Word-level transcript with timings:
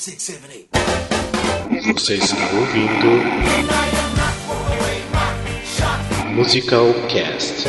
six, 0.00 0.22
seven, 0.22 0.50
eight. 0.50 0.68
Você 1.92 2.14
está 2.14 2.36
ouvindo 2.54 3.20
Musical 6.34 6.94
Cast. 7.10 7.66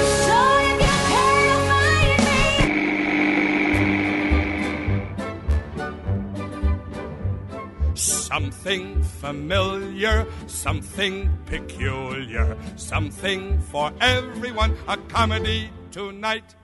Something 7.95 9.03
familiar, 9.19 10.25
something 10.47 11.29
peculiar, 11.45 12.55
something 12.77 13.59
for 13.69 13.91
everyone, 13.99 14.73
a 14.87 14.95
comedy 15.09 15.69
tonight. 15.91 16.55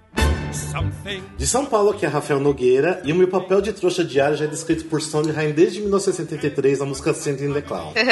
De 1.37 1.45
São 1.45 1.65
Paulo, 1.65 1.91
aqui 1.91 2.05
é 2.05 2.09
Rafael 2.09 2.39
Nogueira, 2.39 3.01
e 3.03 3.11
o 3.11 3.15
meu 3.15 3.27
papel 3.27 3.61
de 3.61 3.73
trouxa 3.73 4.03
diário 4.03 4.37
já 4.37 4.45
é 4.45 4.47
descrito 4.47 4.85
por 4.85 5.01
Sondheim 5.01 5.51
desde 5.51 5.79
1973 5.81 6.79
na 6.79 6.85
música 6.85 7.13
Send 7.13 7.43
in 7.43 7.53
the 7.53 7.61
Clown. 7.61 7.93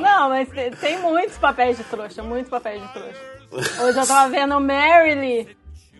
Não, 0.00 0.28
mas 0.28 0.48
tem, 0.80 0.98
muitos 0.98 1.38
papéis 1.38 1.76
de 1.76 1.84
trouxa, 1.84 2.22
muitos 2.22 2.50
papéis 2.50 2.82
de 2.82 2.88
trouxa. 2.92 3.20
Hoje 3.82 3.98
eu 3.98 4.06
tava 4.06 4.28
vendo 4.30 4.60
Mary 4.60 5.48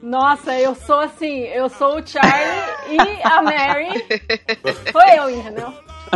Nossa, 0.02 0.58
eu 0.58 0.74
sou 0.74 1.00
assim, 1.00 1.40
eu 1.44 1.68
sou 1.68 2.00
o 2.00 2.06
Charlie 2.06 2.60
e 2.90 2.98
a 3.22 3.42
Mary. 3.42 4.04
Foi 4.92 5.18
eu, 5.18 5.30
entendeu? 5.30 5.72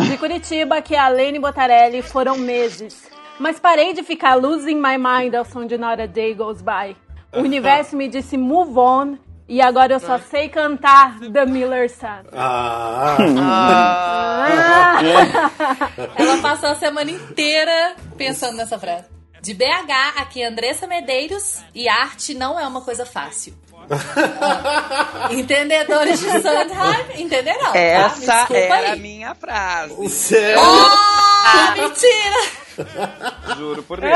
De 0.08 0.16
Curitiba, 0.18 0.82
que 0.82 0.96
a 0.96 1.08
Lene 1.08 1.38
Botarelli 1.38 2.02
foram 2.02 2.36
meses. 2.36 3.10
Mas 3.40 3.58
parei 3.58 3.94
de 3.94 4.02
ficar 4.02 4.34
losing 4.34 4.74
my 4.76 4.98
mind 4.98 5.34
ao 5.34 5.46
som 5.46 5.66
de 5.66 5.78
Not 5.78 6.00
a 6.02 6.06
Day 6.06 6.34
Goes 6.34 6.60
By. 6.60 6.94
O 7.32 7.40
universo 7.40 7.96
me 7.96 8.06
disse 8.06 8.36
move 8.36 8.78
on 8.78 9.16
e 9.48 9.62
agora 9.62 9.94
eu 9.94 10.00
só 10.00 10.18
sei 10.18 10.50
cantar 10.50 11.18
The 11.20 11.46
Miller 11.46 11.88
Sun. 11.90 12.28
Ah, 12.34 13.16
Ah. 13.40 15.00
Ela 16.16 16.36
passou 16.42 16.68
a 16.68 16.74
semana 16.74 17.10
inteira 17.10 17.94
pensando 18.18 18.56
nessa 18.58 18.78
frase. 18.78 19.06
De 19.40 19.54
BH, 19.54 20.18
aqui 20.18 20.42
é 20.42 20.46
Andressa 20.46 20.86
Medeiros 20.86 21.62
e 21.74 21.88
arte 21.88 22.34
não 22.34 22.60
é 22.60 22.66
uma 22.66 22.82
coisa 22.82 23.06
fácil. 23.06 23.54
Entendedores 25.30 26.20
de 26.20 26.30
Sondheim 26.30 27.22
entenderão. 27.22 27.72
tá? 27.72 27.78
Essa 27.78 28.18
desculpa 28.36 28.54
era 28.76 28.92
a 28.92 28.96
minha 28.96 29.34
frase. 29.34 30.08
sério? 30.08 30.60
Ah, 30.62 31.74
mentira! 31.76 32.60
Juro 33.56 33.82
por 33.82 34.00
Deus. 34.00 34.12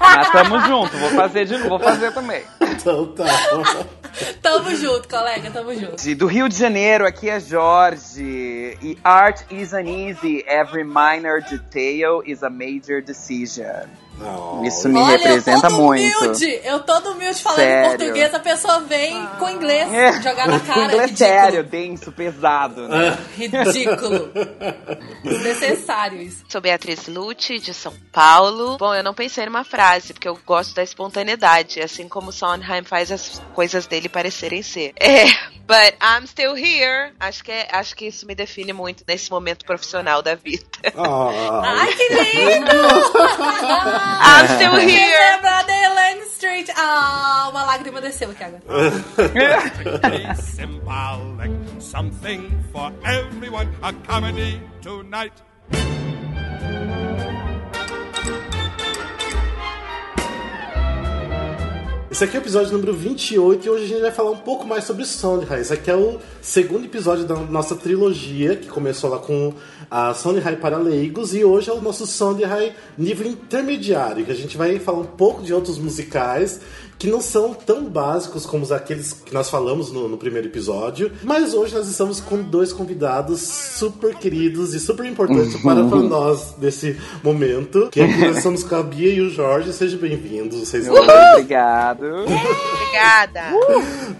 Mas 0.00 0.30
tamo 0.30 0.60
junto, 0.60 0.96
vou 0.96 1.10
fazer 1.10 1.44
de 1.44 1.58
novo, 1.58 1.68
vou 1.70 1.80
fazer 1.80 2.12
também. 2.12 2.42
Então 2.60 3.06
tá. 3.12 3.24
Tamo 4.42 4.74
junto, 4.74 5.06
colega, 5.06 5.50
tamo 5.50 5.72
junto. 5.74 6.14
Do 6.16 6.26
Rio 6.26 6.48
de 6.48 6.56
Janeiro, 6.56 7.06
aqui 7.06 7.28
é 7.28 7.38
Jorge. 7.38 8.76
E 8.82 8.98
art 9.04 9.42
isn't 9.50 9.86
easy. 9.88 10.42
Every 10.48 10.82
minor 10.82 11.40
detail 11.42 12.22
is 12.24 12.42
a 12.42 12.48
major 12.50 13.00
decision. 13.00 13.86
Não. 14.18 14.64
Isso 14.64 14.88
me 14.88 14.98
Olha, 14.98 15.16
representa 15.16 15.66
eu 15.68 15.70
todo 15.70 15.82
muito. 15.82 16.18
humilde. 16.18 16.60
Eu 16.64 16.80
todo 16.80 17.10
humilde 17.12 17.40
falando 17.42 17.58
Sério. 17.60 17.98
português, 17.98 18.34
a 18.34 18.40
pessoa 18.40 18.80
vem 18.80 19.26
com 19.38 19.48
inglês 19.48 19.92
É. 19.92 20.20
jogar 20.22 20.48
na 20.48 20.58
cara. 20.60 20.84
inglês 20.84 21.10
ridículo. 21.10 21.16
sério, 21.16 21.64
denso, 21.64 22.12
pesado, 22.12 22.88
né? 22.88 23.16
Ridículo. 23.38 24.32
Desnecessário 25.22 26.20
isso. 26.20 26.44
Sou 26.48 26.60
Beatriz 26.60 27.06
Lute, 27.06 27.58
de 27.58 27.72
São 27.72 27.94
Paulo. 28.12 28.76
Bom, 28.78 28.94
eu 28.94 29.02
não 29.04 29.14
pensei 29.14 29.44
numa 29.46 29.64
frase, 29.64 30.12
porque 30.12 30.28
eu 30.28 30.38
gosto 30.44 30.74
da 30.74 30.82
espontaneidade, 30.82 31.80
assim 31.80 32.08
como 32.08 32.32
Sondheim 32.32 32.82
faz 32.84 33.12
as 33.12 33.40
coisas 33.54 33.86
dele 33.86 34.08
parecerem 34.08 34.62
ser. 34.62 34.92
É, 34.98 35.24
but 35.66 35.94
I'm 36.02 36.26
still 36.26 36.56
here. 36.56 37.12
Acho 37.20 37.44
que, 37.44 37.52
é- 37.52 37.68
acho 37.72 37.94
que 37.94 38.06
isso 38.06 38.26
me 38.26 38.34
define 38.34 38.72
muito 38.72 39.04
nesse 39.06 39.30
momento 39.30 39.64
profissional 39.64 40.22
da 40.22 40.34
vida. 40.34 40.64
Ah, 40.96 41.62
Ai, 41.64 41.92
que 41.92 42.08
lindo! 42.08 42.68
I'm 44.08 44.46
still 44.56 44.76
here. 44.80 45.18
Lembra 45.32 45.62
da 45.62 45.72
Elaine 45.72 46.22
Street. 46.32 46.68
Ah, 46.76 47.48
uma 47.50 47.64
lágrima 47.64 48.00
desceu 48.00 48.30
aqui 48.30 48.44
agora. 48.44 48.62
Symbolic, 50.36 51.52
something 51.80 52.50
for 52.72 52.92
everyone, 53.04 53.68
a 53.82 53.92
comedy 53.92 54.60
tonight. 54.82 55.32
Esse 62.10 62.24
aqui 62.24 62.36
é 62.36 62.40
o 62.40 62.42
episódio 62.42 62.72
número 62.72 62.92
28 62.94 63.64
e 63.64 63.70
hoje 63.70 63.84
a 63.84 63.86
gente 63.86 64.00
vai 64.00 64.10
falar 64.10 64.30
um 64.32 64.38
pouco 64.38 64.66
mais 64.66 64.82
sobre 64.82 65.04
Sondheim. 65.04 65.60
Esse 65.60 65.72
aqui 65.72 65.88
é 65.88 65.94
o 65.94 66.18
segundo 66.42 66.84
episódio 66.86 67.24
da 67.24 67.36
nossa 67.36 67.76
trilogia, 67.76 68.56
que 68.56 68.66
começou 68.66 69.08
lá 69.10 69.18
com 69.18 69.54
a 69.90 70.12
Sondheim 70.14 70.56
para 70.56 70.76
leigos 70.76 71.34
e 71.34 71.44
hoje 71.44 71.70
é 71.70 71.72
o 71.72 71.80
nosso 71.80 72.06
Sondheim 72.06 72.72
nível 72.96 73.26
intermediário, 73.26 74.24
que 74.24 74.32
a 74.32 74.34
gente 74.34 74.56
vai 74.56 74.78
falar 74.78 74.98
um 74.98 75.04
pouco 75.04 75.42
de 75.42 75.54
outros 75.54 75.78
musicais 75.78 76.60
que 76.98 77.06
não 77.06 77.20
são 77.20 77.54
tão 77.54 77.84
básicos 77.84 78.44
como 78.44 78.64
os 78.64 78.72
aqueles 78.72 79.12
que 79.12 79.32
nós 79.32 79.48
falamos 79.48 79.92
no, 79.92 80.08
no 80.08 80.16
primeiro 80.18 80.48
episódio, 80.48 81.12
mas 81.22 81.54
hoje 81.54 81.74
nós 81.74 81.86
estamos 81.86 82.20
com 82.20 82.42
dois 82.42 82.72
convidados 82.72 83.40
super 83.40 84.14
queridos 84.16 84.74
e 84.74 84.80
super 84.80 85.06
importantes 85.06 85.56
para, 85.62 85.84
para 85.84 85.98
nós 86.00 86.56
nesse 86.58 86.98
momento, 87.22 87.88
que 87.90 88.00
é 88.00 88.08
que 88.08 88.18
nós 88.18 88.38
estamos 88.38 88.64
com 88.64 88.74
a 88.74 88.82
Bia 88.82 89.12
e 89.12 89.20
o 89.20 89.30
Jorge. 89.30 89.72
Sejam 89.72 90.00
bem-vindos. 90.00 90.58
Vocês 90.58 90.88
Obrigado. 90.88 92.04
Obrigada. 92.04 93.40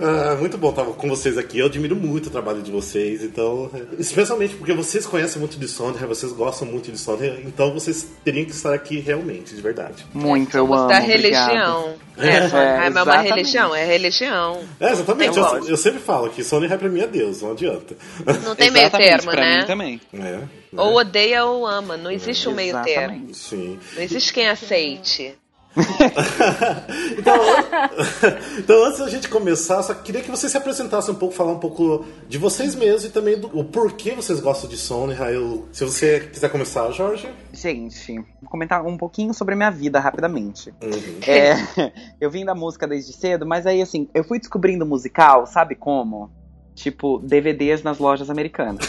Ah, 0.00 0.37
muito 0.38 0.56
bom 0.56 0.71
estar 0.71 0.84
com 0.84 1.09
vocês 1.09 1.37
aqui. 1.37 1.59
Eu 1.59 1.67
admiro 1.67 1.97
muito 1.97 2.27
o 2.27 2.31
trabalho 2.31 2.62
de 2.62 2.71
vocês, 2.71 3.25
então, 3.25 3.71
especialmente 3.99 4.55
porque 4.55 4.72
vocês 4.72 5.05
conhecem 5.05 5.41
muito 5.41 5.59
de 5.59 5.67
Sondheim, 5.67 6.06
vocês 6.06 6.33
gostam 6.33 6.69
muito 6.69 6.93
de 6.93 6.99
Sondheim, 6.99 7.43
então 7.44 7.72
vocês 7.72 8.06
teriam 8.25 8.44
que 8.44 8.53
estar 8.53 8.72
aqui 8.72 9.00
realmente, 9.00 9.55
de 9.55 9.61
verdade. 9.61 10.06
Muito, 10.15 10.56
eu 10.56 10.67
Somos 10.67 10.81
amo. 10.81 10.88
da 10.88 10.99
obrigado. 10.99 11.49
religião. 11.49 11.94
É, 12.19 12.49
Sondheim 12.71 12.87
é, 12.87 12.91
uma 12.91 13.01
exatamente. 13.01 13.29
religião, 13.29 13.75
é 13.75 13.84
religião. 13.84 14.65
É, 14.81 14.93
exatamente. 14.93 15.39
É 15.39 15.43
Eu, 15.43 15.69
eu 15.69 15.77
sempre 15.77 16.01
falo 16.01 16.31
que 16.31 16.45
Sondheim 16.45 16.77
pra 16.77 16.89
mim 16.89 17.01
é 17.01 17.06
Deus, 17.06 17.43
não 17.43 17.53
adianta. 17.53 17.97
Não 18.45 18.55
tem 18.55 18.71
meio 18.71 18.91
termo, 18.91 19.31
pra 19.31 19.41
né? 19.41 19.61
mim 19.61 19.67
também. 19.67 20.01
É, 20.12 20.41
Ou 20.77 20.97
odeia 20.97 21.45
ou 21.45 21.67
ama, 21.67 21.97
não 21.97 22.11
existe 22.11 22.49
um 22.49 22.55
meio 22.55 22.83
termo. 22.83 23.34
Sim. 23.34 23.79
Não 23.95 24.03
existe 24.03 24.33
quem 24.33 24.49
aceite. 24.49 25.34
então, 27.19 27.37
então, 28.59 28.84
antes 28.84 28.99
da 28.99 29.09
gente 29.09 29.28
começar, 29.28 29.83
só 29.83 29.94
queria 29.94 30.21
que 30.21 30.31
vocês 30.31 30.50
se 30.50 30.59
apresentassem 30.59 31.15
um 31.15 31.19
pouco, 31.19 31.34
falar 31.34 31.53
um 31.53 31.59
pouco 31.59 32.05
de 32.28 32.39
vocês 32.39 32.75
mesmos 32.75 33.05
e 33.05 33.11
também 33.11 33.39
do 33.39 33.49
o 33.59 33.65
porquê 33.65 34.12
vocês 34.12 34.41
gostam 34.41 34.69
de 34.69 34.77
Sondheim. 34.77 35.33
Eu- 35.34 35.69
Se 35.72 35.84
você 35.84 36.21
quiser 36.21 36.49
começar, 36.50 36.91
Jorge. 36.91 37.28
Gente, 37.53 38.15
vou 38.41 38.50
comentar 38.50 38.84
um 38.84 38.97
pouquinho 38.97 39.33
sobre 39.34 39.55
a 39.55 39.56
minha 39.56 39.71
vida 39.71 39.99
rapidamente. 40.00 40.71
Uhum. 40.83 41.21
É, 41.27 41.93
eu 42.21 42.31
vim 42.31 42.44
da 42.44 42.55
música 42.55 42.87
desde 42.87 43.12
cedo, 43.12 43.47
mas 43.47 43.67
aí 43.67 43.81
assim, 43.83 44.09
eu 44.15 44.25
fui 44.25 44.38
descobrindo 44.38 44.84
musical, 44.87 45.47
sabe 45.47 45.75
como? 45.75 46.31
Tipo, 46.75 47.19
DVDs 47.19 47.83
nas 47.83 47.99
lojas 47.99 48.31
americanas. 48.31 48.87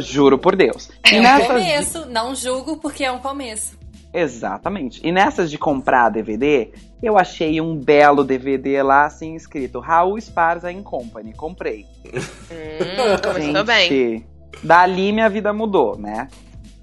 Juro 0.00 0.36
por 0.36 0.54
Deus. 0.54 0.90
É 1.10 1.18
um 1.18 1.22
nessas 1.22 1.46
começo, 1.46 2.06
não 2.10 2.34
julgo 2.34 2.76
porque 2.76 3.02
é 3.02 3.10
um 3.10 3.18
começo. 3.18 3.77
Exatamente. 4.20 5.00
E 5.06 5.12
nessas 5.12 5.50
de 5.50 5.58
comprar 5.58 6.08
DVD, 6.08 6.70
eu 7.02 7.18
achei 7.18 7.60
um 7.60 7.76
belo 7.76 8.24
DVD 8.24 8.82
lá 8.82 9.06
assim 9.06 9.34
escrito 9.34 9.78
Raul 9.78 10.18
Esparza 10.18 10.72
in 10.72 10.82
Company. 10.82 11.32
Comprei. 11.32 11.86
Hum, 12.06 13.22
começou 13.22 13.64
bem. 13.64 14.24
Dali 14.62 15.12
minha 15.12 15.28
vida 15.28 15.52
mudou, 15.52 15.96
né? 15.96 16.28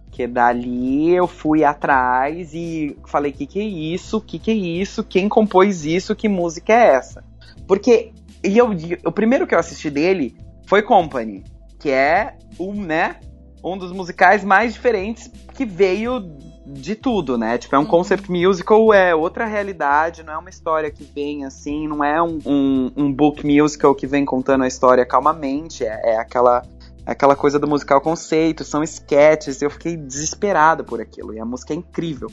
Porque 0.06 0.28
dali 0.28 1.12
eu 1.12 1.28
fui 1.28 1.64
atrás 1.64 2.54
e 2.54 2.98
falei: 3.06 3.32
que 3.34 3.46
que 3.46 3.60
é 3.60 3.64
isso? 3.64 4.22
Que 4.22 4.40
que 4.40 4.52
é 4.52 4.54
isso? 4.54 5.04
Quem 5.04 5.28
compôs 5.28 5.86
isso? 5.86 6.16
Que 6.16 6.30
música 6.30 6.72
é 6.72 6.96
essa? 6.96 7.24
Porque 7.68 8.14
e 8.44 8.58
eu, 8.58 8.70
o 9.04 9.12
primeiro 9.12 9.46
que 9.46 9.56
eu 9.56 9.60
assisti 9.60 9.90
dele 9.90 10.38
foi 10.68 10.82
Company, 10.82 11.44
que 11.80 11.90
é 11.90 12.38
um, 12.60 12.74
né, 12.74 13.18
um 13.64 13.78
dos 13.78 13.92
musicais 13.92 14.44
mais 14.44 14.74
diferentes 14.74 15.30
que 15.54 15.66
veio 15.66 16.22
de 16.66 16.96
tudo, 16.96 17.38
né? 17.38 17.58
Tipo, 17.58 17.76
é 17.76 17.80
um 17.80 17.82
Uhum. 17.82 17.88
concept 17.88 18.32
musical, 18.32 18.94
é 18.94 19.14
outra 19.14 19.46
realidade, 19.46 20.24
não 20.24 20.34
é 20.34 20.38
uma 20.38 20.50
história 20.50 20.90
que 20.90 21.04
vem 21.04 21.46
assim, 21.46 21.88
não 21.88 22.04
é 22.04 22.22
um, 22.22 22.40
um, 22.46 22.92
um 22.98 23.14
book 23.14 23.46
musical 23.46 23.94
que 23.94 24.08
vem 24.08 24.26
contando 24.26 24.64
a 24.64 24.68
história 24.68 25.06
calmamente, 25.06 25.84
é, 25.84 26.14
é 26.14 26.18
aquela 26.18 26.64
aquela 27.06 27.36
coisa 27.36 27.60
do 27.60 27.68
musical 27.68 28.02
conceito, 28.02 28.64
são 28.64 28.82
sketches, 28.82 29.62
eu 29.62 29.70
fiquei 29.70 29.96
desesperado 29.96 30.84
por 30.84 31.00
aquilo, 31.00 31.36
e 31.36 31.40
a 31.40 31.46
música 31.46 31.72
é 31.72 31.76
incrível. 31.76 32.32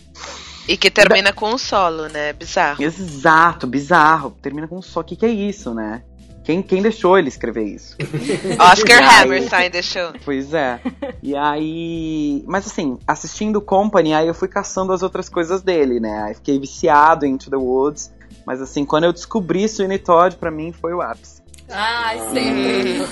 E 0.67 0.79
que 0.79 0.91
termina 0.91 1.31
com 1.31 1.53
um 1.53 1.59
solo, 1.59 2.07
né? 2.09 2.33
Bizarro. 2.33 2.83
Exato, 2.83 3.67
bizarro, 3.67 4.31
termina 4.41 4.67
com 4.67 4.79
um 4.79 4.83
só, 4.83 5.01
o 5.01 5.05
que 5.05 5.15
que 5.15 5.27
é 5.27 5.29
isso, 5.29 5.75
né? 5.75 6.03
Quem, 6.45 6.61
quem 6.63 6.83
deixou 6.83 7.19
ele 7.19 7.29
escrever 7.29 7.65
isso? 7.65 7.97
Oscar 8.59 8.99
aí- 8.99 9.25
Hammerstein 9.25 9.71
deixou. 9.71 10.13
Pois 10.25 10.53
é. 10.53 10.81
E 11.23 11.37
aí. 11.37 12.43
Mas 12.47 12.67
assim, 12.67 12.99
assistindo 13.07 13.61
Company, 13.61 14.13
aí 14.15 14.27
eu 14.27 14.35
fui 14.35 14.49
caçando 14.49 14.93
as 14.93 15.03
outras 15.03 15.29
coisas 15.29 15.63
dele, 15.63 16.01
né? 16.01 16.23
Aí 16.25 16.35
fiquei 16.35 16.59
viciado 16.59 17.25
em 17.27 17.33
Into 17.35 17.51
the 17.51 17.57
Woods. 17.57 18.13
Mas 18.45 18.61
assim, 18.61 18.85
quando 18.85 19.05
eu 19.05 19.13
descobri 19.13 19.69
Sweeney 19.69 19.99
Todd, 19.99 20.37
pra 20.37 20.51
mim 20.51 20.73
foi 20.73 20.93
o 20.93 21.01
ápice. 21.01 21.42
Ai, 21.75 22.19
sempre. 22.33 23.03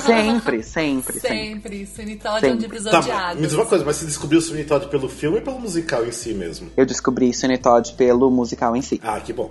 Sempre, 0.00 0.62
sempre, 0.62 0.62
sempre. 0.62 1.20
sempre. 1.20 1.86
Sweeney 1.86 2.16
Todd 2.16 2.34
é 2.44 2.48
um 2.48 2.52
Sempre. 2.52 2.66
divisor 2.68 2.90
Tá, 2.92 3.00
de 3.00 3.06
me 3.08 3.12
águas. 3.12 3.38
diz 3.42 3.52
uma 3.54 3.66
coisa, 3.66 3.84
mas 3.84 3.96
você 3.96 4.06
descobriu 4.06 4.38
o 4.38 4.42
Sweeney 4.42 4.64
Todd 4.64 4.86
pelo 4.88 5.08
filme 5.08 5.36
ou 5.38 5.42
pelo 5.42 5.58
musical 5.60 6.04
em 6.04 6.12
si 6.12 6.32
mesmo? 6.34 6.70
Eu 6.76 6.86
descobri 6.86 7.32
Sweeney 7.32 7.58
Todd 7.58 7.92
pelo 7.94 8.30
musical 8.30 8.74
em 8.76 8.82
si. 8.82 9.00
Ah, 9.04 9.20
que 9.20 9.32
bom. 9.32 9.50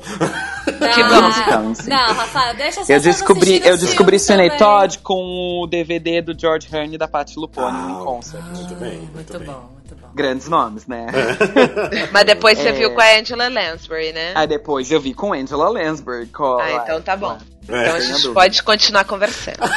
Não, 0.80 1.10
bom. 1.22 1.28
Musical 1.28 1.64
em 1.66 1.76
si. 1.76 1.90
não, 1.90 1.98
Rafael, 2.14 2.56
deixa 2.56 2.82
Eu 2.92 3.00
descobri, 3.00 3.62
eu 3.66 3.78
descobri 3.78 4.20
Sweeney. 4.20 4.58
Todd 4.58 5.00
com 5.00 5.62
o 5.64 5.68
DVD 5.68 6.22
do 6.22 6.38
George 6.40 6.68
Hearn 6.74 6.96
e 6.96 6.98
da 6.98 7.08
Patti 7.08 7.38
LuPone 7.40 7.68
Ah, 7.78 7.92
em 7.92 8.04
concert. 8.06 8.44
Muito 8.44 8.76
bem, 8.76 8.98
muito, 9.00 9.14
Muito 9.14 9.40
bem. 9.40 9.48
bom, 9.48 9.70
muito 9.74 9.96
bom. 9.96 10.08
Grandes 10.16 10.48
nomes, 10.48 10.88
né? 10.88 11.08
Mas 12.12 12.26
depois 12.26 12.58
você 12.58 12.70
É. 12.70 12.72
viu 12.72 12.92
com 12.94 13.02
a 13.02 13.20
Angela 13.20 13.48
Lansbury, 13.50 14.14
né? 14.14 14.32
Aí 14.36 14.48
depois 14.48 14.90
eu 14.92 15.00
vi 15.00 15.14
com 15.14 15.34
Angela 15.34 15.70
Lansbury. 15.70 16.28
Com, 16.28 16.58
Ah, 16.60 16.82
então 16.84 17.02
tá 17.02 17.16
bom. 17.16 17.38
É. 17.70 17.84
Então 17.84 17.96
a 17.96 18.00
gente 18.00 18.14
dúvida. 18.14 18.34
pode 18.34 18.64
continuar 18.64 19.04
conversando. 19.06 19.58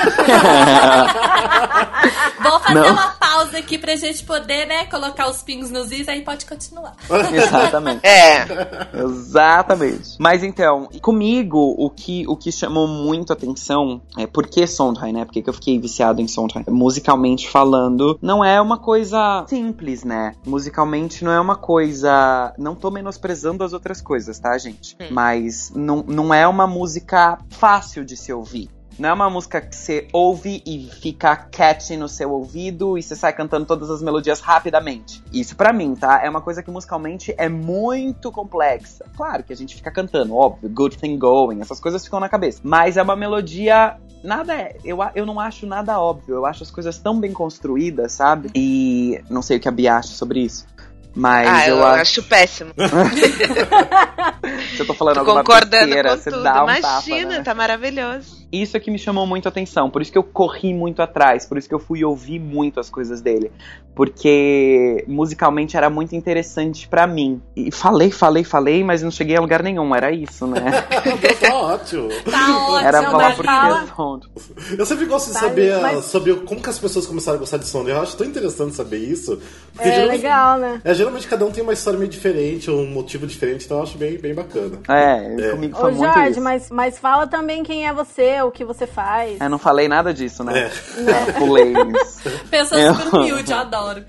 Vou 2.42 2.60
fazer 2.60 2.74
Não. 2.74 2.92
uma 2.92 3.08
pausa 3.08 3.58
aqui 3.58 3.76
pra 3.78 3.94
gente 3.96 4.24
poder, 4.24 4.66
né, 4.66 4.86
colocar 4.86 5.28
os 5.28 5.42
pingos 5.42 5.70
nos 5.70 5.92
is, 5.92 6.08
aí 6.08 6.22
pode 6.22 6.46
continuar. 6.46 6.94
Exatamente. 7.32 8.06
É. 8.06 8.46
Exatamente. 8.94 10.16
Mas 10.18 10.42
então, 10.42 10.88
comigo, 11.02 11.74
o 11.78 11.90
que, 11.90 12.24
o 12.26 12.36
que 12.36 12.50
chamou 12.50 12.86
muito 12.88 13.32
atenção 13.32 14.00
é 14.16 14.26
por 14.26 14.46
que 14.46 14.66
Sondheim, 14.66 15.12
né? 15.12 15.24
Porque 15.24 15.42
que 15.42 15.50
eu 15.50 15.54
fiquei 15.54 15.78
viciado 15.78 16.20
em 16.20 16.28
Sondheim. 16.28 16.64
Musicalmente 16.68 17.48
falando, 17.48 18.18
não 18.22 18.44
é 18.44 18.60
uma 18.60 18.78
coisa 18.78 19.44
simples, 19.48 20.04
né? 20.04 20.34
Musicalmente 20.46 21.24
não 21.24 21.32
é 21.32 21.40
uma 21.40 21.56
coisa. 21.56 22.54
Não 22.56 22.74
tô 22.74 22.90
menosprezando 22.90 23.64
as 23.64 23.72
outras 23.72 24.00
coisas, 24.00 24.38
tá, 24.38 24.56
gente? 24.56 24.96
Mas 25.10 25.70
não, 25.74 26.04
não 26.06 26.32
é 26.32 26.46
uma 26.46 26.66
música 26.66 27.38
fácil 27.50 27.79
de 28.04 28.16
se 28.16 28.32
ouvir. 28.32 28.68
Não 28.98 29.08
é 29.08 29.12
uma 29.14 29.30
música 29.30 29.62
que 29.62 29.74
você 29.74 30.06
ouve 30.12 30.62
e 30.66 30.90
fica 31.00 31.34
catchy 31.34 31.96
no 31.96 32.06
seu 32.06 32.30
ouvido 32.32 32.98
e 32.98 33.02
você 33.02 33.16
sai 33.16 33.32
cantando 33.32 33.64
todas 33.64 33.88
as 33.88 34.02
melodias 34.02 34.40
rapidamente. 34.40 35.22
Isso 35.32 35.56
pra 35.56 35.72
mim, 35.72 35.94
tá? 35.94 36.20
É 36.22 36.28
uma 36.28 36.42
coisa 36.42 36.62
que 36.62 36.70
musicalmente 36.70 37.34
é 37.38 37.48
muito 37.48 38.30
complexa. 38.30 39.06
Claro 39.16 39.42
que 39.42 39.54
a 39.54 39.56
gente 39.56 39.74
fica 39.74 39.90
cantando, 39.90 40.36
óbvio, 40.36 40.68
Good 40.68 40.98
Thing 40.98 41.16
Going, 41.16 41.62
essas 41.62 41.80
coisas 41.80 42.04
ficam 42.04 42.20
na 42.20 42.28
cabeça. 42.28 42.60
Mas 42.62 42.98
é 42.98 43.02
uma 43.02 43.16
melodia. 43.16 43.96
Nada 44.22 44.54
é. 44.54 44.76
Eu, 44.84 44.98
eu 45.14 45.24
não 45.24 45.40
acho 45.40 45.66
nada 45.66 45.98
óbvio. 45.98 46.34
Eu 46.34 46.44
acho 46.44 46.62
as 46.62 46.70
coisas 46.70 46.98
tão 46.98 47.18
bem 47.18 47.32
construídas, 47.32 48.12
sabe? 48.12 48.50
E 48.54 49.22
não 49.30 49.40
sei 49.40 49.56
o 49.56 49.60
que 49.60 49.68
a 49.68 49.72
Bia 49.72 49.96
acha 49.96 50.08
sobre 50.08 50.40
isso. 50.40 50.66
Mas 51.14 51.48
Ah, 51.48 51.68
eu, 51.68 51.76
eu 51.76 51.84
acho. 51.84 52.02
acho 52.02 52.22
péssimo. 52.24 52.72
Se 54.74 54.82
eu 54.82 54.86
tô 54.86 54.94
falando 54.94 55.14
Tô 55.14 55.20
alguma 55.20 55.40
concordando 55.40 55.86
besteira, 55.86 56.16
com 56.16 56.16
você 56.16 56.30
tudo. 56.30 56.42
dá 56.42 56.64
um 56.64 56.76
Imagina, 56.76 56.80
tapa, 56.80 57.38
né? 57.38 57.44
tá 57.44 57.54
maravilhoso. 57.54 58.39
Isso 58.52 58.76
é 58.76 58.80
que 58.80 58.90
me 58.90 58.98
chamou 58.98 59.26
muito 59.26 59.46
a 59.46 59.48
atenção, 59.48 59.88
por 59.90 60.02
isso 60.02 60.10
que 60.10 60.18
eu 60.18 60.22
corri 60.24 60.74
muito 60.74 61.00
atrás, 61.02 61.46
por 61.46 61.56
isso 61.56 61.68
que 61.68 61.74
eu 61.74 61.78
fui 61.78 62.04
ouvir 62.04 62.38
muito 62.40 62.80
as 62.80 62.90
coisas 62.90 63.20
dele, 63.20 63.50
porque 63.94 65.04
musicalmente 65.06 65.76
era 65.76 65.88
muito 65.90 66.16
interessante 66.16 66.88
pra 66.88 67.06
mim. 67.06 67.40
E 67.54 67.70
falei, 67.70 68.10
falei, 68.10 68.42
falei, 68.44 68.82
mas 68.82 69.02
não 69.02 69.10
cheguei 69.10 69.36
a 69.36 69.40
lugar 69.40 69.62
nenhum, 69.62 69.94
era 69.94 70.10
isso, 70.10 70.46
né? 70.46 70.60
tá 71.40 71.54
ótimo. 71.54 72.08
Tá 72.30 72.66
ótimo, 72.66 72.78
Era 72.88 73.02
falar 73.02 73.36
por 73.36 73.44
fala- 73.44 73.84
que. 73.86 74.76
Eu 74.78 74.86
sempre 74.86 75.04
gosto 75.06 75.28
de 75.28 75.34
Tá, 75.34 75.40
saber, 75.40 75.78
mas- 75.80 76.04
saber 76.06 76.34
como 76.44 76.60
que 76.62 76.70
as 76.70 76.78
pessoas 76.78 77.06
começaram 77.06 77.36
a 77.36 77.40
gostar 77.40 77.58
de 77.58 77.66
Sondheim. 77.66 77.94
Eu 77.94 78.02
acho 78.02 78.16
tão 78.16 78.26
interessante 78.26 78.74
saber 78.74 78.98
isso. 78.98 79.40
É 79.78 80.04
legal, 80.04 80.58
né? 80.58 80.80
é, 80.84 80.92
geralmente 80.94 81.28
cada 81.28 81.44
um 81.44 81.50
tem 81.50 81.62
uma 81.62 81.72
história 81.72 81.98
meio 81.98 82.10
diferente, 82.10 82.70
ou 82.70 82.80
um 82.80 82.90
motivo 82.90 83.26
diferente, 83.26 83.64
então 83.66 83.76
eu 83.78 83.82
acho 83.82 83.96
bem, 83.98 84.18
bem 84.18 84.34
bacana. 84.34 84.78
É, 84.88 85.36
É. 85.48 85.50
comigo 85.50 85.76
foi 85.76 85.90
Ô, 85.92 85.94
muito 85.94 86.12
Jorge, 86.14 86.30
isso. 86.32 86.40
mas, 86.42 86.70
mas 86.70 86.98
fala 86.98 87.26
também 87.26 87.62
quem 87.62 87.86
é 87.86 87.92
você, 87.92 88.39
o 88.44 88.50
que 88.50 88.64
você 88.64 88.86
faz. 88.86 89.40
Eu 89.40 89.48
não 89.48 89.58
falei 89.58 89.88
nada 89.88 90.12
disso, 90.12 90.42
né? 90.44 90.70
É. 90.98 91.32
Pulei 91.32 91.72
isso. 92.02 92.30
Pessoas 92.50 92.80
Eu- 92.80 92.94
super 92.94 93.16
humilde, 93.16 93.50
eu 93.52 93.58
adoro. 93.58 94.04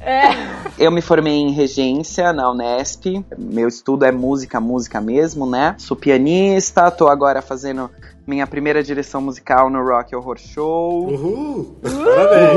É. 0.00 0.28
Eu 0.78 0.90
me 0.90 1.00
formei 1.02 1.34
em 1.34 1.50
regência 1.52 2.32
na 2.32 2.50
Unesp. 2.50 3.24
Meu 3.38 3.68
estudo 3.68 4.04
é 4.04 4.12
música, 4.12 4.60
música 4.60 5.00
mesmo, 5.00 5.46
né? 5.46 5.74
Sou 5.78 5.96
pianista, 5.96 6.90
tô 6.90 7.08
agora 7.08 7.40
fazendo 7.42 7.90
minha 8.26 8.46
primeira 8.46 8.82
direção 8.82 9.20
musical 9.20 9.68
no 9.68 9.82
Rock 9.82 10.14
Horror 10.14 10.38
Show. 10.38 11.08
Uhul! 11.08 11.76
Parabéns! 11.82 12.52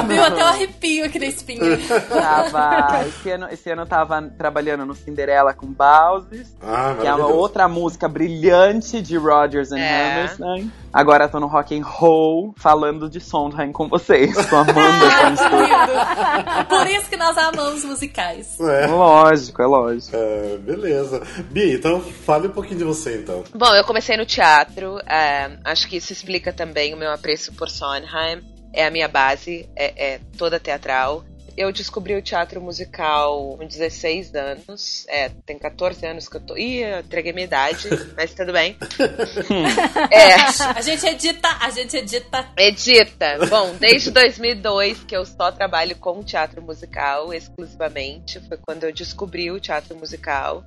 Subiu 0.00 0.24
até 0.24 0.42
o 0.42 0.46
arrepio 0.46 1.04
aqui 1.04 1.18
na 1.18 1.26
espinha. 1.26 1.60
Tava, 2.08 3.06
esse, 3.06 3.30
ano, 3.30 3.46
esse 3.50 3.70
ano 3.70 3.82
eu 3.82 3.86
tava 3.86 4.22
trabalhando 4.36 4.84
no 4.84 4.94
Cinderela 4.94 5.54
com 5.54 5.66
Bowses, 5.66 6.54
Ah, 6.62 6.96
que 7.00 7.06
é 7.06 7.14
uma 7.14 7.26
outra 7.28 7.68
música 7.68 8.08
brilhante 8.08 9.00
de 9.00 9.16
Rodgers 9.16 9.72
and 9.72 9.78
É. 9.78 10.12
Hammerstein. 10.12 10.72
Agora 10.92 11.28
tô 11.28 11.38
no 11.38 11.46
Rock 11.46 11.78
and 11.78 11.84
Roll 11.84 12.52
falando 12.56 13.08
de 13.08 13.20
Sondheim 13.20 13.70
com 13.70 13.88
vocês, 13.88 14.34
com 14.46 14.56
a 14.56 14.60
Amanda 14.60 15.10
Feinstein. 15.10 16.66
Por 16.68 16.86
isso 16.88 17.08
que 17.08 17.16
nós 17.16 17.38
amamos 17.38 17.84
musicais. 17.84 18.58
É. 18.58 18.86
Lógico, 18.86 19.62
é 19.62 19.66
lógico. 19.66 20.16
É, 20.16 20.58
beleza. 20.58 21.22
Bia, 21.50 21.74
então 21.74 22.00
fale 22.00 22.48
um 22.48 22.52
pouquinho 22.52 22.78
de 22.78 22.84
você, 22.84 23.18
então. 23.18 23.44
Bom, 23.54 23.72
eu 23.74 23.84
comecei 23.84 24.16
no 24.16 24.26
teatro. 24.26 24.98
é, 25.06 25.58
acho 25.64 25.88
que 25.88 25.96
isso 25.96 26.12
explica 26.12 26.52
também 26.52 26.92
o 26.92 26.96
meu 26.96 27.12
apreço 27.12 27.52
por 27.52 27.70
Sondheim. 27.70 28.42
É 28.72 28.86
a 28.86 28.90
minha 28.90 29.08
base, 29.08 29.68
é, 29.76 30.14
é 30.14 30.20
toda 30.36 30.60
teatral. 30.60 31.24
Eu 31.60 31.70
descobri 31.70 32.16
o 32.16 32.22
teatro 32.22 32.58
musical 32.58 33.54
com 33.58 33.66
16 33.66 34.34
anos. 34.34 35.04
É, 35.06 35.28
tem 35.44 35.58
14 35.58 36.06
anos 36.06 36.26
que 36.26 36.38
eu 36.38 36.40
tô. 36.40 36.56
Ih, 36.56 36.78
eu 36.78 37.00
entreguei 37.00 37.34
minha 37.34 37.44
idade, 37.44 37.86
mas 38.16 38.32
tudo 38.32 38.50
bem. 38.50 38.78
É, 40.10 40.32
A 40.74 40.80
gente 40.80 41.06
edita, 41.06 41.48
a 41.60 41.68
gente 41.68 41.96
edita. 41.98 42.48
Edita. 42.56 43.46
Bom, 43.50 43.74
desde 43.78 44.10
2002 44.10 45.04
que 45.04 45.14
eu 45.14 45.26
só 45.26 45.52
trabalho 45.52 45.94
com 45.96 46.22
teatro 46.22 46.62
musical 46.62 47.34
exclusivamente. 47.34 48.40
Foi 48.48 48.56
quando 48.56 48.84
eu 48.84 48.92
descobri 48.92 49.50
o 49.50 49.60
teatro 49.60 49.94
musical. 49.96 50.64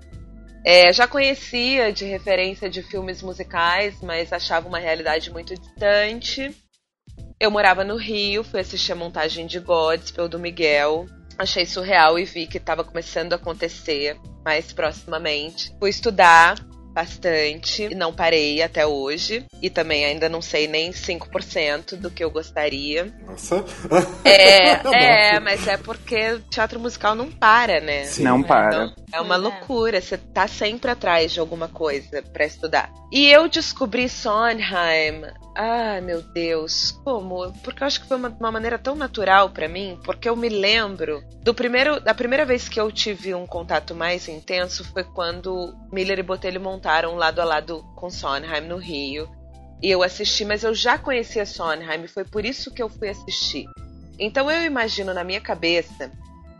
É, 0.63 0.93
já 0.93 1.07
conhecia 1.07 1.91
de 1.91 2.05
referência 2.05 2.69
de 2.69 2.83
filmes 2.83 3.23
musicais, 3.23 3.95
mas 4.01 4.31
achava 4.31 4.67
uma 4.67 4.79
realidade 4.79 5.31
muito 5.31 5.55
distante. 5.55 6.55
Eu 7.43 7.51
morava 7.51 7.83
no 7.83 7.97
Rio, 7.97 8.41
fui 8.41 8.61
assistir 8.61 8.93
a 8.93 8.95
montagem 8.95 9.45
de 9.45 9.59
Godspell 9.59 10.29
do 10.29 10.39
Miguel. 10.39 11.07
Achei 11.37 11.65
surreal 11.65 12.17
e 12.17 12.23
vi 12.23 12.47
que 12.47 12.55
estava 12.57 12.85
começando 12.85 13.33
a 13.33 13.35
acontecer 13.35 14.15
mais 14.45 14.71
proximamente. 14.71 15.75
Fui 15.77 15.89
estudar 15.89 16.55
bastante 16.93 17.83
e 17.83 17.95
não 17.95 18.13
parei 18.13 18.61
até 18.61 18.87
hoje. 18.87 19.45
E 19.61 19.69
também 19.69 20.05
ainda 20.05 20.29
não 20.29 20.41
sei 20.41 20.67
nem 20.67 20.91
5% 20.91 21.95
do 21.97 22.09
que 22.09 22.23
eu 22.23 22.31
gostaria. 22.31 23.13
Nossa. 23.25 23.65
É, 24.23 24.77
Nossa. 24.81 24.95
é, 24.95 25.39
mas 25.41 25.67
é 25.67 25.75
porque 25.75 26.33
o 26.33 26.39
teatro 26.43 26.79
musical 26.79 27.13
não 27.13 27.29
para, 27.29 27.81
né? 27.81 28.05
Sim. 28.05 28.23
Não 28.23 28.41
para. 28.41 28.85
Então, 28.85 28.93
é 29.11 29.19
uma 29.19 29.35
É. 29.35 29.37
loucura, 29.37 29.99
você 29.99 30.17
tá 30.17 30.47
sempre 30.47 30.91
atrás 30.91 31.33
de 31.33 31.41
alguma 31.41 31.67
coisa 31.67 32.21
pra 32.31 32.45
estudar. 32.45 32.89
E 33.11 33.27
eu 33.29 33.49
descobri 33.49 34.07
Sondheim. 34.07 35.23
Ah, 35.55 36.01
meu 36.01 36.21
Deus, 36.21 36.91
como? 37.03 37.51
Porque 37.63 37.83
eu 37.83 37.87
acho 37.87 38.01
que 38.01 38.07
foi 38.07 38.17
uma, 38.17 38.29
uma 38.29 38.51
maneira 38.51 38.79
tão 38.79 38.95
natural 38.95 39.51
pra 39.51 39.67
mim, 39.67 39.99
porque 40.03 40.27
eu 40.27 40.35
me 40.35 40.49
lembro 40.49 41.23
do 41.43 41.53
primeiro, 41.53 41.99
da 41.99 42.13
primeira 42.13 42.43
vez 42.43 42.67
que 42.67 42.79
eu 42.79 42.91
tive 42.91 43.35
um 43.35 43.45
contato 43.45 43.93
mais 43.93 44.27
intenso 44.27 44.83
foi 44.83 45.03
quando 45.03 45.75
Miller 45.91 46.17
e 46.17 46.23
Botelho 46.23 46.59
montaram 46.59 47.15
lado 47.15 47.39
a 47.39 47.45
lado 47.45 47.83
com 47.95 48.09
Sondheim 48.09 48.61
no 48.61 48.77
Rio. 48.77 49.29
E 49.79 49.91
eu 49.91 50.01
assisti, 50.01 50.43
mas 50.43 50.63
eu 50.63 50.73
já 50.73 50.97
conhecia 50.97 51.45
Sondheim, 51.45 52.07
foi 52.07 52.25
por 52.25 52.43
isso 52.43 52.73
que 52.73 52.81
eu 52.81 52.89
fui 52.89 53.09
assistir. 53.09 53.67
Então 54.17 54.49
eu 54.49 54.63
imagino 54.63 55.13
na 55.13 55.23
minha 55.23 55.41
cabeça 55.41 56.11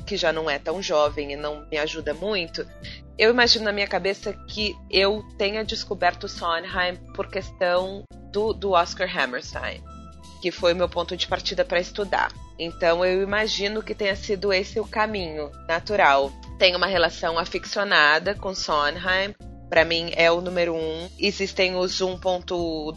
que 0.06 0.18
já 0.18 0.32
não 0.32 0.50
é 0.50 0.60
tão 0.60 0.82
jovem 0.82 1.32
e 1.32 1.36
não 1.36 1.66
me 1.72 1.78
ajuda 1.78 2.14
muito, 2.14 2.68
eu 3.18 3.30
imagino 3.30 3.66
na 3.66 3.72
minha 3.72 3.88
cabeça 3.88 4.34
que 4.34 4.76
eu 4.90 5.24
tenha 5.38 5.64
descoberto 5.64 6.28
Sondheim 6.28 6.98
por 7.16 7.28
questão 7.28 8.04
do, 8.34 8.52
do 8.52 8.72
Oscar 8.72 9.08
Hammerstein, 9.18 9.82
que 10.42 10.52
foi 10.52 10.74
o 10.74 10.76
meu 10.76 10.90
ponto 10.90 11.16
de 11.16 11.28
partida 11.28 11.64
para 11.64 11.80
estudar. 11.80 12.32
Então 12.60 13.06
eu 13.06 13.22
imagino 13.24 13.82
que 13.82 13.96
tenha 13.96 14.16
sido 14.16 14.52
esse 14.52 14.80
o 14.80 14.86
caminho 14.86 15.50
natural. 15.68 16.32
Tenho 16.60 16.78
uma 16.78 16.88
relação 16.88 17.38
aficionada 17.40 18.36
com 18.36 18.54
Sondheim. 18.54 19.34
Pra 19.70 19.84
mim 19.84 20.12
é 20.16 20.32
o 20.32 20.40
número 20.40 20.76
um. 20.76 21.10
Existem 21.18 21.76
os 21.76 22.00
1.2, 22.00 22.96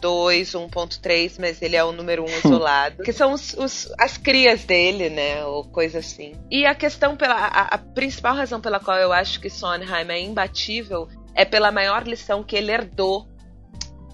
1.3, 0.69 1.35
mas 1.39 1.61
ele 1.61 1.75
é 1.75 1.83
o 1.83 1.91
número 1.91 2.23
um 2.23 2.27
isolado. 2.45 3.01
que 3.03 3.11
são 3.13 3.33
os, 3.33 3.53
os- 3.53 3.91
as 3.99 4.17
crias 4.17 4.63
dele, 4.63 5.09
né? 5.09 5.43
Ou 5.45 5.63
coisa 5.63 5.99
assim. 5.99 6.35
E 6.51 6.65
a 6.65 6.75
questão 6.75 7.15
pela. 7.15 7.33
A, 7.35 7.61
a 7.75 7.77
principal 7.77 8.35
razão 8.35 8.61
pela 8.61 8.79
qual 8.79 8.97
eu 8.97 9.11
acho 9.11 9.39
que 9.39 9.49
Sondheim 9.49 10.07
é 10.09 10.19
imbatível 10.19 11.07
é 11.33 11.45
pela 11.45 11.71
maior 11.71 12.05
lição 12.07 12.43
que 12.43 12.55
ele 12.55 12.71
herdou 12.71 13.27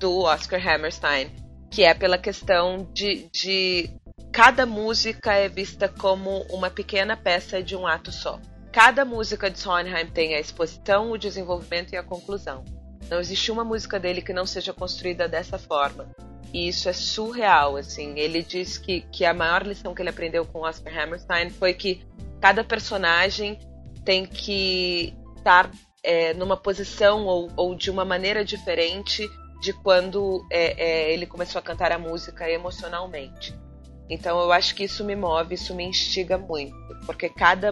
do 0.03 0.19
Oscar 0.19 0.60
Hammerstein. 0.60 1.31
Que 1.72 1.86
é 1.86 1.93
pela 1.93 2.17
questão 2.17 2.89
de, 2.93 3.29
de 3.31 3.89
cada 4.33 4.65
música 4.65 5.31
é 5.31 5.48
vista 5.48 5.88
como 5.88 6.41
uma 6.50 6.69
pequena 6.69 7.15
peça 7.15 7.63
de 7.63 7.74
um 7.74 7.88
ato 7.88 8.12
só. 8.12 8.38
Cada 8.74 9.05
música 9.05 9.50
de 9.50 9.57
Sondheim 9.57 10.07
tem 10.07 10.36
a 10.36 10.41
exposição, 10.41 11.10
o 11.10 11.17
desenvolvimento 11.17 11.93
e 11.93 11.98
a 11.98 12.03
conclusão. 12.03 12.65
Não 13.10 13.19
existe 13.22 13.50
uma 13.50 13.63
música 13.63 13.98
dele 13.98 14.22
que 14.22 14.33
não 14.33 14.45
seja 14.45 14.74
construída 14.74 15.25
dessa 15.25 15.57
forma. 15.57 16.10
E 16.51 16.67
isso 16.67 16.89
é 16.89 16.93
surreal, 16.93 17.77
assim. 17.77 18.19
Ele 18.19 18.43
diz 18.43 18.77
que, 18.77 19.01
que 19.10 19.24
a 19.24 19.33
maior 19.33 19.65
lição 19.65 19.95
que 19.95 20.01
ele 20.01 20.10
aprendeu 20.10 20.45
com 20.45 20.60
Oscar 20.60 20.93
Hammerstein 20.95 21.50
foi 21.50 21.74
que 21.74 22.05
cada 22.41 22.62
personagem 22.62 23.57
tem 24.03 24.25
que 24.25 25.13
estar 25.38 25.72
é, 26.03 26.33
numa 26.33 26.57
posição 26.57 27.25
ou, 27.25 27.50
ou 27.55 27.74
de 27.74 27.89
uma 27.89 28.03
maneira 28.03 28.43
diferente 28.43 29.29
de 29.63 29.72
quando 29.72 30.46
é, 30.51 30.74
é, 30.84 31.13
ele 31.13 31.25
começou 31.25 31.58
a 31.58 31.62
cantar 31.62 31.93
a 31.93 31.98
música 31.98 32.50
emocionalmente. 32.50 33.58
Então 34.10 34.38
eu 34.41 34.51
acho 34.51 34.75
que 34.75 34.84
isso 34.84 35.05
me 35.05 35.15
move, 35.15 35.55
isso 35.55 35.74
me 35.74 35.86
instiga 35.86 36.38
muito, 36.38 36.75
porque 37.05 37.29
cada 37.29 37.72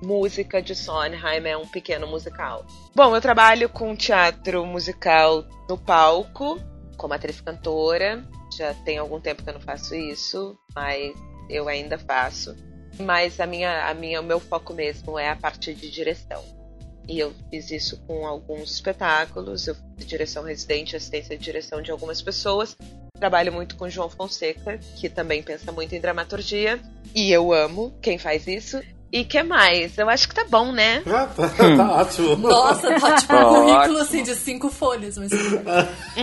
música 0.00 0.62
de 0.62 0.72
Sondheim 0.76 1.44
é 1.44 1.56
um 1.56 1.66
pequeno 1.66 2.06
musical. 2.06 2.64
Bom, 2.94 3.14
eu 3.14 3.20
trabalho 3.20 3.68
com 3.68 3.96
teatro 3.96 4.64
musical 4.64 5.44
no 5.68 5.76
palco, 5.76 6.60
como 6.96 7.12
atriz 7.12 7.40
cantora. 7.40 8.24
Já 8.56 8.72
tem 8.72 8.98
algum 8.98 9.20
tempo 9.20 9.42
que 9.42 9.50
eu 9.50 9.54
não 9.54 9.60
faço 9.60 9.96
isso, 9.96 10.56
mas 10.72 11.12
eu 11.50 11.68
ainda 11.68 11.98
faço. 11.98 12.54
Mas 13.00 13.40
a 13.40 13.46
minha, 13.46 13.88
a 13.88 13.94
minha, 13.94 14.20
o 14.20 14.24
meu 14.24 14.38
foco 14.38 14.72
mesmo 14.72 15.18
é 15.18 15.28
a 15.28 15.36
parte 15.36 15.74
de 15.74 15.90
direção. 15.90 16.61
E 17.08 17.18
eu 17.18 17.34
fiz 17.50 17.70
isso 17.70 18.00
com 18.06 18.26
alguns 18.26 18.72
espetáculos, 18.72 19.66
eu 19.66 19.74
fiz 19.96 20.06
direção 20.06 20.44
residente, 20.44 20.96
assistência 20.96 21.36
de 21.36 21.44
direção 21.44 21.82
de 21.82 21.90
algumas 21.90 22.22
pessoas. 22.22 22.76
Trabalho 23.18 23.52
muito 23.52 23.76
com 23.76 23.88
João 23.88 24.08
Fonseca, 24.08 24.78
que 24.96 25.08
também 25.08 25.42
pensa 25.42 25.70
muito 25.72 25.94
em 25.94 26.00
dramaturgia. 26.00 26.80
E 27.14 27.30
eu 27.30 27.52
amo 27.52 27.92
quem 28.00 28.18
faz 28.18 28.46
isso. 28.46 28.80
E 29.12 29.24
que 29.26 29.42
mais? 29.42 29.98
Eu 29.98 30.08
acho 30.08 30.26
que 30.26 30.34
tá 30.34 30.46
bom, 30.48 30.72
né? 30.72 31.02
Ah, 31.06 31.28
tá, 31.36 31.48
tá 31.50 31.92
ótimo. 32.00 32.34
Nossa, 32.48 32.98
tá 32.98 33.16
tipo 33.16 33.34
um 33.34 33.66
currículo 33.66 33.98
assim 33.98 34.22
de 34.22 34.34
cinco 34.34 34.70
folhas. 34.70 35.18
Mas... 35.18 35.30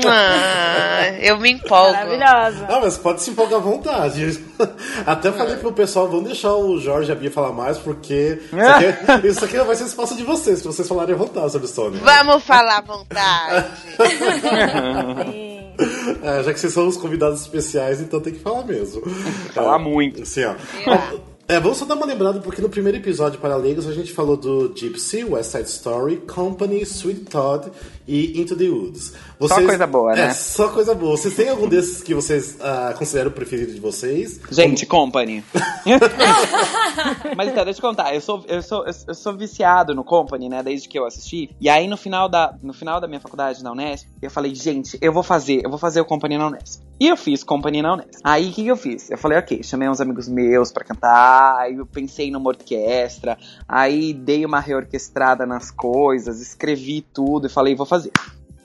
Ah, 0.07 1.11
eu 1.21 1.37
me 1.37 1.51
empolgo. 1.51 1.93
Maravilhosa. 1.93 2.65
Não, 2.67 2.81
mas 2.81 2.97
pode 2.97 3.21
se 3.21 3.29
empolgar 3.29 3.59
à 3.59 3.61
vontade. 3.61 4.43
Até 5.05 5.31
falei 5.31 5.57
pro 5.57 5.71
pessoal, 5.71 6.07
vamos 6.07 6.25
deixar 6.25 6.55
o 6.55 6.79
Jorge 6.79 7.09
e 7.09 7.11
a 7.11 7.15
Bia 7.15 7.29
falar 7.29 7.51
mais, 7.51 7.77
porque 7.77 8.41
isso 8.51 8.59
aqui, 9.15 9.27
isso 9.27 9.45
aqui 9.45 9.57
vai 9.59 9.75
ser 9.75 9.83
espaço 9.83 10.15
de 10.15 10.23
vocês, 10.23 10.59
pra 10.63 10.71
vocês 10.71 10.87
falarem 10.87 11.13
à 11.13 11.17
vontade 11.17 11.51
sobre 11.51 11.67
Sony. 11.67 11.99
Vamos 11.99 12.43
falar 12.43 12.79
à 12.79 12.81
vontade. 12.81 13.67
Sim. 15.31 15.59
É, 16.23 16.43
já 16.43 16.53
que 16.53 16.59
vocês 16.59 16.73
são 16.73 16.87
os 16.87 16.97
convidados 16.97 17.41
especiais, 17.41 18.01
então 18.01 18.19
tem 18.19 18.33
que 18.33 18.39
falar 18.39 18.65
mesmo. 18.65 19.01
Falar 19.53 19.79
É, 19.79 19.83
muito. 19.83 20.23
Assim, 20.23 20.43
ó. 20.43 20.55
É, 21.49 21.59
vamos 21.59 21.79
só 21.79 21.85
dar 21.85 21.95
uma 21.95 22.05
lembrada, 22.05 22.39
porque 22.41 22.61
no 22.61 22.69
primeiro 22.69 22.99
episódio 22.99 23.39
para 23.39 23.55
leigos 23.55 23.87
a 23.87 23.91
gente 23.91 24.13
falou 24.13 24.37
do 24.37 24.71
Gypsy, 24.71 25.23
West 25.23 25.49
Side 25.49 25.67
Story, 25.67 26.17
Company, 26.17 26.83
Sweet 26.83 27.21
Todd 27.21 27.71
e 28.09 28.41
Into 28.41 28.55
the 28.55 28.67
Woods. 28.67 29.13
Vocês, 29.37 29.65
coisa 29.65 29.85
boa, 29.85 30.13
é, 30.13 30.15
né? 30.15 30.33
só 30.33 30.69
coisa 30.69 30.95
boa. 30.95 31.15
Vocês 31.15 31.35
têm 31.35 31.47
algum 31.47 31.69
desses 31.69 32.01
que 32.01 32.15
vocês 32.15 32.57
ah, 32.59 32.93
consideram 32.97 33.29
o 33.29 33.33
preferido 33.33 33.71
de 33.71 33.79
vocês? 33.79 34.39
Gente, 34.49 34.87
Company. 34.87 35.43
Mas 37.37 37.49
então, 37.49 37.63
deixa 37.63 37.79
eu 37.79 37.89
contar. 37.89 38.15
Eu 38.15 38.19
sou, 38.19 38.43
eu, 38.47 38.63
sou, 38.63 38.83
eu 38.85 39.13
sou 39.13 39.37
viciado 39.37 39.93
no 39.93 40.03
Company, 40.03 40.49
né? 40.49 40.63
Desde 40.63 40.89
que 40.89 40.97
eu 40.97 41.05
assisti. 41.05 41.51
E 41.61 41.69
aí, 41.69 41.87
no 41.87 41.95
final 41.95 42.27
da, 42.27 42.55
no 42.63 42.73
final 42.73 42.99
da 42.99 43.07
minha 43.07 43.19
faculdade 43.19 43.63
na 43.63 43.71
Unesp, 43.71 44.07
eu 44.21 44.31
falei, 44.31 44.55
gente, 44.55 44.97
eu 44.99 45.13
vou 45.13 45.23
fazer, 45.23 45.61
eu 45.63 45.69
vou 45.69 45.77
fazer 45.79 46.01
o 46.01 46.05
Company 46.05 46.37
na 46.37 46.47
Unesp. 46.47 46.81
E 46.99 47.07
eu 47.07 47.15
fiz 47.15 47.43
Company 47.43 47.81
na 47.81 47.93
Unesp. 47.93 48.19
Aí, 48.23 48.49
o 48.49 48.51
que, 48.51 48.63
que 48.63 48.67
eu 48.67 48.75
fiz? 48.75 49.09
Eu 49.09 49.17
falei, 49.17 49.37
ok, 49.37 49.61
chamei 49.63 49.87
uns 49.87 50.01
amigos 50.01 50.27
meus 50.27 50.71
pra 50.71 50.83
cantar, 50.83 51.59
aí 51.59 51.75
eu 51.75 51.85
pensei 51.85 52.29
numa 52.29 52.49
orquestra, 52.49 53.37
aí 53.67 54.13
dei 54.13 54.45
uma 54.45 54.59
reorquestrada 54.59 55.45
nas 55.45 55.71
coisas, 55.71 56.41
escrevi 56.41 57.01
tudo 57.01 57.47
e 57.47 57.49
falei, 57.49 57.75
vou 57.75 57.85
fazer. 57.85 57.98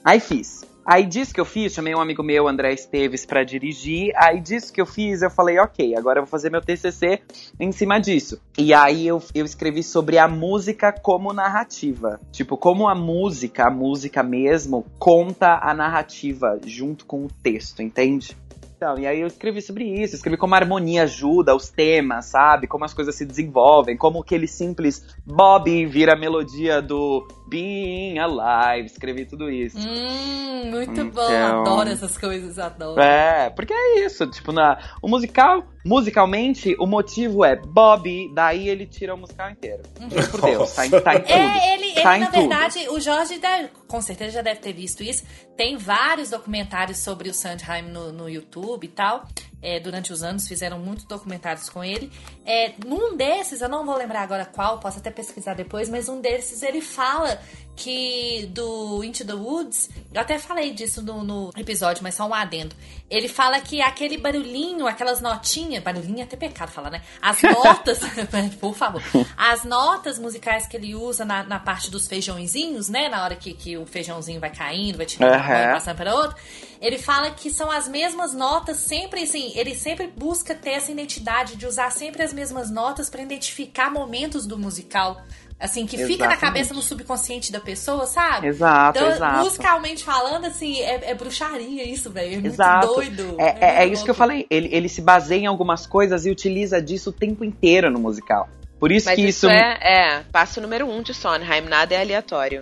Aí 0.03 0.19
fiz. 0.19 0.63
Aí 0.85 1.03
disso 1.03 1.33
que 1.33 1.41
eu 1.41 1.45
fiz, 1.45 1.73
chamei 1.73 1.95
um 1.95 1.99
amigo 1.99 2.21
meu, 2.21 2.47
André 2.47 2.71
Esteves, 2.71 3.25
pra 3.25 3.43
dirigir. 3.43 4.11
Aí 4.15 4.39
disso 4.39 4.71
que 4.71 4.79
eu 4.79 4.85
fiz, 4.85 5.23
eu 5.23 5.31
falei, 5.31 5.57
ok, 5.57 5.95
agora 5.97 6.19
eu 6.19 6.23
vou 6.23 6.29
fazer 6.29 6.51
meu 6.51 6.61
TCC 6.61 7.21
em 7.59 7.71
cima 7.71 7.99
disso. 7.99 8.39
E 8.55 8.71
aí 8.71 9.07
eu, 9.07 9.19
eu 9.33 9.43
escrevi 9.43 9.81
sobre 9.81 10.19
a 10.19 10.27
música 10.27 10.91
como 10.91 11.33
narrativa. 11.33 12.19
Tipo, 12.31 12.55
como 12.55 12.87
a 12.87 12.93
música, 12.93 13.65
a 13.65 13.71
música 13.71 14.21
mesmo, 14.21 14.85
conta 14.99 15.59
a 15.59 15.73
narrativa 15.73 16.59
junto 16.63 17.07
com 17.07 17.25
o 17.25 17.29
texto, 17.41 17.81
entende? 17.81 18.37
Então, 18.77 18.99
e 18.99 19.07
aí 19.07 19.21
eu 19.21 19.27
escrevi 19.27 19.61
sobre 19.61 19.85
isso, 19.85 20.15
escrevi 20.15 20.37
como 20.37 20.53
a 20.53 20.57
harmonia 20.57 21.03
ajuda 21.03 21.55
os 21.55 21.69
temas, 21.69 22.25
sabe? 22.25 22.67
Como 22.67 22.83
as 22.83 22.93
coisas 22.93 23.15
se 23.15 23.25
desenvolvem, 23.25 23.95
como 23.95 24.19
aquele 24.19 24.47
simples 24.47 25.15
Bob 25.25 25.85
vira 25.87 26.13
a 26.13 26.19
melodia 26.19 26.81
do 26.81 27.25
Being 27.47 28.17
Alive, 28.19 28.87
escrevi 28.87 29.25
tudo 29.25 29.49
isso. 29.49 29.77
Hum, 29.77 30.71
muito 30.71 31.05
bom. 31.05 31.25
Então- 31.25 31.61
Adoro 31.61 31.89
essas 31.89 32.17
coisas, 32.17 32.57
adoro. 32.59 32.99
É, 32.99 33.49
porque 33.51 33.73
é 33.73 34.05
isso, 34.05 34.25
tipo, 34.27 34.51
na, 34.51 34.77
o 35.01 35.07
musical, 35.07 35.63
musicalmente, 35.85 36.75
o 36.79 36.85
motivo 36.85 37.43
é 37.45 37.55
Bob, 37.55 38.31
daí 38.33 38.67
ele 38.69 38.85
tira 38.85 39.13
o 39.13 39.17
musical 39.17 39.49
inteiro. 39.51 39.83
Juro 40.09 40.27
por 40.29 40.41
Deus, 40.41 40.71
tá, 40.73 41.01
tá 41.01 41.15
em 41.15 41.19
tudo. 41.21 41.31
É, 41.33 41.73
ele, 41.75 41.85
ele 41.91 42.01
Tá 42.01 42.17
na 42.17 42.25
tudo. 42.27 42.39
verdade, 42.39 42.89
o 42.89 42.99
Jorge 42.99 43.37
deve- 43.39 43.69
com 43.87 44.01
certeza 44.01 44.31
já 44.31 44.41
deve 44.41 44.59
ter 44.59 44.73
visto 44.73 45.03
isso. 45.03 45.23
Tem 45.55 45.77
vários 45.77 46.29
documentários 46.31 46.97
sobre 46.99 47.29
o 47.29 47.33
Sondheim 47.33 47.83
no, 47.83 48.11
no 48.11 48.29
YouTube 48.29 48.85
e 48.85 48.89
tal. 48.89 49.23
É, 49.61 49.79
durante 49.79 50.13
os 50.13 50.21
anos 50.21 50.47
fizeram 50.47 50.77
muitos 50.79 51.05
documentários 51.05 51.69
com 51.69 51.83
ele. 51.83 52.11
É, 52.45 52.73
num 52.85 53.15
desses, 53.17 53.61
eu 53.61 53.69
não 53.69 53.85
vou 53.85 53.97
lembrar 53.97 54.21
agora 54.21 54.45
qual, 54.45 54.79
posso 54.79 54.99
até 54.99 55.09
pesquisar 55.09 55.53
depois, 55.55 55.89
mas 55.89 56.07
um 56.07 56.21
desses 56.21 56.61
ele 56.61 56.81
fala 56.81 57.39
que 57.75 58.49
do 58.51 59.03
Into 59.03 59.25
the 59.25 59.33
Woods, 59.33 59.89
eu 60.13 60.21
até 60.21 60.39
falei 60.39 60.71
disso 60.71 61.01
no, 61.01 61.23
no 61.23 61.51
episódio, 61.57 62.01
mas 62.01 62.15
só 62.15 62.25
um 62.27 62.33
adendo. 62.33 62.75
Ele 63.09 63.27
fala 63.27 63.59
que 63.59 63.81
aquele 63.81 64.17
barulhinho, 64.17 64.87
aquelas 64.87 65.21
notinhas, 65.21 65.83
barulhinho 65.83 66.19
é 66.19 66.23
até 66.23 66.37
pecado 66.37 66.71
falar, 66.71 66.89
né? 66.89 67.01
As 67.21 67.41
notas, 67.43 67.99
por 68.59 68.75
favor, 68.75 69.01
as 69.37 69.63
notas 69.63 70.17
musicais 70.17 70.67
que 70.67 70.77
ele 70.77 70.95
usa 70.95 71.25
na, 71.25 71.43
na 71.43 71.59
parte 71.59 71.91
dos 71.91 72.07
feijãozinhos, 72.07 72.89
né? 72.89 73.09
Na 73.09 73.23
hora 73.23 73.35
que, 73.35 73.53
que 73.53 73.77
o 73.77 73.85
feijãozinho 73.85 74.39
vai 74.39 74.49
caindo, 74.49 74.97
vai 74.97 75.05
tirando 75.05 75.29
uma 75.31 75.37
Aham. 75.37 75.53
mão 75.53 75.69
e 75.69 75.73
passando 75.73 75.97
para 75.97 76.15
outro. 76.15 76.37
Ele 76.81 76.97
fala 76.97 77.31
que 77.31 77.49
são 77.49 77.71
as 77.71 77.87
mesmas 77.87 78.33
notas, 78.33 78.77
sempre 78.77 79.23
assim, 79.23 79.51
ele 79.55 79.75
sempre 79.75 80.07
busca 80.07 80.53
ter 80.53 80.71
essa 80.71 80.91
identidade 80.91 81.55
de 81.55 81.65
usar 81.65 81.91
sempre 81.91 82.23
as 82.23 82.33
mesmas 82.33 82.69
notas 82.69 83.09
para 83.09 83.21
identificar 83.21 83.91
momentos 83.91 84.45
do 84.45 84.57
musical. 84.57 85.21
Assim, 85.57 85.85
que 85.85 85.97
fica 86.05 86.27
na 86.27 86.35
cabeça 86.35 86.73
no 86.73 86.81
subconsciente 86.81 87.49
da 87.51 87.61
pessoa, 87.61 88.05
sabe? 88.05 88.47
Exato, 88.47 88.99
então, 88.99 89.09
exato. 89.11 89.37
musicalmente 89.45 90.03
falando, 90.03 90.45
assim, 90.45 90.81
é, 90.81 91.11
é 91.11 91.15
bruxaria 91.15 91.83
isso, 91.87 92.11
velho. 92.11 92.27
É 92.27 92.33
muito 92.33 92.47
Exato. 92.47 92.87
doido. 92.87 93.35
É, 93.39 93.43
é- 93.45 93.75
é 93.75 93.79
muito 93.79 93.93
isso 93.93 94.03
que 94.03 94.11
eu 94.11 94.15
falei. 94.15 94.45
Ele, 94.49 94.69
ele 94.71 94.89
se 94.89 95.01
baseia 95.01 95.39
em 95.39 95.45
algumas 95.45 95.87
coisas 95.87 96.25
e 96.25 96.29
utiliza 96.29 96.81
disso 96.81 97.09
o 97.09 97.13
tempo 97.13 97.43
inteiro 97.43 97.89
no 97.89 97.99
musical. 97.99 98.49
Por 98.77 98.91
isso 98.91 99.07
Mas 99.07 99.15
que 99.15 99.21
isso 99.21 99.47
isso. 99.47 99.49
é, 99.49 99.79
é 99.81 100.23
passo 100.31 100.59
número 100.59 100.85
um 100.87 101.01
de 101.01 101.13
Sondheim, 101.13 101.61
nada 101.61 101.95
é 101.95 102.01
aleatório. 102.01 102.61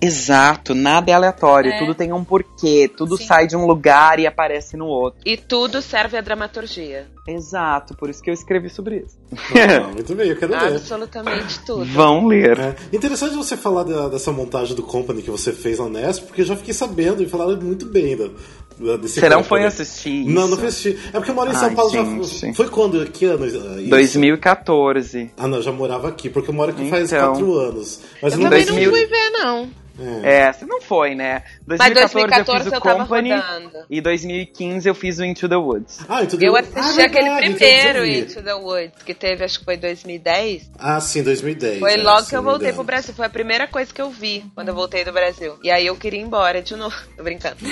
Exato, 0.00 0.74
nada 0.74 1.10
é 1.10 1.14
aleatório. 1.14 1.72
É. 1.72 1.78
Tudo 1.78 1.94
tem 1.94 2.12
um 2.12 2.24
porquê. 2.24 2.90
Tudo 2.96 3.16
Sim. 3.16 3.26
sai 3.26 3.46
de 3.46 3.56
um 3.56 3.66
lugar 3.66 4.18
e 4.18 4.26
aparece 4.26 4.76
no 4.76 4.86
outro. 4.86 5.20
E 5.24 5.36
tudo 5.36 5.80
serve 5.82 6.16
à 6.16 6.20
dramaturgia. 6.20 7.06
Exato, 7.28 7.94
por 7.96 8.08
isso 8.10 8.22
que 8.22 8.30
eu 8.30 8.34
escrevi 8.34 8.68
sobre 8.70 9.04
isso. 9.06 9.16
Ah, 9.54 9.88
muito 9.92 10.14
bem, 10.14 10.28
eu 10.30 10.36
quero 10.36 10.52
ver. 10.58 10.74
Absolutamente 10.74 11.60
tudo. 11.64 11.84
Vão 11.84 12.26
ler. 12.26 12.58
É. 12.58 12.74
Interessante 12.92 13.34
você 13.36 13.56
falar 13.56 13.84
da- 13.84 14.08
dessa 14.08 14.32
montagem 14.32 14.74
do 14.74 14.82
Company 14.82 15.22
que 15.22 15.30
você 15.30 15.52
fez 15.52 15.78
na 15.78 15.84
Unesp, 15.84 16.24
porque 16.26 16.40
eu 16.40 16.46
já 16.46 16.56
fiquei 16.56 16.74
sabendo 16.74 17.22
e 17.22 17.28
falaram 17.28 17.60
muito 17.60 17.86
bem 17.86 18.16
da, 18.16 18.28
da- 18.78 18.96
desse 18.96 19.20
Você 19.20 19.28
não 19.28 19.44
foi 19.44 19.64
assistir 19.64 20.22
isso? 20.22 20.30
Não, 20.30 20.48
não 20.48 20.56
fui 20.56 20.68
assistir. 20.68 20.98
É 21.08 21.12
porque 21.12 21.30
eu 21.30 21.34
moro 21.34 21.50
em 21.50 21.54
São 21.54 21.68
Ai, 21.68 21.74
Paulo 21.74 21.92
já. 21.92 22.04
gente. 22.24 22.56
Foi 22.56 22.68
quando? 22.68 23.04
Que 23.10 23.26
ano? 23.26 23.44
ah, 23.44 23.80
isso? 23.80 23.90
2014. 23.90 25.30
Ah, 25.36 25.46
não, 25.46 25.58
eu 25.58 25.62
já 25.62 25.72
morava 25.72 26.08
aqui, 26.08 26.28
porque 26.30 26.50
eu 26.50 26.54
moro 26.54 26.70
aqui 26.72 26.88
faz 26.88 27.12
Então. 27.12 27.32
quatro 27.32 27.54
anos. 27.58 28.00
Mas 28.22 28.32
Eu 28.32 28.38
não 28.40 28.48
também 28.50 28.64
2000. 28.64 28.90
não 28.90 28.96
fui 28.98 29.06
ver, 29.06 29.30
não. 29.30 29.70
É, 30.24 30.52
você 30.52 30.64
não 30.64 30.80
foi, 30.80 31.14
né? 31.14 31.42
Mas 31.78 31.92
2014, 31.92 32.12
2014 32.14 32.58
eu 32.58 32.62
fiz 32.64 32.72
eu, 32.72 32.78
o 32.78 32.80
tava 32.82 32.98
Company 33.00 33.32
rodando. 33.32 33.86
e 33.90 34.00
2015 34.00 34.88
eu 34.88 34.94
fiz 34.94 35.18
o 35.18 35.24
Into 35.24 35.48
the 35.48 35.56
Woods. 35.56 35.98
Ah, 36.08 36.22
então 36.22 36.38
Eu 36.40 36.52
deu- 36.52 36.56
assisti 36.56 37.00
Ah, 37.00 37.04
aquele 37.06 37.30
verdade, 37.30 37.54
primeiro 37.54 37.98
eu. 37.98 38.06
Into 38.20 38.42
the 38.42 38.54
Woods, 38.54 39.02
que 39.04 39.14
teve, 39.14 39.44
acho 39.44 39.58
que 39.58 39.64
foi 39.64 39.76
2010. 39.76 40.70
Ah, 40.78 41.00
sim, 41.00 41.22
2010. 41.22 41.78
Foi 41.78 41.94
é, 41.94 41.96
logo 41.96 42.26
que 42.26 42.34
eu 42.36 42.42
voltei 42.42 42.68
engano. 42.68 42.74
pro 42.76 42.84
Brasil. 42.84 43.14
Foi 43.14 43.26
a 43.26 43.30
primeira 43.30 43.66
coisa 43.66 43.92
que 43.92 44.00
eu 44.02 44.10
vi 44.10 44.44
quando 44.54 44.68
eu 44.68 44.74
voltei 44.74 45.04
do 45.04 45.12
Brasil. 45.12 45.54
E 45.62 45.70
aí 45.70 45.86
eu 45.86 45.96
queria 45.96 46.20
ir 46.20 46.22
embora 46.24 46.60
de 46.62 46.74
novo. 46.76 46.94
Tô 47.16 47.22
brincando. 47.22 47.56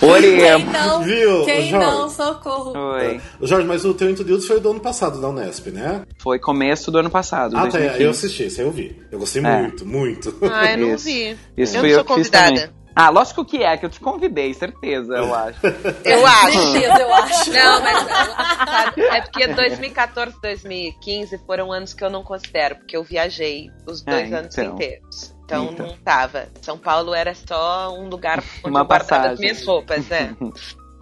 Quem 0.00 0.08
Oremos. 0.10 0.72
não, 0.72 1.02
Viu, 1.02 1.44
quem 1.44 1.68
Jorge? 1.70 1.86
não, 1.86 2.08
socorro. 2.10 2.72
Foi. 2.72 3.20
Jorge, 3.42 3.66
mas 3.66 3.84
o 3.84 3.94
teu 3.94 4.10
Into 4.10 4.24
the 4.24 4.30
Woods 4.32 4.46
foi 4.46 4.60
do 4.60 4.70
ano 4.70 4.80
passado, 4.80 5.20
da 5.20 5.28
Unesp, 5.28 5.68
né? 5.70 6.02
Foi 6.18 6.38
começo 6.38 6.90
do 6.90 6.98
ano 6.98 7.10
passado. 7.10 7.56
Ah, 7.56 7.62
tá, 7.62 7.68
2015. 7.78 8.02
eu 8.02 8.10
assisti, 8.10 8.42
esse 8.44 8.60
aí 8.60 8.66
eu 8.66 8.70
vi. 8.72 8.96
Eu 9.10 9.18
gostei 9.18 9.42
É. 9.44 9.60
muito, 9.62 9.86
muito. 9.86 10.34
Ah, 10.52 10.72
eu 10.72 10.77
não 10.78 10.94
Isso. 10.94 11.04
vi. 11.04 11.38
Isso 11.56 11.76
eu 11.76 11.82
não 11.82 11.88
eu 11.88 11.94
sou 11.96 12.04
fiz 12.16 12.30
convidada. 12.30 12.78
Ah, 13.00 13.10
lógico 13.10 13.44
que 13.44 13.62
é, 13.62 13.76
que 13.76 13.86
eu 13.86 13.90
te 13.90 14.00
convidei, 14.00 14.52
certeza, 14.52 15.14
eu 15.14 15.32
acho. 15.32 15.60
Eu 16.04 16.26
acho. 16.26 16.72
Certeza, 16.72 16.98
eu 17.00 17.14
acho. 17.14 17.50
Não, 17.52 17.80
mas 17.80 18.06
sabe, 18.08 19.02
é 19.02 19.20
porque 19.20 19.46
2014, 19.46 20.36
2015 20.42 21.38
foram 21.46 21.70
anos 21.72 21.94
que 21.94 22.02
eu 22.02 22.10
não 22.10 22.24
considero, 22.24 22.74
porque 22.76 22.96
eu 22.96 23.04
viajei 23.04 23.70
os 23.86 24.02
dois 24.02 24.32
É, 24.32 24.34
anos 24.34 24.58
então. 24.58 24.74
inteiros. 24.74 25.34
Então 25.44 25.64
Eita. 25.68 25.82
não 25.84 25.96
tava. 25.98 26.48
São 26.60 26.76
Paulo 26.76 27.14
era 27.14 27.32
só 27.36 27.94
um 27.96 28.08
lugar 28.08 28.38
onde 28.64 28.70
Uma 28.70 28.80
eu 28.80 28.84
guardava 28.84 29.02
as 29.02 29.06
passagem. 29.06 29.38
minhas 29.40 29.64
roupas, 29.64 30.10
é. 30.10 30.30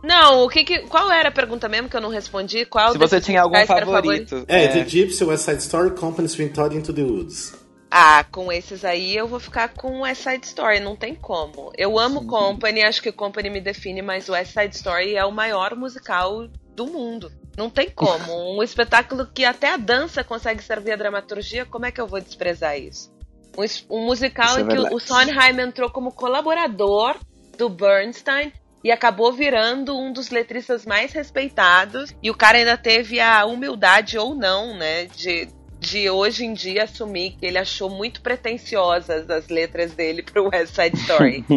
Não, 0.05 0.45
o 0.45 0.49
que 0.51 0.65
que. 0.65 0.79
Qual 0.89 1.11
era 1.11 1.31
a 1.31 1.33
pergunta 1.33 1.67
mesmo 1.67 1.89
que 1.89 1.97
eu 1.97 2.01
não 2.03 2.11
respondi? 2.11 2.67
Qual 2.67 2.93
Se 2.93 2.99
você 2.99 3.21
tinha 3.23 3.41
algum 3.41 3.57
musicais 3.57 3.81
era 3.81 3.89
o 3.89 3.93
favorito. 3.95 4.45
É, 4.47 4.69
The 4.69 4.85
Gypsy, 4.87 5.25
West 5.25 5.45
Side 5.47 5.63
Story, 5.63 5.91
Company, 5.93 6.29
Swing 6.29 6.51
Todd 6.51 6.77
Into 6.77 6.93
the 6.93 7.03
Woods. 7.03 7.55
Ah, 7.91 8.25
com 8.25 8.51
esses 8.51 8.85
aí 8.85 9.17
eu 9.17 9.29
vou 9.29 9.39
ficar 9.39 9.69
com 9.69 10.01
West 10.01 10.23
Side 10.23 10.45
Story, 10.47 10.81
não 10.81 10.97
tem 10.97 11.15
como. 11.15 11.73
Eu 11.77 11.99
amo 11.99 12.27
Company, 12.27 12.83
acho 12.83 13.03
que 13.03 13.13
Company 13.13 13.49
me 13.49 13.61
define, 13.61 14.03
mas 14.03 14.29
West 14.29 14.53
Side 14.53 14.75
Story 14.75 15.15
é 15.15 15.25
o 15.25 15.33
maior 15.33 15.75
musical 15.77 16.49
do 16.75 16.87
mundo. 16.87 17.31
Não 17.57 17.71
tem 17.71 17.89
como. 17.89 18.33
Um 18.57 18.63
espetáculo 18.63 19.27
que 19.27 19.45
até 19.45 19.71
a 19.71 19.77
dança 19.77 20.25
consegue 20.25 20.63
servir 20.63 20.93
a 20.93 20.97
dramaturgia, 20.97 21.65
como 21.65 21.87
é 21.87 21.93
que 21.93 22.01
eu 22.01 22.07
vou 22.07 22.21
desprezar 22.21 22.79
isso? 22.79 23.15
Um, 23.57 23.97
um 23.97 24.05
musical 24.05 24.51
Isso 24.51 24.59
é 24.59 24.63
em 24.63 24.67
que 24.67 24.95
o 24.95 24.99
Sondheim 24.99 25.61
entrou 25.61 25.91
como 25.91 26.13
colaborador 26.13 27.17
do 27.57 27.69
Bernstein 27.69 28.53
e 28.85 28.91
acabou 28.91 29.33
virando 29.33 29.99
um 29.99 30.13
dos 30.13 30.31
letristas 30.31 30.85
mais 30.85 31.13
respeitados. 31.13 32.15
E 32.23 32.31
o 32.31 32.37
cara 32.37 32.59
ainda 32.59 32.77
teve 32.77 33.19
a 33.19 33.45
humildade 33.47 34.19
ou 34.19 34.35
não, 34.35 34.77
né, 34.77 35.07
de, 35.07 35.49
de 35.79 36.09
hoje 36.11 36.45
em 36.45 36.53
dia 36.53 36.85
assumir 36.85 37.37
que 37.39 37.47
ele 37.47 37.59
achou 37.59 37.89
muito 37.89 38.21
pretensiosas 38.21 39.29
as 39.31 39.49
letras 39.49 39.93
dele 39.93 40.23
pro 40.23 40.49
West 40.49 40.75
Side 40.75 40.97
Story. 40.99 41.45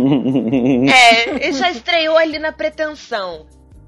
É, 0.90 1.46
ele 1.46 1.54
já 1.54 1.70
estreou 1.72 2.18
ali 2.18 2.40
na 2.40 2.52
pretensão. 2.52 3.46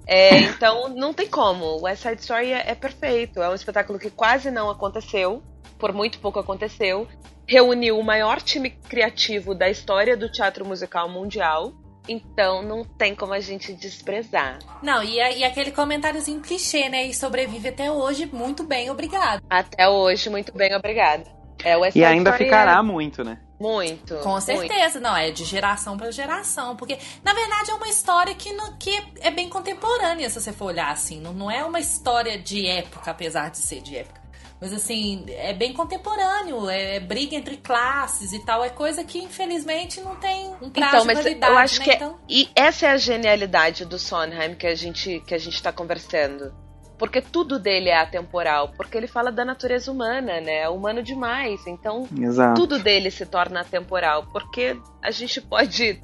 É, 0.08 0.40
então 0.40 0.90
não 0.90 1.14
tem 1.14 1.28
como. 1.28 1.66
O 1.66 1.84
West 1.84 2.04
Side 2.04 2.22
Story 2.22 2.52
é, 2.52 2.72
é 2.72 2.76
perfeito. 2.76 3.42
É 3.42 3.50
um 3.50 3.56
espetáculo 3.56 4.00
que 4.00 4.10
quase 4.10 4.52
não 4.52 4.70
aconteceu, 4.70 5.42
por 5.78 5.94
muito 5.94 6.20
pouco 6.20 6.40
aconteceu. 6.40 7.08
Reuniu 7.48 8.00
o 8.00 8.04
maior 8.04 8.42
time 8.42 8.70
criativo 8.70 9.54
da 9.54 9.70
história 9.70 10.16
do 10.16 10.32
teatro 10.32 10.66
musical 10.66 11.10
mundial. 11.10 11.74
Então 12.08 12.62
não 12.62 12.84
tem 12.84 13.16
como 13.16 13.34
a 13.34 13.40
gente 13.40 13.74
desprezar. 13.74 14.60
Não, 14.82 15.04
e, 15.04 15.16
e 15.18 15.44
aquele 15.44 15.72
comentáriozinho 15.72 16.42
clichê, 16.42 16.90
né? 16.90 17.06
E 17.06 17.14
sobrevive 17.14 17.70
até 17.70 17.92
hoje 17.92 18.26
muito 18.32 18.64
bem, 18.64 18.90
obrigado. 18.90 19.42
Até 19.50 19.88
hoje, 19.88 20.30
muito 20.30 20.52
bem, 20.56 20.76
obrigada. 20.76 21.24
É, 21.64 21.78
o 21.78 21.86
E 21.94 22.04
ainda 22.04 22.34
ficará 22.34 22.80
é 22.80 22.82
muito, 22.82 23.24
né? 23.24 23.40
muito. 23.60 24.16
Com 24.18 24.30
muito. 24.32 24.42
certeza, 24.46 25.00
não, 25.00 25.16
é 25.16 25.30
de 25.30 25.46
geração 25.46 25.96
pra 25.96 26.10
geração. 26.10 26.76
Porque, 26.76 26.98
na 27.24 27.32
verdade, 27.34 27.70
é 27.70 27.74
uma 27.76 27.88
história 27.88 28.34
que, 28.34 28.52
não- 28.54 28.76
que 28.80 28.90
é 29.22 29.30
bem 29.30 29.48
contemporânea, 29.48 30.28
se 30.28 30.42
você 30.42 30.52
for 30.52 30.66
olhar 30.66 30.90
assim. 30.92 31.22
Não, 31.22 31.32
não 31.34 31.52
é 31.52 31.64
uma 31.64 31.80
história 31.80 32.40
de 32.40 32.66
época, 32.66 33.12
apesar 33.12 33.52
de 33.52 33.60
ser 33.60 33.80
de 33.82 33.98
época. 33.98 34.20
Mas, 34.62 34.72
assim, 34.74 35.26
é 35.30 35.54
bem 35.54 35.74
contemporâneo, 35.74 36.70
é 36.70 37.00
briga 37.00 37.36
entre 37.36 37.58
classes 37.58 38.32
e 38.32 38.46
tal. 38.46 38.64
É 38.64 38.70
coisa 38.70 39.04
que, 39.04 39.18
infelizmente, 39.18 40.00
não 40.00 40.16
tem 40.18 40.50
um 40.62 40.70
prazo 40.70 40.98
Então, 40.98 41.02
de 41.02 41.08
mas 41.08 41.18
validade, 41.18 41.52
eu 41.52 41.58
acho 41.58 41.80
né? 41.80 41.84
que 41.86 41.92
é- 41.92 41.96
Então, 41.96 42.20
e 42.30 42.50
essa 42.56 42.86
é 42.86 42.90
a 42.92 42.98
genialidade 42.98 43.86
do 43.86 43.98
Sondheim 43.98 44.54
que 44.54 44.68
a 44.68 44.76
gente 44.76 45.20
que 45.26 45.34
a 45.34 45.38
gente 45.40 45.62
tá 45.64 45.72
conversando. 45.72 46.54
Porque 47.00 47.20
tudo 47.20 47.58
dele 47.58 47.90
é 47.90 47.98
atemporal, 47.98 48.70
porque 48.78 48.96
ele 48.96 49.08
fala 49.08 49.32
da 49.32 49.44
natureza 49.44 49.92
humana, 49.92 50.40
né? 50.40 50.60
É 50.60 50.70
humano 50.70 51.02
demais. 51.02 51.66
Então, 51.66 52.08
Exato. 52.16 52.62
tudo 52.62 52.78
dele 52.78 53.10
se 53.10 53.26
torna 53.26 53.62
atemporal, 53.62 54.28
porque 54.32 54.78
a 55.02 55.10
gente 55.10 55.42
pode 55.42 56.00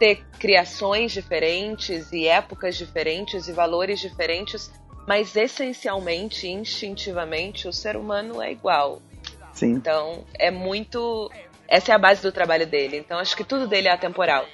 ter 0.00 0.24
criações 0.40 1.12
diferentes 1.12 2.10
e 2.10 2.26
épocas 2.26 2.76
diferentes 2.76 3.46
e 3.46 3.52
valores 3.52 4.00
diferentes, 4.00 4.72
mas 5.06 5.34
essencialmente, 5.36 6.48
instintivamente, 6.48 7.66
o 7.66 7.72
ser 7.72 7.96
humano 7.96 8.40
é 8.40 8.52
igual. 8.52 9.00
Sim. 9.52 9.72
Então, 9.72 10.24
é 10.38 10.50
muito. 10.50 11.30
Essa 11.68 11.92
é 11.92 11.94
a 11.94 11.98
base 11.98 12.22
do 12.22 12.32
trabalho 12.32 12.66
dele. 12.66 12.96
Então, 12.96 13.18
acho 13.18 13.36
que 13.36 13.44
tudo 13.44 13.66
dele 13.66 13.88
é 13.88 13.92
atemporal. 13.92 14.44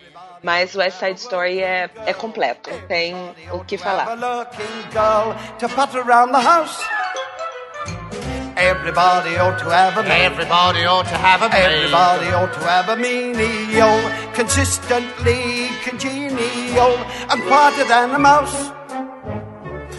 Mas 0.43 0.75
o 0.75 0.79
West 0.79 0.99
Side 0.99 1.19
Story 1.19 1.61
é, 1.61 1.91
é 2.05 2.13
completo. 2.13 2.71
Tem 2.87 3.15
o 3.51 3.65
que 3.65 3.79
falar. 3.79 4.07
Everybody 8.59 9.37
ought 9.37 9.59
to 9.59 9.69
have 9.69 9.99
a 9.99 10.03
man. 10.03 10.33
Everybody 10.33 10.87
ought 10.87 11.07
to 11.07 11.15
have 11.15 11.43
a 11.43 11.49
maid. 11.51 11.67
Everybody 11.67 12.33
ought 12.33 12.55
to 12.55 12.61
have 12.61 12.89
a 12.89 12.97
menial, 12.97 14.01
consistently 14.33 15.69
congenial, 15.85 16.97
and 17.29 17.43
quieter 17.43 17.85
than 17.85 18.15
a 18.15 18.19
mouse. 18.19 18.73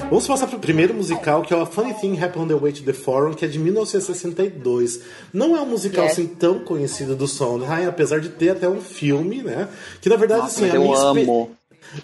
Vamos 0.09 0.25
passar 0.25 0.47
pro 0.47 0.57
primeiro 0.57 0.93
musical, 0.93 1.41
que 1.41 1.53
é 1.53 1.57
o 1.57 1.61
A 1.61 1.65
Funny 1.65 1.93
Thing 1.93 2.17
Happened 2.17 2.45
on 2.45 2.47
the 2.47 2.55
Way 2.55 2.71
to 2.71 2.83
the 2.83 2.93
Forum, 2.93 3.33
que 3.33 3.43
é 3.43 3.47
de 3.47 3.59
1962. 3.59 5.01
Não 5.33 5.55
é 5.55 5.61
um 5.61 5.65
musical 5.65 6.05
Yes. 6.05 6.13
assim 6.13 6.27
tão 6.27 6.59
conhecido 6.59 7.13
do 7.13 7.27
Sondheim, 7.27 7.85
apesar 7.85 8.21
de 8.21 8.29
ter 8.29 8.51
até 8.51 8.69
um 8.69 8.79
filme, 8.79 9.43
né? 9.43 9.67
Que 10.01 10.07
na 10.07 10.15
verdade, 10.15 10.41
Nossa, 10.43 10.65
assim, 10.65 10.75
eu 10.75 10.93
amo. 10.95 11.51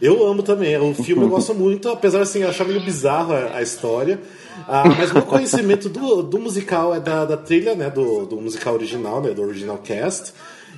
Eu 0.02 0.26
amo 0.28 0.44
também. 0.44 0.78
O 0.78 0.94
filme 0.94 1.24
eu 1.24 1.30
gosto 1.30 1.54
muito, 1.54 1.89
apesar 1.89 2.22
assim, 2.22 2.39
eu 2.42 2.50
achar 2.50 2.66
meio 2.66 2.84
bizarro 2.84 3.34
a, 3.34 3.58
a 3.58 3.62
história. 3.62 4.20
Ah, 4.68 4.84
mas 4.98 5.12
meu 5.12 5.24
conhecimento 5.24 5.88
do, 5.89 6.22
do 6.22 6.39
musical 6.39 6.94
é 6.94 7.00
da, 7.00 7.24
da 7.26 7.38
trilha, 7.38 7.74
né? 7.74 7.89
Do, 7.89 8.26
do 8.26 8.36
musical 8.36 8.74
original, 8.74 9.22
né? 9.22 9.32
Do 9.32 9.42
original 9.44 9.78
cast. 9.78 10.34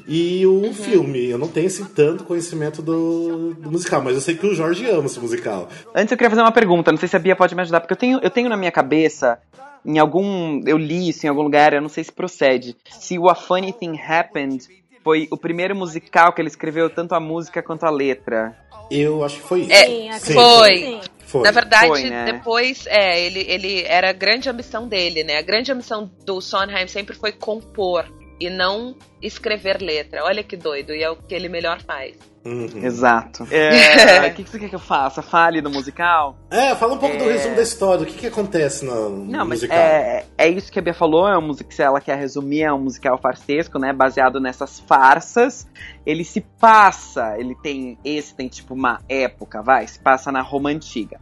E 0.07 0.45
o 0.45 0.71
filme, 0.73 1.29
eu 1.29 1.37
não 1.37 1.47
tenho 1.47 1.65
assim, 1.65 1.83
tanto 1.83 2.23
conhecimento 2.23 2.81
do, 2.81 3.55
do 3.55 3.71
musical, 3.71 4.01
mas 4.03 4.15
eu 4.15 4.21
sei 4.21 4.35
que 4.35 4.45
o 4.45 4.53
Jorge 4.53 4.85
ama 4.85 5.07
esse 5.07 5.19
musical. 5.19 5.67
Antes 5.95 6.11
eu 6.11 6.17
queria 6.17 6.29
fazer 6.29 6.41
uma 6.41 6.51
pergunta, 6.51 6.91
não 6.91 6.99
sei 6.99 7.09
se 7.09 7.15
a 7.15 7.19
Bia 7.19 7.35
pode 7.35 7.55
me 7.55 7.61
ajudar, 7.61 7.79
porque 7.79 7.93
eu 7.93 7.97
tenho, 7.97 8.19
eu 8.21 8.29
tenho 8.29 8.47
na 8.47 8.55
minha 8.55 8.71
cabeça, 8.71 9.39
em 9.83 9.97
algum. 9.97 10.61
Eu 10.65 10.77
li 10.77 11.09
isso 11.09 11.25
em 11.25 11.29
algum 11.29 11.41
lugar, 11.41 11.73
eu 11.73 11.81
não 11.81 11.89
sei 11.89 12.03
se 12.03 12.11
procede. 12.11 12.75
Se 12.99 13.17
o 13.17 13.29
A 13.29 13.35
Funny 13.35 13.73
Thing 13.73 13.99
Happened 13.99 14.67
foi 15.03 15.27
o 15.31 15.37
primeiro 15.37 15.75
musical 15.75 16.33
que 16.33 16.41
ele 16.41 16.49
escreveu, 16.49 16.89
tanto 16.89 17.15
a 17.15 17.19
música 17.19 17.63
quanto 17.63 17.83
a 17.85 17.89
letra. 17.89 18.55
Eu 18.91 19.23
acho 19.23 19.37
que 19.37 19.47
foi 19.47 19.61
isso. 19.61 19.71
É, 19.71 20.19
Sim, 20.19 20.33
foi. 20.33 20.77
sim. 20.77 21.01
Foi. 21.25 21.41
Na 21.41 21.49
verdade, 21.49 21.87
Foi, 21.87 22.03
né? 22.03 22.25
depois, 22.25 22.85
é, 22.85 23.19
ele, 23.25 23.39
ele 23.47 23.83
era 23.87 24.11
a 24.11 24.13
grande 24.13 24.47
ambição 24.47 24.87
dele, 24.87 25.23
né? 25.23 25.37
A 25.37 25.41
grande 25.41 25.71
ambição 25.71 26.09
do 26.23 26.39
Sondheim 26.39 26.87
sempre 26.87 27.15
foi 27.15 27.31
compor 27.31 28.05
e 28.39 28.49
não 28.49 28.95
escrever 29.21 29.81
letra. 29.81 30.23
Olha 30.23 30.43
que 30.43 30.55
doido, 30.57 30.93
e 30.93 31.01
é 31.03 31.09
o 31.09 31.15
que 31.15 31.33
ele 31.33 31.49
melhor 31.49 31.81
faz. 31.81 32.15
Uhum. 32.45 32.67
Exato. 32.83 33.47
É, 33.49 34.27
O 34.29 34.33
que, 34.35 34.43
que 34.43 34.49
você 34.51 34.59
quer 34.59 34.69
que 34.69 34.75
eu 34.75 34.79
faça? 34.79 35.23
Fale 35.23 35.61
do 35.61 35.69
musical? 35.71 36.37
É, 36.51 36.75
fala 36.75 36.93
um 36.93 36.97
pouco 36.99 37.17
do 37.17 37.23
resumo 37.23 37.55
da 37.55 37.63
história, 37.63 38.03
o 38.03 38.05
que, 38.05 38.13
que 38.13 38.27
acontece 38.27 38.85
no, 38.85 39.09
no 39.09 39.25
Não, 39.25 39.39
mas 39.39 39.61
musical. 39.61 39.75
é, 39.77 40.25
é 40.37 40.47
isso 40.47 40.71
que 40.71 40.77
a 40.77 40.81
Bia 40.81 40.93
falou, 40.93 41.27
é 41.27 41.35
um 41.35 41.41
musical, 41.41 41.71
se 41.71 41.81
ela 41.81 41.99
quer 41.99 42.17
resumir, 42.19 42.61
é 42.61 42.71
um 42.71 42.77
musical 42.79 43.17
farsesco, 43.17 43.79
né? 43.79 43.91
Baseado 43.91 44.39
nessas 44.39 44.79
farsas. 44.79 45.67
Ele 46.05 46.23
se 46.23 46.39
passa, 46.39 47.35
ele 47.39 47.55
tem. 47.63 47.97
Esse 48.05 48.35
tem 48.35 48.47
tipo 48.47 48.75
uma 48.75 49.01
época, 49.09 49.63
vai, 49.63 49.87
se 49.87 49.97
passa 49.97 50.31
na 50.31 50.41
Roma 50.41 50.69
Antiga. 50.69 51.19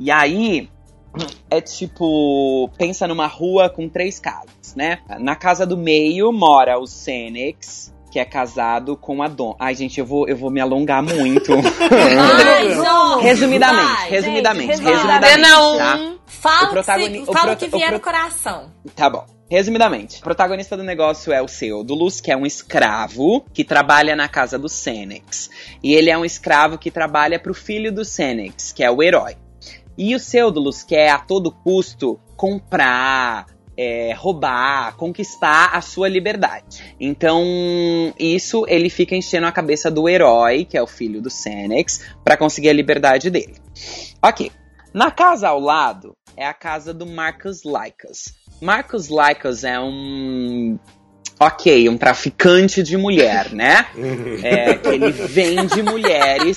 E 0.00 0.10
aí. 0.10 0.70
É 1.50 1.60
tipo. 1.60 2.70
Pensa 2.78 3.06
numa 3.06 3.26
rua 3.26 3.68
com 3.68 3.88
três 3.88 4.18
casas, 4.18 4.74
né? 4.74 5.00
Na 5.20 5.36
casa 5.36 5.66
do 5.66 5.76
meio 5.76 6.32
mora 6.32 6.78
o 6.78 6.86
Senex, 6.86 7.92
que 8.10 8.18
é 8.18 8.24
casado 8.24 8.96
com 8.96 9.22
a 9.22 9.28
Dom. 9.28 9.54
Ai, 9.58 9.74
gente, 9.74 10.00
eu 10.00 10.06
vou, 10.06 10.26
eu 10.28 10.36
vou 10.36 10.50
me 10.50 10.60
alongar 10.60 11.02
muito. 11.02 11.52
Ai, 12.18 13.22
resumidamente, 13.22 13.86
vai. 14.00 14.10
resumidamente, 14.10 14.76
gente, 14.76 14.84
resumidamente. 14.84 15.50
Um. 15.52 15.78
tá? 15.78 16.12
Fala, 16.26 16.64
O 16.68 16.70
protagoni- 16.70 17.24
se- 17.24 17.30
o 17.30 17.32
fala 17.32 17.38
o 17.38 17.56
prota- 17.56 17.56
que 17.56 17.76
vier 17.76 17.88
o 17.90 17.92
no 17.92 18.00
pro- 18.00 18.12
coração. 18.12 18.70
Tá 18.96 19.08
bom. 19.10 19.24
Resumidamente, 19.50 20.18
o 20.20 20.22
protagonista 20.22 20.78
do 20.78 20.82
negócio 20.82 21.30
é 21.30 21.42
o 21.42 21.46
Seudulus, 21.46 22.22
que 22.22 22.32
é 22.32 22.36
um 22.36 22.46
escravo 22.46 23.44
que 23.52 23.62
trabalha 23.62 24.16
na 24.16 24.26
casa 24.26 24.58
do 24.58 24.66
Senex. 24.66 25.50
E 25.82 25.92
ele 25.94 26.08
é 26.10 26.16
um 26.16 26.24
escravo 26.24 26.78
que 26.78 26.90
trabalha 26.90 27.38
pro 27.38 27.52
filho 27.52 27.92
do 27.92 28.02
Senex, 28.02 28.72
que 28.72 28.82
é 28.82 28.90
o 28.90 29.02
herói. 29.02 29.36
E 29.96 30.14
o 30.14 30.20
Seudulus 30.20 30.82
quer 30.82 31.10
a 31.10 31.18
todo 31.18 31.50
custo 31.52 32.18
comprar, 32.36 33.46
é, 33.76 34.12
roubar, 34.14 34.96
conquistar 34.96 35.74
a 35.74 35.80
sua 35.80 36.08
liberdade. 36.08 36.96
Então, 36.98 37.44
isso 38.18 38.64
ele 38.68 38.88
fica 38.88 39.14
enchendo 39.14 39.46
a 39.46 39.52
cabeça 39.52 39.90
do 39.90 40.08
herói, 40.08 40.64
que 40.64 40.76
é 40.76 40.82
o 40.82 40.86
filho 40.86 41.20
do 41.20 41.30
Senex, 41.30 42.00
pra 42.24 42.36
conseguir 42.36 42.70
a 42.70 42.74
liberdade 42.74 43.30
dele. 43.30 43.56
Ok. 44.22 44.50
Na 44.94 45.10
casa 45.10 45.48
ao 45.48 45.58
lado 45.58 46.14
é 46.36 46.46
a 46.46 46.52
casa 46.52 46.92
do 46.92 47.06
Marcus 47.06 47.62
Lycus. 47.64 48.34
Marcus 48.60 49.08
Lycus 49.08 49.64
é 49.64 49.80
um. 49.80 50.78
Ok, 51.46 51.88
um 51.88 51.96
traficante 51.98 52.82
de 52.82 52.96
mulher, 52.96 53.52
né? 53.52 53.86
É, 54.42 54.74
que 54.74 54.88
ele 54.88 55.10
vende 55.10 55.82
mulheres. 55.82 56.56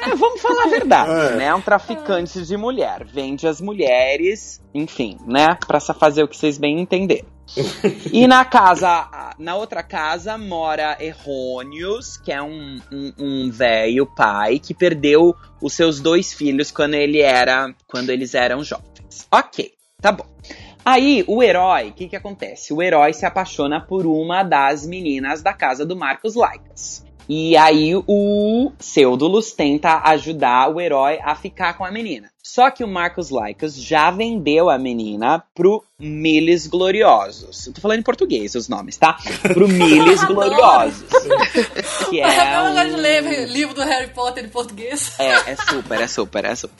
É, 0.00 0.14
vamos 0.14 0.40
falar 0.40 0.64
a 0.64 0.68
verdade, 0.68 1.32
É. 1.34 1.36
né? 1.36 1.54
Um 1.54 1.60
traficante 1.60 2.42
de 2.42 2.56
mulher. 2.56 3.04
Vende 3.04 3.46
as 3.46 3.60
mulheres, 3.60 4.60
enfim, 4.74 5.18
né? 5.26 5.56
Pra 5.66 5.80
fazer 5.80 6.22
o 6.22 6.28
que 6.28 6.36
vocês 6.36 6.58
bem 6.58 6.80
entenderam. 6.80 7.26
E 8.12 8.26
na 8.26 8.44
casa, 8.44 9.32
na 9.38 9.54
outra 9.54 9.82
casa, 9.82 10.36
mora 10.38 10.96
Errônios, 11.00 12.16
que 12.16 12.32
é 12.32 12.42
um, 12.42 12.80
um, 12.90 13.12
um 13.18 13.50
velho 13.50 14.06
pai 14.06 14.58
que 14.58 14.72
perdeu 14.74 15.34
os 15.60 15.72
seus 15.74 16.00
dois 16.00 16.32
filhos 16.32 16.70
quando 16.70 16.94
ele 16.94 17.20
era. 17.20 17.72
quando 17.86 18.10
eles 18.10 18.34
eram 18.34 18.62
jovens. 18.64 19.26
Ok, 19.30 19.72
tá 20.00 20.10
bom. 20.10 20.26
Aí, 20.84 21.24
o 21.26 21.42
herói, 21.42 21.88
o 21.88 21.92
que 21.92 22.08
que 22.08 22.16
acontece? 22.16 22.72
O 22.72 22.82
herói 22.82 23.12
se 23.14 23.24
apaixona 23.24 23.80
por 23.80 24.06
uma 24.06 24.42
das 24.42 24.86
meninas 24.86 25.42
da 25.42 25.52
casa 25.52 25.86
do 25.86 25.96
Marcos 25.96 26.34
Laicas. 26.34 27.04
E 27.28 27.56
aí 27.56 27.94
o 28.06 28.70
Pseudolus 28.78 29.52
tenta 29.52 30.02
ajudar 30.04 30.68
o 30.68 30.78
herói 30.78 31.18
a 31.22 31.34
ficar 31.34 31.72
com 31.74 31.84
a 31.84 31.90
menina. 31.90 32.30
Só 32.42 32.70
que 32.70 32.84
o 32.84 32.88
Marcos 32.88 33.30
Laicas 33.30 33.74
já 33.74 34.10
vendeu 34.10 34.68
a 34.68 34.78
menina 34.78 35.42
pro 35.54 35.82
Miles 35.98 36.66
Gloriosos. 36.66 37.66
Eu 37.66 37.72
tô 37.72 37.80
falando 37.80 38.00
em 38.00 38.02
português 38.02 38.54
os 38.54 38.68
nomes, 38.68 38.98
tá? 38.98 39.16
Pro 39.54 39.66
Miles 39.66 40.22
Gloriosos. 40.24 41.04
Que 42.10 42.20
é 42.20 42.58
Eu 42.58 42.64
um... 42.64 42.74
gosto 42.74 42.90
de 42.90 42.96
ler 42.96 43.48
livro 43.48 43.74
do 43.74 43.82
Harry 43.82 44.10
Potter 44.12 44.44
em 44.44 44.48
português. 44.48 45.18
É, 45.18 45.52
é 45.52 45.56
super, 45.56 46.00
é 46.00 46.06
super, 46.06 46.44
é 46.44 46.54
super. 46.54 46.76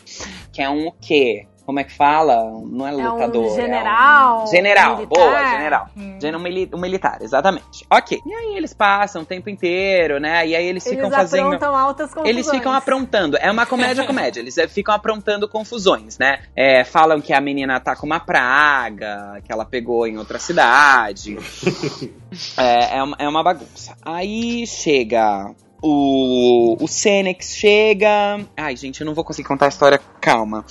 Que 0.52 0.60
é 0.60 0.68
um 0.68 0.88
o 0.88 0.92
quê? 0.92 1.46
Como 1.66 1.80
é 1.80 1.84
que 1.84 1.92
fala? 1.96 2.36
Não 2.66 2.86
é 2.86 2.90
É 2.90 2.94
um 2.94 3.12
lutador. 3.12 3.54
general, 3.54 4.40
É 4.40 4.42
um... 4.42 4.46
General, 4.48 4.96
militar. 4.96 5.18
boa, 5.18 5.48
general. 5.50 5.88
General 6.20 6.40
mili- 6.40 6.70
um 6.74 6.78
militar, 6.78 7.18
exatamente. 7.22 7.86
Ok. 7.90 8.20
E 8.24 8.34
aí 8.34 8.54
eles 8.56 8.74
passam 8.74 9.22
o 9.22 9.24
tempo 9.24 9.48
inteiro, 9.48 10.20
né? 10.20 10.46
E 10.46 10.54
aí 10.54 10.64
eles, 10.66 10.84
Eles 10.84 10.96
ficam 10.98 11.10
fazendo. 11.10 11.46
aprontam 11.46 11.74
altas 11.74 12.08
confusões. 12.10 12.28
Eles 12.28 12.50
ficam 12.50 12.72
aprontando. 12.72 13.38
É 13.38 13.50
uma 13.50 13.64
comédia 13.64 14.04
comédia. 14.06 14.40
Eles 14.40 14.58
é, 14.58 14.68
ficam 14.68 14.94
aprontando 14.94 15.48
confusões, 15.48 16.18
né? 16.18 16.40
É, 16.54 16.84
falam 16.84 17.18
que 17.20 17.32
a 17.32 17.40
menina 17.40 17.80
tá 17.80 17.96
com 17.96 18.04
uma 18.04 18.20
praga, 18.20 19.40
que 19.42 19.50
ela 19.50 19.64
pegou 19.64 20.06
em 20.06 20.18
outra 20.18 20.38
cidade. 20.38 21.38
é, 22.58 22.98
é, 22.98 23.02
uma, 23.02 23.16
é 23.18 23.28
uma 23.28 23.42
bagunça. 23.42 23.96
Aí 24.04 24.66
chega. 24.66 25.50
O, 25.86 26.76
o 26.82 26.88
Senex 26.88 27.54
chega. 27.56 28.40
Ai, 28.56 28.74
gente, 28.74 29.00
eu 29.00 29.06
não 29.06 29.14
vou 29.14 29.22
conseguir 29.24 29.46
contar 29.48 29.66
a 29.66 29.68
história. 29.68 30.00
Calma. 30.20 30.64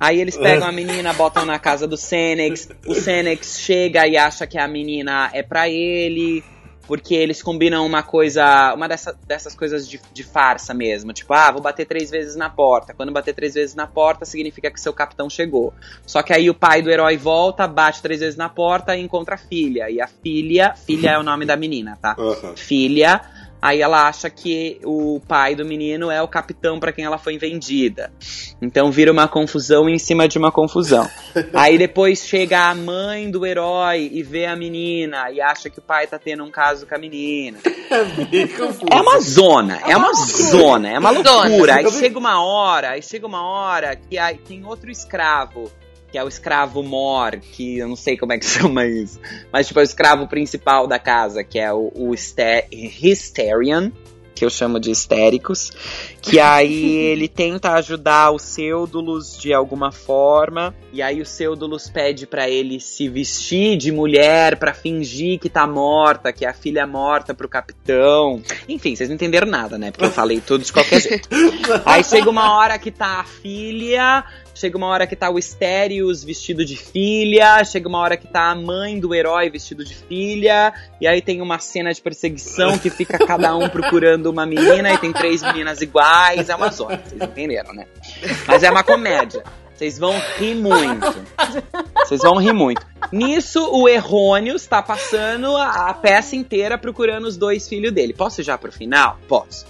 Aí 0.00 0.20
eles 0.20 0.36
pegam 0.36 0.66
a 0.66 0.72
menina, 0.72 1.12
botam 1.12 1.44
na 1.44 1.58
casa 1.58 1.86
do 1.86 1.96
Senex. 1.96 2.68
O 2.86 2.94
Senex 2.94 3.58
chega 3.60 4.06
e 4.06 4.16
acha 4.16 4.46
que 4.46 4.58
a 4.58 4.68
menina 4.68 5.30
é 5.32 5.42
pra 5.42 5.68
ele. 5.68 6.44
Porque 6.86 7.14
eles 7.14 7.42
combinam 7.42 7.84
uma 7.84 8.02
coisa, 8.02 8.72
uma 8.72 8.88
dessa, 8.88 9.14
dessas 9.26 9.54
coisas 9.54 9.86
de, 9.86 10.00
de 10.10 10.24
farsa 10.24 10.72
mesmo. 10.72 11.12
Tipo, 11.12 11.34
ah, 11.34 11.52
vou 11.52 11.60
bater 11.60 11.84
três 11.84 12.10
vezes 12.10 12.34
na 12.34 12.48
porta. 12.48 12.94
Quando 12.94 13.12
bater 13.12 13.34
três 13.34 13.52
vezes 13.52 13.74
na 13.74 13.86
porta, 13.86 14.24
significa 14.24 14.70
que 14.70 14.80
seu 14.80 14.94
capitão 14.94 15.28
chegou. 15.28 15.74
Só 16.06 16.22
que 16.22 16.32
aí 16.32 16.48
o 16.48 16.54
pai 16.54 16.80
do 16.80 16.90
herói 16.90 17.18
volta, 17.18 17.66
bate 17.66 18.00
três 18.00 18.20
vezes 18.20 18.36
na 18.36 18.48
porta 18.48 18.96
e 18.96 19.02
encontra 19.02 19.34
a 19.34 19.38
filha. 19.38 19.90
E 19.90 20.00
a 20.00 20.06
filha, 20.06 20.74
filha 20.74 21.10
é 21.10 21.18
o 21.18 21.22
nome 21.22 21.44
da 21.44 21.56
menina, 21.56 21.98
tá? 22.00 22.16
Aham. 22.18 22.56
filha. 22.56 23.20
Aí 23.60 23.80
ela 23.80 24.06
acha 24.06 24.30
que 24.30 24.80
o 24.84 25.20
pai 25.26 25.54
do 25.54 25.64
menino 25.64 26.10
é 26.10 26.22
o 26.22 26.28
capitão 26.28 26.78
pra 26.78 26.92
quem 26.92 27.04
ela 27.04 27.18
foi 27.18 27.36
vendida. 27.38 28.12
Então 28.62 28.90
vira 28.90 29.10
uma 29.10 29.26
confusão 29.26 29.88
em 29.88 29.98
cima 29.98 30.28
de 30.28 30.38
uma 30.38 30.52
confusão. 30.52 31.08
Aí 31.52 31.76
depois 31.76 32.24
chega 32.24 32.68
a 32.68 32.74
mãe 32.74 33.30
do 33.30 33.44
herói 33.44 34.08
e 34.12 34.22
vê 34.22 34.46
a 34.46 34.54
menina 34.54 35.30
e 35.30 35.40
acha 35.40 35.68
que 35.68 35.78
o 35.78 35.82
pai 35.82 36.06
tá 36.06 36.18
tendo 36.18 36.44
um 36.44 36.50
caso 36.50 36.86
com 36.86 36.94
a 36.94 36.98
menina. 36.98 37.58
Confuso. 38.56 38.86
É 38.90 39.00
uma 39.00 39.20
zona, 39.20 39.78
é 39.86 39.96
uma 39.96 40.14
zona, 40.14 40.88
é 40.90 40.98
uma 40.98 41.10
loucura. 41.10 41.76
Aí 41.76 41.90
chega 41.90 42.18
uma 42.18 42.42
hora, 42.42 42.90
aí 42.90 43.02
chega 43.02 43.26
uma 43.26 43.42
hora 43.42 43.96
que 43.96 44.18
aí 44.18 44.38
tem 44.38 44.64
outro 44.64 44.90
escravo, 44.90 45.70
que 46.10 46.18
é 46.18 46.24
o 46.24 46.28
escravo 46.28 46.82
Mor, 46.82 47.38
que 47.38 47.78
eu 47.78 47.88
não 47.88 47.96
sei 47.96 48.16
como 48.16 48.32
é 48.32 48.38
que 48.38 48.46
chama 48.46 48.86
isso, 48.86 49.20
mas 49.52 49.66
tipo 49.66 49.78
é 49.78 49.82
o 49.82 49.84
escravo 49.84 50.26
principal 50.26 50.86
da 50.86 50.98
casa, 50.98 51.44
que 51.44 51.58
é 51.58 51.72
o, 51.72 51.92
o 51.94 52.16
Ste- 52.16 52.66
Hysterian, 52.72 53.92
que 54.34 54.44
eu 54.44 54.50
chamo 54.50 54.78
de 54.78 54.92
histéricos, 54.92 55.72
que 56.22 56.38
aí 56.40 56.94
ele 56.94 57.26
tenta 57.26 57.72
ajudar 57.72 58.30
o 58.30 58.36
Pseudolus 58.36 59.36
de 59.36 59.52
alguma 59.52 59.90
forma, 59.90 60.72
e 60.92 61.02
aí 61.02 61.20
o 61.20 61.24
Pseudolus 61.24 61.90
pede 61.90 62.24
pra 62.24 62.48
ele 62.48 62.78
se 62.78 63.08
vestir 63.08 63.76
de 63.76 63.90
mulher 63.90 64.56
pra 64.56 64.72
fingir 64.72 65.40
que 65.40 65.50
tá 65.50 65.66
morta, 65.66 66.32
que 66.32 66.44
é 66.44 66.48
a 66.48 66.54
filha 66.54 66.86
morta 66.86 67.34
pro 67.34 67.48
capitão. 67.48 68.40
Enfim, 68.68 68.94
vocês 68.94 69.08
não 69.08 69.16
entenderam 69.16 69.48
nada, 69.48 69.76
né? 69.76 69.90
Porque 69.90 70.04
eu 70.06 70.10
falei 70.10 70.40
tudo 70.40 70.64
de 70.64 70.72
qualquer 70.72 71.00
jeito. 71.00 71.28
Aí 71.84 72.04
chega 72.04 72.30
uma 72.30 72.56
hora 72.56 72.78
que 72.78 72.92
tá 72.92 73.20
a 73.20 73.24
filha, 73.24 74.24
chega 74.58 74.76
uma 74.76 74.88
hora 74.88 75.06
que 75.06 75.14
tá 75.14 75.30
o 75.30 75.38
Estéreos 75.38 76.24
vestido 76.24 76.64
de 76.64 76.76
filha, 76.76 77.64
chega 77.64 77.88
uma 77.88 77.98
hora 77.98 78.16
que 78.16 78.26
tá 78.26 78.50
a 78.50 78.54
mãe 78.54 78.98
do 78.98 79.14
herói 79.14 79.48
vestido 79.48 79.84
de 79.84 79.94
filha, 79.94 80.72
e 81.00 81.06
aí 81.06 81.22
tem 81.22 81.40
uma 81.40 81.58
cena 81.58 81.92
de 81.92 82.00
perseguição 82.00 82.76
que 82.76 82.90
fica 82.90 83.18
cada 83.18 83.56
um 83.56 83.68
procurando 83.68 84.26
uma 84.26 84.44
menina 84.44 84.92
e 84.92 84.98
tem 84.98 85.12
três 85.12 85.42
meninas 85.42 85.80
iguais, 85.80 86.48
é 86.48 86.54
uma 86.54 86.70
zona, 86.70 86.98
vocês 86.98 87.22
entenderam, 87.22 87.72
né? 87.72 87.86
Mas 88.46 88.62
é 88.62 88.70
uma 88.70 88.82
comédia. 88.82 89.44
Vocês 89.78 89.96
vão 89.96 90.12
rir 90.36 90.56
muito. 90.56 91.06
Vocês 92.04 92.20
vão 92.20 92.34
rir 92.36 92.52
muito. 92.52 92.84
Nisso, 93.12 93.64
o 93.70 93.88
Errônios 93.88 94.66
tá 94.66 94.82
passando 94.82 95.56
a, 95.56 95.88
a 95.88 95.94
peça 95.94 96.34
inteira 96.34 96.76
procurando 96.76 97.26
os 97.26 97.36
dois 97.36 97.68
filhos 97.68 97.92
dele. 97.92 98.12
Posso 98.12 98.42
já 98.42 98.58
pro 98.58 98.72
final? 98.72 99.20
Posso. 99.28 99.64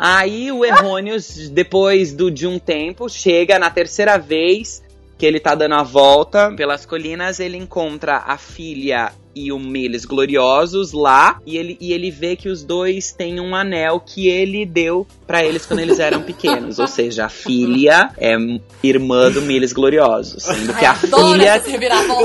Aí 0.00 0.50
o 0.50 0.64
Errônios, 0.64 1.48
depois 1.48 2.12
do, 2.12 2.28
de 2.28 2.44
um 2.44 2.58
tempo, 2.58 3.08
chega 3.08 3.56
na 3.56 3.70
terceira 3.70 4.18
vez 4.18 4.82
que 5.22 5.26
ele 5.26 5.38
tá 5.38 5.54
dando 5.54 5.76
a 5.76 5.84
volta 5.84 6.50
pelas 6.56 6.84
colinas, 6.84 7.38
ele 7.38 7.56
encontra 7.56 8.24
a 8.26 8.36
filha 8.36 9.12
e 9.36 9.52
o 9.52 9.58
Miles 9.58 10.04
gloriosos 10.04 10.92
lá, 10.92 11.40
e 11.46 11.56
ele, 11.56 11.78
e 11.80 11.92
ele 11.92 12.10
vê 12.10 12.34
que 12.34 12.48
os 12.48 12.64
dois 12.64 13.12
têm 13.12 13.38
um 13.38 13.54
anel 13.54 14.00
que 14.00 14.26
ele 14.26 14.66
deu 14.66 15.06
pra 15.24 15.44
eles 15.44 15.64
quando 15.64 15.78
eles 15.78 16.00
eram 16.00 16.22
pequenos. 16.22 16.80
Ou 16.80 16.88
seja, 16.88 17.26
a 17.26 17.28
filha 17.28 18.10
é 18.18 18.34
irmã 18.82 19.30
do 19.30 19.42
Miles 19.42 19.72
gloriosos, 19.72 20.42
sendo 20.42 20.74
que 20.74 20.84
a 20.84 20.94
filha 20.96 21.62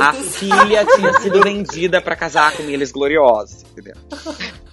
a 0.01 0.13
filha 0.13 0.86
tinha 0.95 1.13
sido 1.19 1.39
vendida 1.43 2.01
pra 2.01 2.15
casar 2.15 2.51
com 2.53 2.63
eles 2.63 2.91
gloriosos, 2.91 3.63
entendeu? 3.71 3.93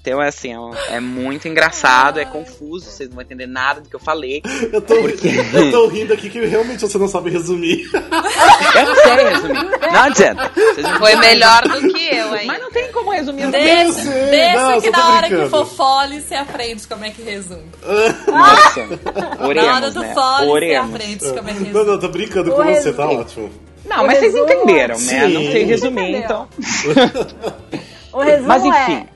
Então, 0.07 0.21
é 0.21 0.29
assim, 0.29 0.53
é, 0.53 0.59
um- 0.61 0.75
é 0.91 1.01
muito 1.01 1.49
engraçado, 1.49 2.21
é 2.21 2.27
confuso, 2.27 2.91
vocês 2.91 3.09
não 3.09 3.15
vão 3.17 3.23
entender 3.25 3.47
nada 3.47 3.81
do 3.81 3.89
que 3.89 3.97
eu 3.97 4.01
falei. 4.01 4.43
Eu 4.71 4.83
tô, 4.83 4.97
Porque- 4.97 5.29
eu 5.55 5.71
tô 5.71 5.87
rindo 5.87 6.13
aqui 6.13 6.29
que 6.29 6.45
realmente 6.45 6.83
você 6.83 6.99
não 6.99 7.09
sabe 7.09 7.31
resumir. 7.31 7.89
Eu 8.75 8.87
não 8.87 8.95
sei 8.97 9.25
resumir, 9.29 9.65
não 9.93 10.01
adianta. 10.03 10.53
Não 10.83 10.99
foi 10.99 11.17
melhor 11.17 11.63
do 11.63 11.81
que 11.95 12.07
eu, 12.15 12.37
hein? 12.37 12.47
Mas 12.47 12.61
não 12.61 12.71
tem 12.71 12.91
como 12.93 13.13
resumir. 13.13 13.47
Deixa, 13.47 13.93
sei, 13.93 14.13
deixa 14.31 14.61
não, 14.73 14.81
que 14.81 14.91
na 14.91 15.09
hora 15.15 15.23
que 15.23 15.29
brincando. 15.37 15.51
for 15.51 15.67
fole, 15.67 16.21
você 16.21 16.35
aprende 16.35 16.87
como 16.89 17.05
é 17.05 17.11
que 17.11 17.23
resume. 17.23 17.63
Nossa, 18.27 18.87
na 18.87 19.29
hora 19.39 19.47
oremos, 19.47 19.95
do 19.95 20.01
né? 20.01 20.13
fole, 20.15 20.47
você 20.69 20.75
aprende 20.75 21.29
como 21.33 21.49
é 21.49 21.53
que 21.55 21.59
Não, 21.61 21.67
resume. 21.67 21.85
não, 21.87 21.99
tô 22.01 22.09
brincando 22.09 22.51
com 22.53 22.63
você, 22.65 22.93
tá 22.93 23.07
ótimo. 23.09 23.51
Não, 23.87 24.03
O 24.03 24.07
mas 24.07 24.19
vocês 24.19 24.35
entenderam, 24.35 24.99
né? 24.99 25.29
Não 25.29 25.41
Sim. 25.41 25.53
sei 25.53 25.65
resumir, 25.65 26.17
então... 26.17 26.49
O 28.13 28.21
resumo 28.21 28.47
Mas, 28.49 28.65
enfim. 28.65 28.93
é: 28.95 29.07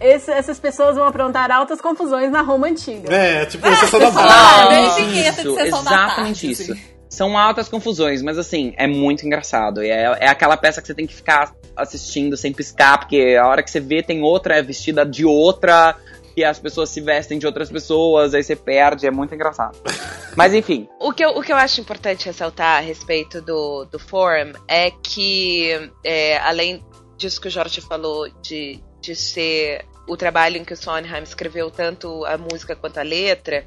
esse- 0.00 0.30
essas 0.30 0.58
pessoas 0.58 0.96
vão 0.96 1.06
aprontar 1.06 1.50
altas 1.50 1.80
confusões 1.80 2.30
na 2.30 2.42
Roma 2.42 2.66
antiga. 2.68 3.12
É, 3.12 3.46
tipo, 3.46 3.66
sessão 3.76 3.98
da 4.00 4.08
Ah, 4.20 4.66
tarde. 4.68 4.74
desde 4.74 5.12
quinta 5.12 5.42
de 5.42 5.54
sessão 5.54 5.84
da 5.84 5.90
exatamente 5.90 6.16
tarde, 6.46 6.50
isso. 6.50 6.72
assim. 6.72 6.82
São 7.08 7.38
altas 7.38 7.68
confusões, 7.68 8.20
mas 8.20 8.36
assim, 8.36 8.74
é 8.76 8.86
muito 8.86 9.24
engraçado. 9.24 9.82
E 9.82 9.88
é, 9.90 10.02
é 10.20 10.28
aquela 10.28 10.56
peça 10.56 10.80
que 10.82 10.86
você 10.86 10.94
tem 10.94 11.06
que 11.06 11.14
ficar 11.14 11.52
assistindo 11.74 12.36
sem 12.36 12.52
piscar, 12.52 12.98
porque 12.98 13.36
a 13.40 13.46
hora 13.46 13.62
que 13.62 13.70
você 13.70 13.80
vê 13.80 14.02
tem 14.02 14.22
outra 14.22 14.56
é 14.58 14.62
vestida 14.62 15.06
de 15.06 15.24
outra, 15.24 15.94
e 16.36 16.44
as 16.44 16.58
pessoas 16.58 16.90
se 16.90 17.00
vestem 17.00 17.38
de 17.38 17.46
outras 17.46 17.70
pessoas, 17.70 18.34
aí 18.34 18.42
você 18.42 18.54
perde, 18.54 19.06
é 19.06 19.10
muito 19.10 19.34
engraçado. 19.34 19.78
Mas 20.36 20.52
enfim, 20.52 20.86
O 21.00 21.10
que, 21.12 21.24
eu, 21.24 21.30
o 21.30 21.42
que 21.42 21.50
eu 21.50 21.56
acho 21.56 21.80
importante 21.80 22.26
ressaltar 22.26 22.76
a 22.76 22.80
respeito 22.80 23.40
do, 23.40 23.86
do 23.86 23.98
Forum 23.98 24.52
é 24.68 24.90
que, 24.90 25.90
é, 26.04 26.36
além 26.38 26.84
disso 27.16 27.40
que 27.40 27.48
o 27.48 27.50
Jorge 27.50 27.80
falou, 27.80 28.28
de, 28.42 28.78
de 29.06 29.14
ser 29.14 29.84
o 30.08 30.16
trabalho 30.16 30.56
em 30.56 30.64
que 30.64 30.72
o 30.72 30.76
Sondheim 30.76 31.22
escreveu 31.22 31.70
tanto 31.70 32.24
a 32.24 32.36
música 32.36 32.74
quanto 32.74 32.98
a 32.98 33.02
letra, 33.02 33.64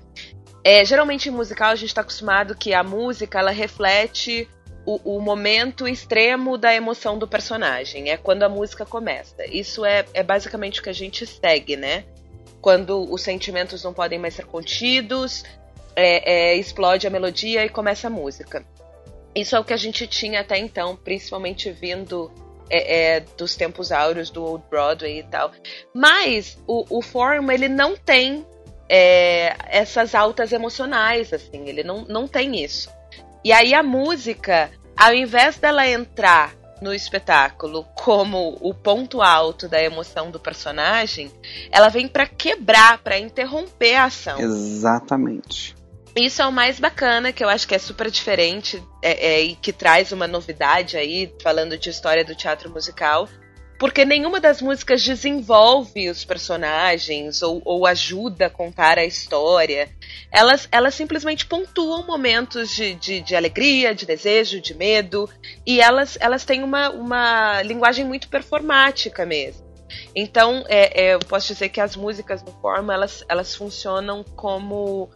é, 0.63 0.83
geralmente 0.83 1.29
em 1.29 1.31
musical 1.31 1.71
a 1.71 1.75
gente 1.75 1.87
está 1.87 2.01
acostumado 2.01 2.55
que 2.55 2.73
a 2.73 2.83
música 2.83 3.39
ela 3.39 3.51
reflete 3.51 4.47
o, 4.85 5.17
o 5.17 5.21
momento 5.21 5.87
extremo 5.87 6.57
da 6.57 6.75
emoção 6.75 7.17
do 7.17 7.27
personagem. 7.27 8.09
É 8.09 8.17
quando 8.17 8.43
a 8.43 8.49
música 8.49 8.85
começa. 8.85 9.45
Isso 9.45 9.85
é, 9.85 10.05
é 10.13 10.21
basicamente 10.21 10.81
o 10.81 10.83
que 10.83 10.89
a 10.89 10.93
gente 10.93 11.25
segue, 11.25 11.77
né? 11.77 12.03
Quando 12.61 13.09
os 13.09 13.21
sentimentos 13.21 13.81
não 13.83 13.93
podem 13.93 14.19
mais 14.19 14.33
ser 14.33 14.45
contidos, 14.45 15.45
é, 15.95 16.51
é, 16.51 16.55
explode 16.57 17.07
a 17.07 17.09
melodia 17.09 17.63
e 17.63 17.69
começa 17.69 18.07
a 18.07 18.09
música. 18.09 18.65
Isso 19.33 19.55
é 19.55 19.59
o 19.59 19.63
que 19.63 19.73
a 19.73 19.77
gente 19.77 20.05
tinha 20.07 20.41
até 20.41 20.57
então, 20.57 20.97
principalmente 20.97 21.71
vindo 21.71 22.29
é, 22.69 23.15
é, 23.15 23.19
dos 23.37 23.55
tempos 23.55 23.91
áureos 23.91 24.29
do 24.29 24.43
Old 24.43 24.63
Broadway 24.69 25.19
e 25.19 25.23
tal. 25.23 25.51
Mas 25.93 26.57
o, 26.67 26.97
o 26.97 27.01
Forum, 27.01 27.51
ele 27.51 27.67
não 27.67 27.95
tem 27.95 28.45
é, 28.87 29.55
essas 29.67 30.15
altas 30.15 30.51
emocionais, 30.51 31.31
assim, 31.33 31.67
ele 31.67 31.83
não, 31.83 32.05
não 32.05 32.27
tem 32.27 32.63
isso. 32.63 32.89
E 33.43 33.51
aí 33.53 33.73
a 33.73 33.83
música, 33.83 34.69
ao 34.97 35.13
invés 35.13 35.57
dela 35.57 35.87
entrar 35.87 36.53
no 36.81 36.93
espetáculo 36.93 37.85
como 37.95 38.57
o 38.61 38.73
ponto 38.73 39.21
alto 39.21 39.67
da 39.67 39.81
emoção 39.81 40.31
do 40.31 40.39
personagem, 40.39 41.31
ela 41.71 41.89
vem 41.89 42.07
pra 42.07 42.25
quebrar, 42.25 42.99
pra 42.99 43.19
interromper 43.19 43.95
a 43.95 44.05
ação. 44.05 44.39
exatamente. 44.39 45.78
Isso 46.19 46.41
é 46.41 46.45
o 46.45 46.51
mais 46.51 46.79
bacana, 46.81 47.31
que 47.31 47.41
eu 47.41 47.47
acho 47.47 47.65
que 47.65 47.73
é 47.73 47.79
super 47.79 48.11
diferente 48.11 48.83
é, 49.01 49.27
é, 49.27 49.41
e 49.41 49.55
que 49.55 49.71
traz 49.71 50.11
uma 50.11 50.27
novidade 50.27 50.97
aí, 50.97 51.33
falando 51.41 51.77
de 51.77 51.89
história 51.89 52.25
do 52.25 52.35
teatro 52.35 52.69
musical. 52.69 53.29
Porque 53.79 54.03
nenhuma 54.03 54.41
das 54.41 54.61
músicas 54.61 55.01
desenvolve 55.01 56.09
os 56.09 56.25
personagens 56.25 57.41
ou, 57.41 57.61
ou 57.63 57.87
ajuda 57.87 58.47
a 58.47 58.49
contar 58.49 58.97
a 58.97 59.05
história. 59.05 59.89
Elas, 60.29 60.67
elas 60.69 60.93
simplesmente 60.93 61.45
pontuam 61.45 62.05
momentos 62.05 62.75
de, 62.75 62.95
de, 62.95 63.21
de 63.21 63.33
alegria, 63.37 63.95
de 63.95 64.05
desejo, 64.05 64.59
de 64.59 64.73
medo. 64.73 65.29
E 65.65 65.79
elas, 65.79 66.17
elas 66.19 66.43
têm 66.43 66.61
uma, 66.61 66.89
uma 66.89 67.61
linguagem 67.61 68.03
muito 68.03 68.27
performática 68.27 69.25
mesmo. 69.25 69.65
Então, 70.13 70.65
é, 70.67 71.03
é, 71.05 71.13
eu 71.13 71.19
posso 71.19 71.47
dizer 71.47 71.69
que 71.69 71.79
as 71.79 71.95
músicas 71.95 72.41
do 72.41 72.51
Forma, 72.51 72.93
elas, 72.93 73.23
elas 73.29 73.55
funcionam 73.55 74.25
como 74.35 75.09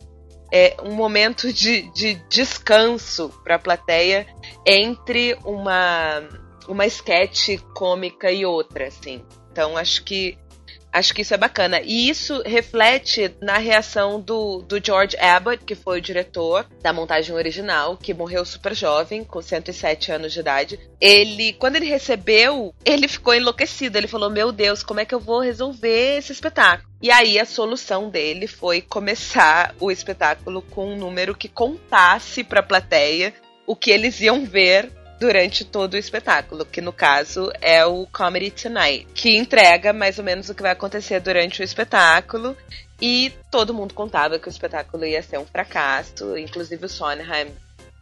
é, 0.56 0.78
um 0.84 0.94
momento 0.94 1.52
de, 1.52 1.92
de 1.94 2.14
descanso 2.30 3.30
para 3.44 3.56
a 3.56 3.60
plateia 3.60 4.28
entre 4.64 5.36
uma 5.44 6.22
uma 6.68 6.86
sketch 6.86 7.60
cômica 7.74 8.32
e 8.32 8.46
outra, 8.46 8.88
assim. 8.88 9.26
Então 9.52 9.76
acho 9.76 10.04
que 10.04 10.38
acho 10.94 11.14
que 11.14 11.24
isso 11.24 11.34
é 11.34 11.38
bacana. 11.38 11.82
E 11.84 12.08
isso 12.08 12.42
reflete 12.46 13.36
na 13.42 13.58
reação 13.58 14.22
do, 14.22 14.62
do 14.62 14.80
George 14.84 15.18
Abbott, 15.18 15.66
que 15.66 15.76
foi 15.76 15.98
o 15.98 16.02
diretor 16.02 16.68
da 16.82 16.94
montagem 16.94 17.36
original, 17.36 17.98
que 17.98 18.14
morreu 18.14 18.46
super 18.46 18.76
jovem, 18.76 19.24
com 19.24 19.42
107 19.42 20.12
anos 20.12 20.32
de 20.32 20.40
idade. 20.40 20.80
Ele, 21.02 21.54
quando 21.54 21.76
ele 21.76 21.88
recebeu, 21.88 22.74
ele 22.86 23.08
ficou 23.08 23.34
enlouquecido. 23.34 23.98
Ele 23.98 24.08
falou: 24.08 24.30
Meu 24.30 24.52
Deus, 24.52 24.84
como 24.84 25.00
é 25.00 25.06
que 25.06 25.16
eu 25.16 25.20
vou 25.20 25.40
resolver 25.40 26.18
esse 26.18 26.32
espetáculo? 26.32 26.88
E 27.02 27.12
aí 27.12 27.38
a 27.38 27.46
solução 27.46 28.10
dele 28.10 28.48
foi 28.48 28.82
começar 28.82 29.76
o 29.80 29.92
espetáculo 29.92 30.62
com 30.62 30.94
um 30.94 30.98
número 30.98 31.36
que 31.36 31.50
contasse 31.50 32.44
para 32.44 32.62
a 32.62 32.64
plateia 32.64 33.34
o 33.66 33.76
que 33.76 33.92
eles 33.92 34.22
iam 34.22 34.46
ver 34.46 34.90
durante 35.20 35.64
todo 35.64 35.94
o 35.94 35.98
espetáculo, 35.98 36.66
que 36.66 36.82
no 36.82 36.92
caso 36.92 37.52
é 37.62 37.86
o 37.86 38.06
Comedy 38.08 38.52
Tonight, 38.52 39.08
que 39.14 39.38
entrega 39.38 39.94
mais 39.94 40.18
ou 40.18 40.24
menos 40.24 40.50
o 40.50 40.56
que 40.56 40.62
vai 40.62 40.72
acontecer 40.72 41.20
durante 41.20 41.62
o 41.62 41.64
espetáculo. 41.64 42.56
E 43.02 43.34
todo 43.52 43.74
mundo 43.74 43.94
contava 43.94 44.40
que 44.40 44.48
o 44.48 44.50
espetáculo 44.50 45.06
ia 45.06 45.22
ser 45.22 45.38
um 45.38 45.46
fracasso, 45.46 46.38
inclusive 46.38 46.86
o 46.86 46.90
Sondheim 46.90 47.52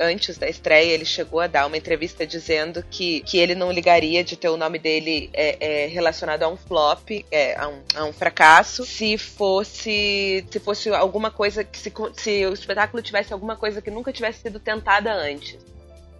antes 0.01 0.37
da 0.37 0.49
estreia, 0.49 0.93
ele 0.93 1.05
chegou 1.05 1.39
a 1.39 1.47
dar 1.47 1.67
uma 1.67 1.77
entrevista 1.77 2.25
dizendo 2.25 2.83
que, 2.89 3.21
que 3.21 3.37
ele 3.37 3.53
não 3.53 3.71
ligaria 3.71 4.23
de 4.23 4.35
ter 4.35 4.49
o 4.49 4.57
nome 4.57 4.79
dele 4.79 5.29
é, 5.31 5.83
é, 5.83 5.87
relacionado 5.87 6.43
a 6.43 6.49
um 6.49 6.57
flop, 6.57 7.09
é, 7.31 7.55
a, 7.55 7.67
um, 7.67 7.81
a, 7.95 8.05
um, 8.05 8.13
fracasso, 8.13 8.83
se 8.83 9.17
fosse 9.17 10.43
se 10.49 10.59
fosse 10.59 10.89
alguma 10.89 11.29
coisa 11.29 11.63
que 11.63 11.77
se, 11.77 11.93
se 12.17 12.45
o 12.47 12.53
espetáculo 12.53 13.03
tivesse 13.03 13.31
alguma 13.31 13.55
coisa 13.55 13.81
que 13.81 13.91
nunca 13.91 14.11
tivesse 14.11 14.41
sido 14.41 14.59
tentada 14.59 15.13
antes. 15.13 15.59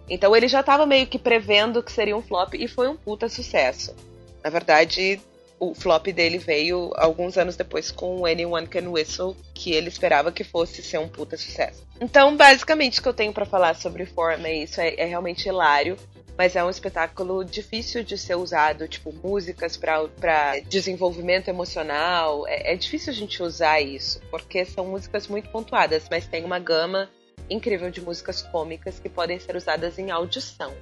Então 0.08 0.34
ele 0.34 0.48
já 0.48 0.60
estava 0.60 0.86
meio 0.86 1.06
que 1.06 1.18
prevendo 1.18 1.82
que 1.82 1.92
seria 1.92 2.16
um 2.16 2.22
flop 2.22 2.54
e 2.54 2.68
foi 2.68 2.88
um 2.88 2.96
puta 2.96 3.28
sucesso. 3.28 3.94
Na 4.42 4.50
verdade, 4.50 5.20
o 5.62 5.74
flop 5.74 6.08
dele 6.08 6.38
veio 6.38 6.90
alguns 6.96 7.38
anos 7.38 7.54
depois 7.54 7.92
com 7.92 8.26
Anyone 8.26 8.66
Can 8.66 8.90
Whistle, 8.90 9.36
que 9.54 9.72
ele 9.72 9.88
esperava 9.88 10.32
que 10.32 10.42
fosse 10.42 10.82
ser 10.82 10.98
um 10.98 11.08
puta 11.08 11.36
sucesso. 11.36 11.86
Então, 12.00 12.36
basicamente, 12.36 12.98
o 12.98 13.02
que 13.02 13.08
eu 13.08 13.14
tenho 13.14 13.32
para 13.32 13.46
falar 13.46 13.76
sobre 13.76 14.04
Forma 14.04 14.48
é 14.48 14.64
isso, 14.64 14.80
é, 14.80 14.96
é, 14.96 15.04
realmente 15.04 15.48
hilário, 15.48 15.96
mas 16.36 16.56
é 16.56 16.64
um 16.64 16.68
espetáculo 16.68 17.44
difícil 17.44 18.02
de 18.02 18.18
ser 18.18 18.34
usado, 18.34 18.88
tipo, 18.88 19.12
músicas 19.12 19.76
para 19.76 20.58
desenvolvimento 20.68 21.46
emocional. 21.46 22.44
É, 22.48 22.72
é 22.72 22.76
difícil 22.76 23.12
a 23.12 23.16
gente 23.16 23.40
usar 23.40 23.80
isso, 23.80 24.20
porque 24.32 24.64
são 24.64 24.86
músicas 24.86 25.28
muito 25.28 25.48
pontuadas, 25.50 26.06
mas 26.10 26.26
tem 26.26 26.44
uma 26.44 26.58
gama 26.58 27.08
incrível 27.52 27.90
de 27.90 28.00
músicas 28.00 28.42
cômicas 28.42 28.98
que 28.98 29.08
podem 29.08 29.38
ser 29.38 29.56
usadas 29.56 29.98
em 29.98 30.10
audição. 30.10 30.72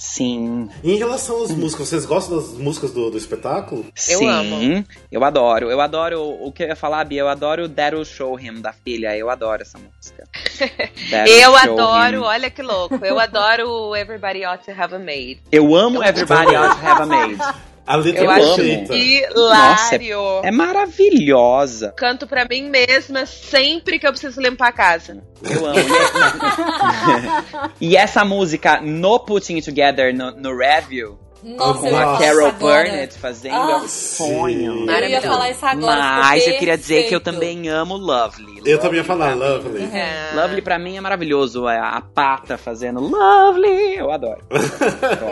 Sim. 0.00 0.70
E 0.82 0.92
em 0.92 0.96
relação 0.96 1.44
às 1.44 1.50
músicas, 1.50 1.88
vocês 1.88 2.06
gostam 2.06 2.38
das 2.38 2.52
músicas 2.54 2.90
do, 2.90 3.10
do 3.10 3.18
espetáculo? 3.18 3.84
Eu 4.08 4.18
Sim, 4.20 4.28
amo. 4.28 4.84
eu 5.12 5.22
adoro. 5.22 5.70
Eu 5.70 5.78
adoro 5.78 6.22
o 6.40 6.50
que 6.50 6.62
eu 6.62 6.68
ia 6.68 6.74
falar, 6.74 7.04
Bia. 7.04 7.20
Eu 7.20 7.28
adoro 7.28 7.68
That'll 7.68 8.02
Show 8.06 8.40
Him 8.40 8.62
da 8.62 8.72
filha. 8.72 9.14
Eu 9.14 9.28
adoro 9.28 9.60
essa 9.60 9.78
música. 9.78 10.26
eu 11.28 11.54
adoro, 11.54 12.16
him. 12.16 12.24
olha 12.24 12.50
que 12.50 12.62
louco. 12.62 13.04
Eu 13.04 13.20
adoro 13.20 13.94
Everybody 13.94 14.42
Ought 14.42 14.64
to 14.64 14.70
Have 14.70 14.94
a 14.94 14.98
Maid. 14.98 15.42
Eu 15.52 15.76
amo 15.76 16.02
Everybody 16.02 16.56
Ought 16.56 16.80
to 16.80 16.86
Have 16.86 17.02
a 17.02 17.06
Maid. 17.06 17.38
A 17.90 17.96
letra 17.96 18.22
eu 18.22 18.30
é 18.30 18.34
acho 18.34 18.54
perfeita. 18.54 18.94
hilário. 18.94 19.34
Nossa, 19.34 19.96
é, 19.96 20.48
é 20.48 20.50
maravilhosa. 20.52 21.92
Canto 21.96 22.24
pra 22.24 22.44
mim 22.44 22.70
mesma 22.70 23.26
sempre 23.26 23.98
que 23.98 24.06
eu 24.06 24.12
preciso 24.12 24.40
limpar 24.40 24.68
a 24.68 24.72
casa. 24.72 25.24
Eu 25.42 25.66
amo. 25.66 25.74
e 27.80 27.96
essa 27.96 28.24
música 28.24 28.80
no 28.80 29.18
Putting 29.18 29.56
It 29.56 29.68
Together, 29.68 30.14
no, 30.14 30.30
no 30.30 30.56
Review, 30.56 31.18
nossa, 31.42 31.80
com 31.80 31.96
a 31.96 32.18
Carol 32.18 32.52
Burnett 32.52 33.18
fazendo 33.18 33.54
ah, 33.54 33.70
é 33.70 33.76
um 33.76 33.88
sonho. 33.88 34.90
Eu 34.90 35.08
ia 35.08 35.22
falar 35.22 35.50
isso 35.50 35.64
agora. 35.64 36.00
Mas 36.00 36.46
eu 36.46 36.58
queria 36.58 36.76
dizer 36.76 37.04
que 37.04 37.14
eu 37.14 37.20
também 37.20 37.68
amo 37.68 37.96
Lovely. 37.96 38.62
Eu 38.64 38.78
também 38.78 38.98
ia 38.98 39.04
falar 39.04 39.34
Lovely. 39.34 39.84
É. 39.84 40.32
Lovely 40.34 40.62
pra 40.62 40.78
mim 40.78 40.96
é 40.96 41.00
maravilhoso. 41.00 41.68
É 41.68 41.78
a 41.78 42.00
pata 42.00 42.58
fazendo 42.58 43.00
Lovely. 43.00 43.96
Eu 43.96 44.10
adoro. 44.10 44.40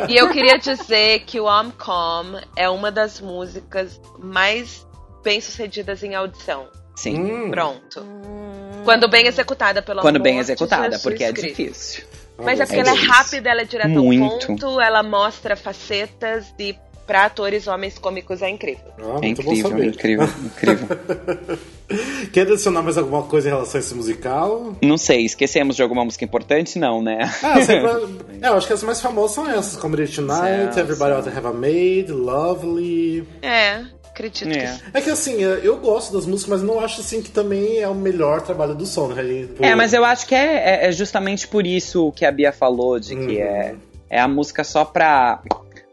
e 0.08 0.16
eu 0.16 0.30
queria 0.30 0.58
dizer 0.58 1.20
que 1.20 1.38
o 1.40 1.46
I'm 1.46 1.70
Com 1.72 2.40
é 2.56 2.68
uma 2.68 2.90
das 2.90 3.20
músicas 3.20 4.00
mais 4.18 4.86
bem 5.22 5.40
sucedidas 5.40 6.02
em 6.02 6.14
audição. 6.14 6.68
Sim. 6.96 7.20
Hum. 7.20 7.50
Pronto. 7.50 8.04
Quando 8.84 9.08
bem 9.08 9.26
executada, 9.26 9.82
pelo 9.82 10.00
Quando 10.00 10.18
bem 10.18 10.38
executada, 10.38 10.98
porque 10.98 11.22
é 11.22 11.32
difícil. 11.32 12.04
Mas 12.38 12.60
é 12.60 12.66
porque 12.66 12.80
ela 12.80 12.90
é 12.90 12.94
rápida, 12.94 13.50
ela 13.50 13.62
é 13.62 13.64
direto 13.64 13.88
Muito. 13.88 14.24
ao 14.24 14.38
ponto, 14.38 14.80
ela 14.80 15.02
mostra 15.02 15.56
facetas 15.56 16.46
e 16.58 16.76
pra 17.08 17.24
atores 17.24 17.66
homens 17.66 17.98
cômicos 17.98 18.42
é 18.42 18.50
incrível. 18.50 18.84
Ah, 18.98 19.18
É 19.22 19.28
incrível, 19.28 19.82
incrível, 19.82 20.28
incrível. 20.44 20.88
Quer 22.30 22.42
adicionar 22.42 22.82
mais 22.82 22.98
alguma 22.98 23.22
coisa 23.22 23.48
em 23.48 23.52
relação 23.52 23.78
a 23.78 23.82
esse 23.82 23.94
musical? 23.94 24.76
Não 24.82 24.98
sei, 24.98 25.24
esquecemos 25.24 25.74
de 25.74 25.82
alguma 25.82 26.04
música 26.04 26.22
importante? 26.22 26.78
Não, 26.78 27.02
né? 27.02 27.20
Ah, 27.42 27.62
sempre... 27.62 27.90
é, 28.42 28.48
eu 28.48 28.54
acho 28.54 28.66
que 28.66 28.74
as 28.74 28.82
mais 28.82 29.00
famosas 29.00 29.34
são 29.34 29.50
essas: 29.50 29.76
Comedy 29.76 30.12
Tonight, 30.12 30.78
Everybody 30.78 31.22
to 31.22 31.30
Have 31.30 31.46
a 31.46 31.52
Maid, 31.52 32.12
Lovely. 32.12 33.26
É, 33.40 33.86
acredito 34.18 34.48
que 34.50 34.58
É. 34.58 34.66
sim. 34.66 34.82
É 34.92 35.00
que 35.00 35.10
assim, 35.10 35.40
eu 35.42 35.76
gosto 35.78 36.12
das 36.12 36.26
músicas, 36.26 36.60
mas 36.60 36.62
não 36.62 36.80
acho 36.80 37.00
assim 37.00 37.22
que 37.22 37.30
também 37.30 37.78
é 37.78 37.88
o 37.88 37.94
melhor 37.94 38.40
trabalho 38.42 38.74
do 38.74 38.84
som, 38.86 39.08
né? 39.08 39.22
Tipo, 39.22 39.64
É, 39.64 39.74
mas 39.74 39.92
eu 39.92 40.04
acho 40.04 40.26
que 40.26 40.34
é, 40.34 40.84
é- 40.84 40.88
é 40.88 40.92
justamente 40.92 41.46
por 41.46 41.66
isso 41.66 42.12
que 42.12 42.24
a 42.24 42.32
Bia 42.32 42.52
falou, 42.52 42.98
de 42.98 43.14
que 43.14 43.36
Uhum. 43.36 43.42
é, 43.42 43.74
é 44.10 44.20
a 44.20 44.28
música 44.28 44.64
só 44.64 44.84
pra 44.84 45.40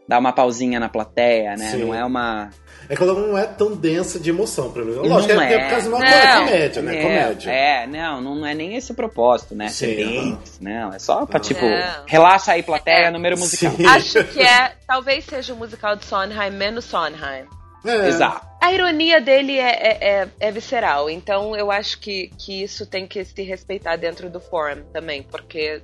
dar 0.08 0.18
uma 0.18 0.32
pausinha 0.32 0.78
na 0.80 0.88
plateia, 0.88 1.56
né? 1.56 1.70
Sim. 1.70 1.84
Não 1.84 1.94
é 1.94 2.04
uma. 2.04 2.50
É 2.88 2.94
que 2.94 3.02
ela 3.02 3.14
não 3.14 3.36
é 3.36 3.44
tão 3.46 3.74
densa 3.74 4.20
de 4.20 4.30
emoção 4.30 4.70
pra 4.70 4.84
mim. 4.84 4.92
Lógico, 4.92 5.34
Não 5.34 5.42
é, 5.42 5.46
porque 5.48 5.54
é 5.54 5.56
é. 5.56 5.64
por 5.64 5.70
causa 5.70 5.82
de 5.82 5.88
uma 5.88 5.98
Não. 5.98 6.44
comédia, 6.46 6.82
né? 6.82 6.96
é, 6.96 7.02
comédia. 7.02 7.50
É, 7.50 7.86
não, 7.88 8.20
não 8.20 8.46
é 8.46 8.54
nem 8.54 8.76
esse 8.76 8.92
o 8.92 8.94
propósito, 8.94 9.56
né? 9.56 9.68
Sim, 9.68 10.38
não. 10.60 10.92
É 10.92 10.98
só 11.00 11.26
pra, 11.26 11.40
tipo, 11.40 11.64
Não. 11.64 12.04
relaxa 12.06 12.52
aí, 12.52 12.62
plateia, 12.62 13.06
É. 13.06 13.10
número 13.10 13.36
musical. 13.36 13.72
Sim. 13.72 13.86
Acho 13.86 14.22
que 14.24 14.40
é, 14.40 14.72
talvez 14.86 15.24
seja 15.24 15.52
o 15.52 15.56
musical 15.56 15.96
de 15.96 16.04
Sondheim 16.04 16.50
menos 16.52 16.84
Sondheim. 16.84 17.44
É. 17.86 18.08
Exato. 18.08 18.46
A 18.60 18.72
ironia 18.72 19.20
dele 19.20 19.58
é, 19.58 19.70
é, 19.70 20.08
é- 20.22 20.28
é 20.40 20.50
visceral, 20.50 21.08
então 21.08 21.54
eu 21.56 21.70
acho 21.70 22.00
que, 22.00 22.28
que 22.38 22.62
isso 22.62 22.84
tem 22.86 23.06
que 23.06 23.24
se 23.24 23.42
respeitar 23.42 23.96
dentro 23.96 24.28
do 24.28 24.40
forum 24.40 24.82
também, 24.92 25.22
porque 25.22 25.80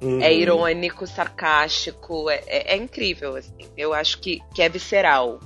Uhum. 0.00 0.20
é 0.22 0.32
irônico, 0.32 1.06
sarcástico, 1.06 2.28
é, 2.30 2.42
é- 2.46 2.74
é 2.74 2.76
incrível, 2.76 3.34
assim. 3.36 3.52
Eu 3.76 3.92
acho 3.94 4.18
que, 4.20 4.40
que 4.54 4.62
é 4.62 4.68
visceral 4.68 5.40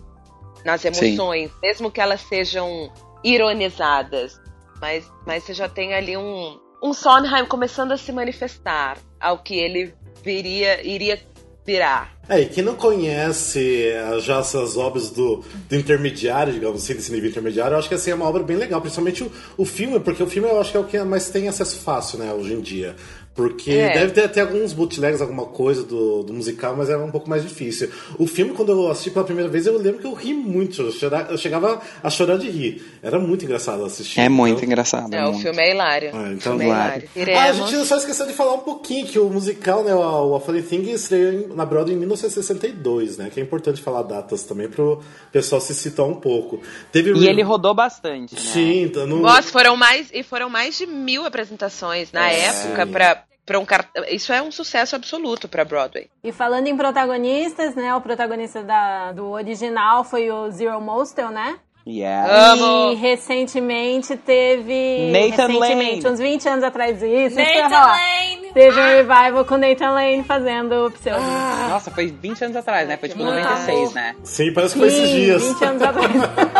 nas 0.64 0.84
emoções, 0.84 1.50
mesmo 1.62 1.90
que 1.90 2.00
elas 2.00 2.20
sejam 2.22 2.92
ironizadas. 3.24 4.40
Mas, 4.80 5.10
mas 5.26 5.44
você 5.44 5.52
já 5.54 5.68
tem 5.68 5.94
ali 5.94 6.16
um, 6.16 6.58
um 6.82 6.92
Sondheim 6.92 7.44
começando 7.46 7.92
a 7.92 7.96
se 7.96 8.10
manifestar 8.12 8.96
ao 9.20 9.38
que 9.38 9.54
ele 9.58 9.94
viria, 10.22 10.80
iria 10.86 11.20
virar. 11.66 12.12
É, 12.28 12.40
e 12.40 12.46
quem 12.46 12.62
não 12.62 12.74
conhece 12.74 13.92
já 14.20 14.38
essas 14.38 14.76
obras 14.76 15.10
do, 15.10 15.44
do 15.68 15.76
intermediário, 15.76 16.52
digamos 16.52 16.82
assim, 16.82 16.94
desse 16.94 17.12
nível 17.12 17.28
intermediário, 17.28 17.74
eu 17.74 17.78
acho 17.78 17.88
que 17.88 17.94
assim, 17.94 18.10
é 18.10 18.14
uma 18.14 18.26
obra 18.26 18.42
bem 18.42 18.56
legal, 18.56 18.80
principalmente 18.80 19.24
o, 19.24 19.32
o 19.56 19.64
filme, 19.64 19.98
porque 19.98 20.22
o 20.22 20.26
filme 20.26 20.48
eu 20.48 20.60
acho 20.60 20.70
que 20.70 20.76
é 20.76 20.80
o 20.80 20.84
que 20.84 20.98
mais 21.02 21.28
tem 21.28 21.48
acesso 21.48 21.80
fácil, 21.80 22.18
né, 22.18 22.32
hoje 22.32 22.54
em 22.54 22.60
dia. 22.60 22.94
Porque 23.40 23.70
É. 23.72 23.92
deve 23.94 24.12
ter 24.12 24.24
até 24.24 24.40
alguns 24.42 24.72
bootlegs, 24.72 25.20
alguma 25.22 25.46
coisa 25.46 25.82
do, 25.82 26.22
do 26.22 26.32
musical, 26.34 26.74
mas 26.76 26.90
era 26.90 26.98
um 27.02 27.10
pouco 27.10 27.28
mais 27.30 27.42
difícil. 27.42 27.90
O 28.18 28.26
filme, 28.26 28.52
quando 28.52 28.72
eu 28.72 28.90
assisti 28.90 29.10
pela 29.10 29.24
primeira 29.24 29.48
vez, 29.48 29.66
eu 29.66 29.78
lembro 29.78 30.00
que 30.00 30.06
eu 30.06 30.12
ri 30.12 30.34
muito. 30.34 30.82
Eu, 30.82 30.92
chora- 30.92 31.26
eu 31.30 31.38
chegava 31.38 31.80
a 32.02 32.10
chorar 32.10 32.36
de 32.36 32.50
rir. 32.50 32.82
Era 33.02 33.18
muito 33.18 33.44
engraçado 33.44 33.84
assistir. 33.84 34.20
É 34.20 34.28
muito 34.28 34.58
Então- 34.58 34.64
engraçado. 34.66 35.14
É, 35.14 35.24
o 35.24 35.30
muito. 35.30 35.42
filme 35.42 35.58
é 35.62 35.70
hilário. 35.70 36.10
Ah, 36.12 36.18
o 36.18 36.32
então 36.32 36.52
filme 36.52 36.64
é 36.64 36.68
hilário. 36.68 37.08
Ah, 37.36 37.42
a 37.44 37.52
gente 37.52 37.84
só 37.86 37.96
esqueceu 37.96 38.26
de 38.26 38.32
falar 38.34 38.54
um 38.54 38.58
pouquinho 38.60 39.06
que 39.06 39.18
o 39.18 39.30
musical, 39.30 39.82
né, 39.84 39.94
o 39.94 40.34
A 40.34 40.40
Funny 40.40 40.60
Thing, 40.62 40.90
estreou 40.90 41.54
na 41.56 41.64
Broadway 41.64 41.94
em 41.96 41.98
1962, 41.98 43.16
né? 43.16 43.30
Que 43.32 43.40
é 43.40 43.42
importante 43.42 43.80
falar 43.80 44.02
datas 44.02 44.42
também 44.42 44.68
pro 44.68 45.00
pessoal 45.32 45.60
se 45.60 45.74
citar 45.74 46.06
um 46.06 46.14
pouco. 46.14 46.60
Teve 46.92 47.12
E 47.14 47.26
ele 47.26 47.42
rodou 47.42 47.74
bastante, 47.74 48.34
né? 48.34 48.40
Sim, 48.40 48.82
então, 48.82 49.06
no... 49.06 49.20
Nossa, 49.20 49.42
foram 49.50 49.76
mais, 49.76 50.08
e 50.12 50.22
foram 50.22 50.48
mais 50.50 50.76
de 50.76 50.86
mil 50.86 51.24
apresentações 51.24 52.12
na 52.12 52.30
É. 52.30 52.46
época 52.46 52.86
pra, 52.86 53.22
pra 53.50 53.58
um. 53.58 53.66
Isso 54.08 54.32
é 54.32 54.40
um 54.40 54.52
sucesso 54.52 54.94
absoluto 54.94 55.48
pra 55.48 55.64
Broadway. 55.64 56.08
E 56.22 56.30
falando 56.30 56.68
em 56.68 56.76
protagonistas, 56.76 57.74
né? 57.74 57.92
O 57.96 58.00
protagonista 58.00 58.62
da, 58.62 59.10
do 59.10 59.30
original 59.30 60.04
foi 60.04 60.30
o 60.30 60.48
Zero 60.52 60.80
Mostel, 60.80 61.30
né? 61.30 61.56
Yeah. 61.84 62.52
Amo. 62.52 62.92
E 62.92 62.94
recentemente 62.94 64.16
teve. 64.16 65.10
Nathan 65.10 65.48
recentemente, 65.48 66.04
Lane. 66.04 66.14
uns 66.14 66.20
20 66.20 66.48
anos 66.48 66.64
atrás 66.64 67.00
disso. 67.00 67.34
Nathan 67.34 67.70
falar. 67.70 67.96
Lane! 67.96 68.52
Teve 68.52 68.80
um 68.80 68.86
revival 68.86 69.44
com 69.44 69.56
Nathan 69.56 69.90
Lane 69.90 70.22
fazendo 70.22 70.86
o 70.86 70.90
pseudo. 70.92 71.20
Nossa, 71.68 71.90
foi 71.90 72.06
20 72.06 72.44
anos 72.44 72.56
atrás, 72.56 72.86
né? 72.86 72.96
Foi 72.98 73.08
tipo 73.08 73.22
Muito 73.24 73.42
96, 73.42 73.94
né? 73.94 74.14
Sim, 74.22 74.52
parece 74.52 74.74
que 74.74 74.80
foi 74.80 74.88
esses 74.88 75.08
dias. 75.08 75.42
20 75.42 75.64
anos 75.64 75.82
atrás. 75.82 76.12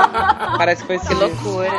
Parece 0.58 0.82
que 0.82 0.86
foi 0.86 0.96
esse 0.96 1.06
Que 1.08 1.14
loucura. 1.14 1.70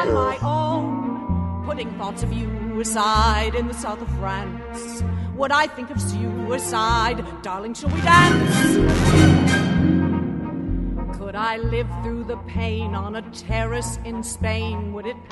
Aside 2.81 3.55
in 3.55 3.67
the 3.67 3.73
south 3.73 4.01
of 4.01 4.09
France. 4.19 5.01
What 5.35 5.51
I 5.51 5.67
think 5.67 5.89
of 5.91 6.01
suicide, 6.01 7.23
darling, 7.43 7.73
shall 7.73 7.89
we 7.89 8.01
dance? 8.01 9.80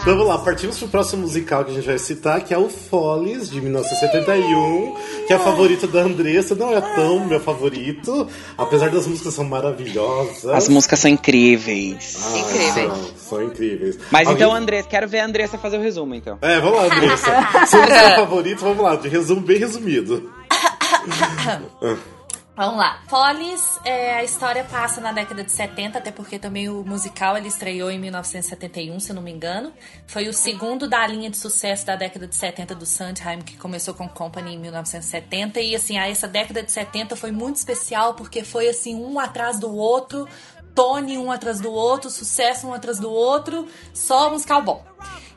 Então 0.02 0.14
vamos 0.16 0.28
lá, 0.28 0.38
partimos 0.38 0.78
pro 0.78 0.88
próximo 0.88 1.24
musical 1.24 1.66
que 1.66 1.72
a 1.72 1.74
gente 1.74 1.86
vai 1.86 1.98
citar, 1.98 2.42
que 2.42 2.54
é 2.54 2.58
o 2.58 2.70
Follies, 2.70 3.50
de 3.50 3.60
1971, 3.62 4.96
que 5.28 5.34
é 5.34 5.36
a 5.36 5.40
favorita 5.40 5.88
da 5.88 6.02
Andressa, 6.02 6.54
não 6.56 6.72
é 6.76 6.82
tão 6.96 7.26
meu 7.26 7.40
favorito, 7.40 8.28
apesar 8.58 8.90
das 8.90 9.08
músicas 9.08 9.34
são 9.34 9.46
maravilhosas. 9.46 10.46
As 10.46 10.70
músicas 10.70 11.00
são 11.00 11.10
incríveis. 11.12 12.18
Ah, 12.24 12.38
Incríveis. 12.40 12.74
São, 12.74 13.10
são 13.18 13.44
incríveis. 13.44 14.00
Mas 14.12 14.28
Alguém- 14.28 14.44
então, 14.46 14.56
Andressa, 14.56 14.88
quero 14.90 15.08
ver 15.08 15.20
a 15.20 15.26
Andressa 15.26 15.58
fazer 15.58 15.78
o 15.78 15.82
resumo, 15.82 16.14
então. 16.16 16.38
É, 16.42 16.60
vamos 16.60 16.78
lá, 16.78 16.86
Andressa. 16.86 17.66
Se 17.68 17.78
você 17.78 17.94
é 17.94 18.16
favorito, 18.16 18.60
vamos 18.62 18.84
lá, 18.84 18.96
de 18.96 19.08
resumo 19.08 19.42
bem 19.42 19.58
resumido. 19.58 20.30
Vamos 22.60 22.76
lá. 22.76 23.02
Follies, 23.08 23.80
é, 23.86 24.16
a 24.16 24.22
história 24.22 24.66
passa 24.66 25.00
na 25.00 25.14
década 25.14 25.46
de 25.46 25.50
70, 25.50 25.98
até 25.98 26.12
porque 26.12 26.38
também 26.38 26.68
o 26.68 26.84
musical 26.84 27.38
ele 27.38 27.48
estreou 27.48 27.90
em 27.90 27.98
1971, 27.98 29.00
se 29.00 29.12
eu 29.12 29.16
não 29.16 29.22
me 29.22 29.32
engano. 29.32 29.72
Foi 30.06 30.28
o 30.28 30.34
segundo 30.34 30.86
da 30.86 31.08
linha 31.08 31.30
de 31.30 31.38
sucesso 31.38 31.86
da 31.86 31.96
década 31.96 32.28
de 32.28 32.36
70 32.36 32.76
do 32.76 32.86
Sondheim, 32.86 33.40
que 33.40 33.56
começou 33.56 33.94
com 33.94 34.10
Company 34.10 34.56
em 34.56 34.60
1970. 34.60 35.62
E 35.62 35.74
assim, 35.74 35.98
essa 35.98 36.28
década 36.28 36.62
de 36.62 36.70
70 36.70 37.16
foi 37.16 37.32
muito 37.32 37.56
especial 37.56 38.14
porque 38.14 38.44
foi 38.44 38.68
assim, 38.68 38.94
um 38.94 39.18
atrás 39.22 39.58
do 39.58 39.74
outro, 39.74 40.28
Tony 40.76 41.18
um 41.18 41.32
atrás 41.32 41.62
do 41.62 41.72
outro, 41.72 42.10
sucesso 42.10 42.68
um 42.68 42.74
atrás 42.74 43.00
do 43.00 43.10
outro, 43.10 43.70
só 43.94 44.30
musical 44.30 44.62
bom. 44.62 44.86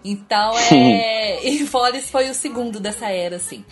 Então, 0.05 0.59
é. 0.59 1.39
e 1.47 1.65
Follies 1.69 2.11
foi 2.11 2.29
o 2.31 2.35
segundo 2.35 2.81
dessa 2.81 3.11
era, 3.11 3.37
assim. 3.37 3.65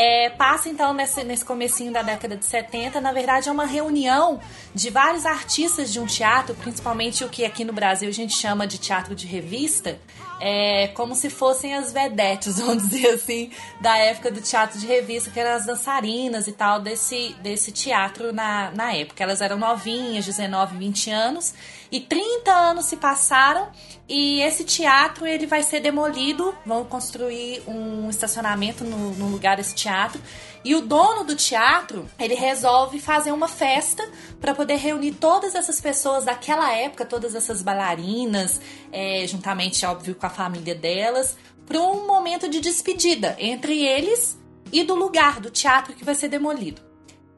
É, 0.00 0.30
passa 0.30 0.68
então 0.68 0.94
nesse, 0.94 1.24
nesse 1.24 1.44
comecinho 1.44 1.92
da 1.92 2.02
década 2.02 2.36
de 2.36 2.44
70, 2.44 3.00
na 3.00 3.10
verdade 3.10 3.48
é 3.48 3.52
uma 3.52 3.66
reunião 3.66 4.40
de 4.72 4.90
vários 4.90 5.26
artistas 5.26 5.92
de 5.92 5.98
um 5.98 6.06
teatro, 6.06 6.54
principalmente 6.54 7.24
o 7.24 7.28
que 7.28 7.44
aqui 7.44 7.64
no 7.64 7.72
Brasil 7.72 8.08
a 8.08 8.12
gente 8.12 8.32
chama 8.32 8.64
de 8.64 8.78
teatro 8.78 9.12
de 9.12 9.26
revista, 9.26 9.98
é, 10.40 10.86
como 10.94 11.16
se 11.16 11.28
fossem 11.28 11.74
as 11.74 11.92
vedetes, 11.92 12.60
vamos 12.62 12.88
dizer 12.88 13.08
assim, 13.08 13.50
da 13.80 13.98
época 13.98 14.30
do 14.30 14.40
teatro 14.40 14.78
de 14.78 14.86
revista, 14.86 15.32
que 15.32 15.40
eram 15.40 15.56
as 15.56 15.66
dançarinas 15.66 16.46
e 16.46 16.52
tal 16.52 16.80
desse, 16.80 17.34
desse 17.42 17.72
teatro 17.72 18.32
na, 18.32 18.70
na 18.70 18.94
época. 18.94 19.24
Elas 19.24 19.40
eram 19.40 19.58
novinhas, 19.58 20.24
19, 20.24 20.76
20 20.76 21.10
anos, 21.10 21.54
e 21.90 22.00
30 22.00 22.52
anos 22.52 22.86
se 22.86 22.96
passaram 22.96 23.68
e 24.08 24.40
esse 24.40 24.64
teatro 24.64 25.26
ele 25.26 25.46
vai 25.46 25.62
ser 25.62 25.80
demolido, 25.80 26.54
vão 26.64 26.84
construir 26.84 27.62
um 27.66 28.08
estacionamento 28.08 28.84
no, 28.84 29.12
no 29.12 29.28
lugar 29.28 29.56
desse 29.56 29.74
teatro. 29.74 30.20
E 30.64 30.74
o 30.74 30.80
dono 30.80 31.24
do 31.24 31.36
teatro, 31.36 32.08
ele 32.18 32.34
resolve 32.34 33.00
fazer 33.00 33.32
uma 33.32 33.48
festa 33.48 34.06
para 34.40 34.54
poder 34.54 34.76
reunir 34.76 35.12
todas 35.12 35.54
essas 35.54 35.80
pessoas 35.80 36.24
daquela 36.24 36.74
época, 36.74 37.04
todas 37.04 37.34
essas 37.34 37.62
bailarinas, 37.62 38.60
é, 38.92 39.26
juntamente, 39.26 39.84
óbvio, 39.86 40.14
com 40.14 40.26
a 40.26 40.30
família 40.30 40.74
delas, 40.74 41.36
para 41.66 41.80
um 41.80 42.06
momento 42.06 42.48
de 42.48 42.60
despedida 42.60 43.36
entre 43.38 43.84
eles 43.84 44.38
e 44.72 44.82
do 44.84 44.94
lugar 44.94 45.40
do 45.40 45.50
teatro 45.50 45.94
que 45.94 46.04
vai 46.04 46.14
ser 46.14 46.28
demolido. 46.28 46.82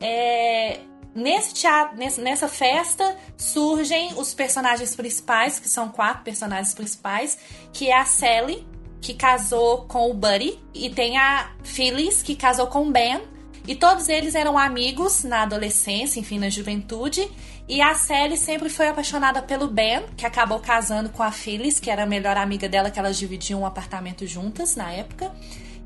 É, 0.01 0.81
nesse 1.15 1.55
teatro, 1.55 1.97
nessa 1.97 2.49
festa, 2.49 3.17
surgem 3.37 4.15
os 4.17 4.35
personagens 4.35 4.95
principais, 4.95 5.59
que 5.59 5.69
são 5.69 5.89
quatro 5.89 6.23
personagens 6.25 6.75
principais, 6.75 7.39
que 7.73 7.89
é 7.89 7.97
a 7.97 8.05
Sally, 8.05 8.67
que 9.01 9.15
casou 9.15 9.87
com 9.87 10.11
o 10.11 10.15
Buddy, 10.15 10.59
e 10.75 10.91
tem 10.91 11.17
a 11.17 11.51
Phyllis, 11.65 12.23
que 12.23 12.37
casou 12.37 12.67
com 12.67 12.89
o 12.89 12.91
Ben, 12.91 13.21
e 13.67 13.75
todos 13.75 14.09
eles 14.09 14.35
eram 14.35 14.59
amigos 14.59 15.23
na 15.23 15.43
adolescência, 15.43 16.19
enfim, 16.19 16.39
na 16.39 16.49
juventude. 16.49 17.31
E 17.69 17.81
a 17.81 17.95
Sally 17.95 18.37
sempre 18.37 18.69
foi 18.69 18.89
apaixonada 18.89 19.43
pelo 19.43 19.69
Ben, 19.69 20.03
que 20.17 20.27
acabou 20.27 20.59
casando 20.59 21.11
com 21.11 21.23
a 21.23 21.31
Phyllis, 21.31 21.79
que 21.79 21.91
era 21.91 22.03
a 22.03 22.07
melhor 22.07 22.37
amiga 22.37 22.69
dela, 22.69 22.91
que 22.91 22.99
elas 22.99 23.17
dividiam 23.17 23.61
um 23.61 23.67
apartamento 23.67 24.27
juntas 24.27 24.75
na 24.75 24.91
época 24.91 25.33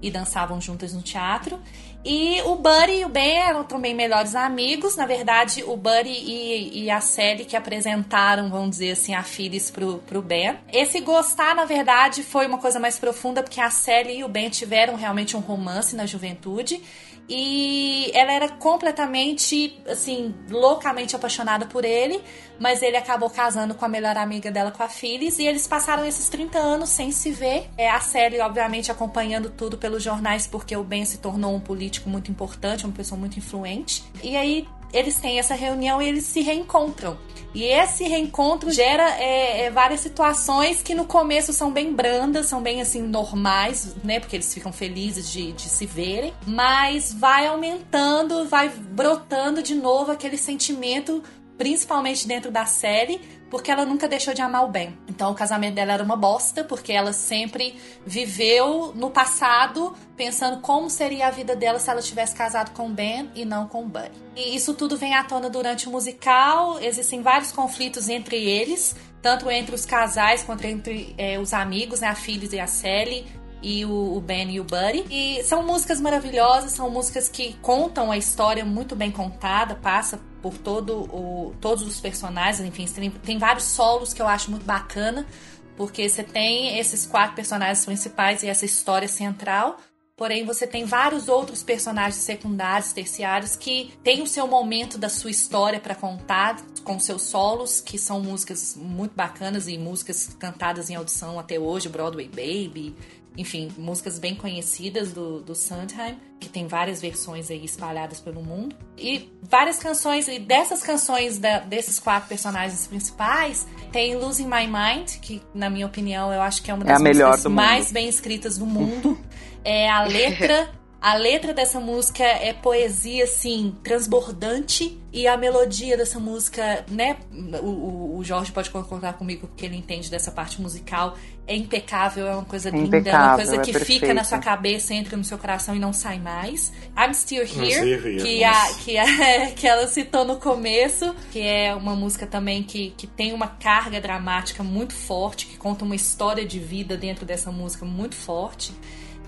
e 0.00 0.10
dançavam 0.10 0.60
juntas 0.60 0.92
no 0.92 1.02
teatro. 1.02 1.60
E 2.04 2.42
o 2.42 2.56
Buddy 2.56 3.00
e 3.00 3.04
o 3.06 3.08
Ben 3.08 3.38
eram 3.38 3.64
também 3.64 3.94
melhores 3.94 4.34
amigos. 4.34 4.94
Na 4.94 5.06
verdade, 5.06 5.64
o 5.66 5.74
Buddy 5.74 6.10
e, 6.10 6.84
e 6.84 6.90
a 6.90 7.00
Sally 7.00 7.46
que 7.46 7.56
apresentaram, 7.56 8.50
vamos 8.50 8.70
dizer 8.72 8.90
assim, 8.90 9.14
a 9.14 9.22
Phyllis 9.22 9.70
pro, 9.70 9.98
pro 10.06 10.20
Ben. 10.20 10.58
Esse 10.70 11.00
gostar, 11.00 11.54
na 11.54 11.64
verdade, 11.64 12.22
foi 12.22 12.46
uma 12.46 12.58
coisa 12.58 12.78
mais 12.78 12.98
profunda, 12.98 13.42
porque 13.42 13.60
a 13.60 13.70
Sally 13.70 14.18
e 14.18 14.24
o 14.24 14.28
Ben 14.28 14.50
tiveram 14.50 14.96
realmente 14.96 15.34
um 15.34 15.40
romance 15.40 15.96
na 15.96 16.04
juventude. 16.04 16.82
E 17.28 18.10
ela 18.12 18.32
era 18.32 18.48
completamente, 18.48 19.82
assim, 19.88 20.34
loucamente 20.50 21.16
apaixonada 21.16 21.64
por 21.66 21.84
ele, 21.84 22.22
mas 22.58 22.82
ele 22.82 22.96
acabou 22.96 23.30
casando 23.30 23.74
com 23.74 23.84
a 23.84 23.88
melhor 23.88 24.16
amiga 24.16 24.50
dela, 24.50 24.70
com 24.70 24.82
a 24.82 24.88
Phyllis, 24.88 25.38
e 25.38 25.46
eles 25.46 25.66
passaram 25.66 26.04
esses 26.04 26.28
30 26.28 26.58
anos 26.58 26.90
sem 26.90 27.10
se 27.10 27.30
ver. 27.30 27.70
É, 27.78 27.90
a 27.90 28.00
série, 28.00 28.40
obviamente, 28.40 28.90
acompanhando 28.90 29.50
tudo 29.50 29.78
pelos 29.78 30.02
jornais, 30.02 30.46
porque 30.46 30.76
o 30.76 30.84
Ben 30.84 31.04
se 31.04 31.18
tornou 31.18 31.54
um 31.54 31.60
político 31.60 32.10
muito 32.10 32.30
importante, 32.30 32.84
uma 32.84 32.94
pessoa 32.94 33.18
muito 33.18 33.38
influente. 33.38 34.04
E 34.22 34.36
aí 34.36 34.66
eles 34.94 35.18
têm 35.18 35.38
essa 35.38 35.54
reunião 35.54 36.00
e 36.00 36.08
eles 36.08 36.24
se 36.24 36.40
reencontram. 36.40 37.18
E 37.52 37.64
esse 37.64 38.04
reencontro 38.04 38.70
gera 38.72 39.08
é, 39.20 39.66
é, 39.66 39.70
várias 39.70 40.00
situações 40.00 40.82
que 40.82 40.94
no 40.94 41.04
começo 41.04 41.52
são 41.52 41.70
bem 41.70 41.92
brandas, 41.92 42.46
são 42.46 42.60
bem 42.60 42.80
assim 42.80 43.02
normais, 43.02 43.94
né? 44.02 44.18
Porque 44.18 44.34
eles 44.34 44.52
ficam 44.52 44.72
felizes 44.72 45.30
de, 45.30 45.52
de 45.52 45.68
se 45.68 45.86
verem. 45.86 46.32
Mas 46.46 47.12
vai 47.12 47.46
aumentando, 47.46 48.44
vai 48.48 48.68
brotando 48.68 49.62
de 49.62 49.74
novo 49.74 50.10
aquele 50.10 50.36
sentimento, 50.36 51.22
principalmente 51.56 52.26
dentro 52.26 52.50
da 52.50 52.66
série, 52.66 53.20
porque 53.50 53.70
ela 53.70 53.84
nunca 53.84 54.08
deixou 54.08 54.34
de 54.34 54.42
amar 54.42 54.64
o 54.64 54.68
Ben. 54.68 54.98
Então 55.08 55.30
o 55.30 55.34
casamento 55.34 55.74
dela 55.74 55.92
era 55.92 56.02
uma 56.02 56.16
bosta, 56.16 56.64
porque 56.64 56.92
ela 56.92 57.12
sempre 57.12 57.76
viveu 58.04 58.92
no 58.94 59.10
passado 59.10 59.94
pensando 60.16 60.60
como 60.60 60.90
seria 60.90 61.28
a 61.28 61.30
vida 61.30 61.54
dela 61.54 61.78
se 61.78 61.88
ela 61.88 62.02
tivesse 62.02 62.34
casado 62.34 62.72
com 62.72 62.88
o 62.88 62.90
Ben 62.90 63.30
e 63.34 63.44
não 63.44 63.68
com 63.68 63.84
o 63.84 63.86
Buddy. 63.86 64.10
E 64.34 64.56
isso 64.56 64.74
tudo 64.74 64.96
vem 64.96 65.14
à 65.14 65.22
tona 65.22 65.48
durante 65.48 65.88
o 65.88 65.90
musical, 65.90 66.78
existem 66.80 67.22
vários 67.22 67.52
conflitos 67.52 68.08
entre 68.08 68.36
eles, 68.36 68.96
tanto 69.22 69.50
entre 69.50 69.74
os 69.74 69.86
casais 69.86 70.42
quanto 70.42 70.64
entre 70.64 71.14
eh, 71.16 71.38
os 71.38 71.52
amigos, 71.52 72.00
né, 72.00 72.08
a 72.08 72.14
Phyllis 72.14 72.52
e 72.52 72.60
a 72.60 72.66
Sally, 72.66 73.24
e 73.64 73.84
o, 73.86 74.16
o 74.16 74.20
Ben 74.20 74.50
e 74.50 74.60
o 74.60 74.64
Buddy. 74.64 75.06
E 75.10 75.42
são 75.42 75.64
músicas 75.66 76.00
maravilhosas, 76.00 76.72
são 76.72 76.90
músicas 76.90 77.28
que 77.28 77.54
contam 77.62 78.12
a 78.12 78.18
história 78.18 78.64
muito 78.64 78.94
bem 78.94 79.10
contada, 79.10 79.74
passa 79.74 80.20
por 80.42 80.58
todo 80.58 81.04
o, 81.10 81.54
todos 81.60 81.82
os 81.82 81.98
personagens, 81.98 82.60
enfim, 82.60 82.84
tem, 82.86 83.10
tem 83.10 83.38
vários 83.38 83.64
solos 83.64 84.12
que 84.12 84.20
eu 84.20 84.28
acho 84.28 84.50
muito 84.50 84.66
bacana, 84.66 85.26
porque 85.74 86.06
você 86.06 86.22
tem 86.22 86.78
esses 86.78 87.06
quatro 87.06 87.34
personagens 87.34 87.84
principais 87.84 88.42
e 88.42 88.48
essa 88.48 88.66
história 88.66 89.08
central. 89.08 89.78
Porém, 90.16 90.44
você 90.44 90.64
tem 90.64 90.84
vários 90.84 91.28
outros 91.28 91.64
personagens 91.64 92.22
secundários, 92.22 92.92
terciários, 92.92 93.56
que 93.56 93.92
têm 94.04 94.22
o 94.22 94.28
seu 94.28 94.46
momento 94.46 94.96
da 94.96 95.08
sua 95.08 95.30
história 95.30 95.80
para 95.80 95.94
contar, 95.94 96.56
com 96.84 97.00
seus 97.00 97.22
solos, 97.22 97.80
que 97.80 97.98
são 97.98 98.20
músicas 98.20 98.76
muito 98.76 99.12
bacanas 99.16 99.66
e 99.66 99.76
músicas 99.76 100.36
cantadas 100.38 100.88
em 100.88 100.94
audição 100.94 101.40
até 101.40 101.58
hoje, 101.58 101.88
Broadway 101.88 102.28
Baby, 102.28 102.94
enfim, 103.36 103.70
músicas 103.76 104.18
bem 104.18 104.34
conhecidas 104.34 105.12
do, 105.12 105.40
do 105.40 105.54
Sondheim, 105.54 106.16
que 106.38 106.48
tem 106.48 106.66
várias 106.66 107.00
versões 107.00 107.50
aí 107.50 107.64
espalhadas 107.64 108.20
pelo 108.20 108.42
mundo. 108.42 108.76
E 108.96 109.30
várias 109.42 109.78
canções, 109.78 110.28
e 110.28 110.38
dessas 110.38 110.82
canções 110.82 111.38
da- 111.38 111.58
desses 111.60 111.98
quatro 111.98 112.28
personagens 112.28 112.86
principais, 112.86 113.66
tem 113.90 114.14
Losing 114.16 114.46
My 114.46 114.66
Mind, 114.66 115.18
que 115.20 115.42
na 115.54 115.68
minha 115.68 115.86
opinião 115.86 116.32
eu 116.32 116.40
acho 116.42 116.62
que 116.62 116.70
é 116.70 116.74
uma 116.74 116.84
É 116.84 116.88
das 116.88 117.02
melhor 117.02 117.30
músicas 117.32 117.52
mais 117.52 117.90
bem 117.92 118.08
escritas 118.08 118.56
do 118.58 118.66
mundo. 118.66 119.18
É 119.64 119.88
a 119.88 120.04
letra. 120.04 120.70
A 121.06 121.16
letra 121.16 121.52
dessa 121.52 121.78
música 121.78 122.24
é 122.24 122.54
poesia, 122.54 123.24
assim, 123.24 123.74
transbordante. 123.84 124.98
E 125.12 125.26
a 125.28 125.36
melodia 125.36 125.96
dessa 125.98 126.18
música, 126.18 126.84
né? 126.90 127.16
O, 127.62 127.66
o- 127.68 128.18
o 128.18 128.24
Jorge 128.24 128.50
pode 128.50 128.70
concordar 128.70 129.12
comigo 129.12 129.46
porque 129.46 129.66
ele 129.66 129.76
entende 129.76 130.10
dessa 130.10 130.32
parte 130.32 130.60
musical. 130.60 131.16
É 131.46 131.54
impecável, 131.54 132.26
é 132.26 132.34
uma 132.34 132.44
coisa 132.46 132.70
linda, 132.70 132.96
é 132.96 133.00
uma 133.12 133.36
coisa 133.36 133.52
é 133.56 133.58
que 133.64 133.72
fica 133.84 134.06
na 134.14 134.24
sua 134.24 134.38
cabeça, 134.38 134.94
entra 134.94 135.14
no 135.16 135.22
seu 135.22 135.36
coração 135.38 135.76
e 135.76 135.78
não 135.78 135.92
sai 135.92 136.18
mais. 136.18 136.72
I'm 136.98 137.12
Still 137.14 137.42
Here, 137.42 137.80
que, 138.22 138.42
a, 138.44 138.74
que, 138.82 138.98
a- 138.98 139.50
que 139.54 139.66
ela 139.68 139.86
citou 139.86 140.24
no 140.24 140.36
começo, 140.36 141.14
que 141.30 141.40
é 141.40 141.74
uma 141.74 141.94
música 141.94 142.26
também 142.26 142.62
que, 142.62 142.94
que 142.96 143.06
tem 143.06 143.32
uma 143.34 143.46
carga 143.46 144.00
dramática 144.00 144.62
muito 144.64 144.94
forte, 144.94 145.46
que 145.46 145.56
conta 145.58 145.84
uma 145.84 145.94
história 145.94 146.46
de 146.46 146.58
vida 146.58 146.96
dentro 146.96 147.26
dessa 147.26 147.52
música 147.52 147.84
muito 147.84 148.14
forte. 148.16 148.72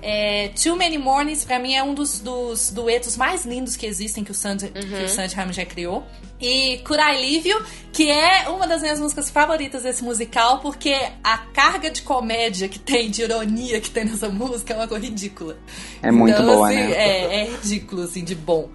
É, 0.08 0.50
Too 0.50 0.76
Many 0.76 0.98
Mornings, 0.98 1.44
pra 1.44 1.58
mim, 1.58 1.74
é 1.74 1.82
um 1.82 1.92
dos, 1.92 2.20
dos 2.20 2.70
duetos 2.70 3.16
mais 3.16 3.44
lindos 3.44 3.74
que 3.74 3.84
existem 3.84 4.22
que 4.22 4.30
o, 4.30 4.34
Sand, 4.34 4.58
que 4.58 5.04
o 5.04 5.52
já 5.52 5.66
criou. 5.66 6.06
E 6.40 6.78
Could 6.84 7.02
I 7.02 7.16
Leave 7.20 7.48
You, 7.48 7.60
que 7.92 8.08
é 8.08 8.48
uma 8.48 8.68
das 8.68 8.82
minhas 8.82 9.00
músicas 9.00 9.28
favoritas 9.30 9.82
desse 9.82 10.04
musical, 10.04 10.60
porque 10.60 10.94
a 11.24 11.38
carga 11.38 11.90
de 11.90 12.02
comédia 12.02 12.68
que 12.68 12.78
tem, 12.78 13.10
de 13.10 13.22
ironia 13.22 13.80
que 13.80 13.90
tem 13.90 14.04
nessa 14.04 14.28
música 14.28 14.74
é 14.74 14.76
uma 14.76 14.86
coisa 14.86 15.04
ridícula. 15.04 15.58
É 16.00 16.12
muito 16.12 16.34
Então, 16.34 16.54
boa, 16.54 16.68
assim, 16.68 16.76
né? 16.76 16.92
É, 16.92 17.40
é 17.40 17.44
ridículo, 17.50 18.02
assim, 18.02 18.22
de 18.22 18.36
bom. 18.36 18.68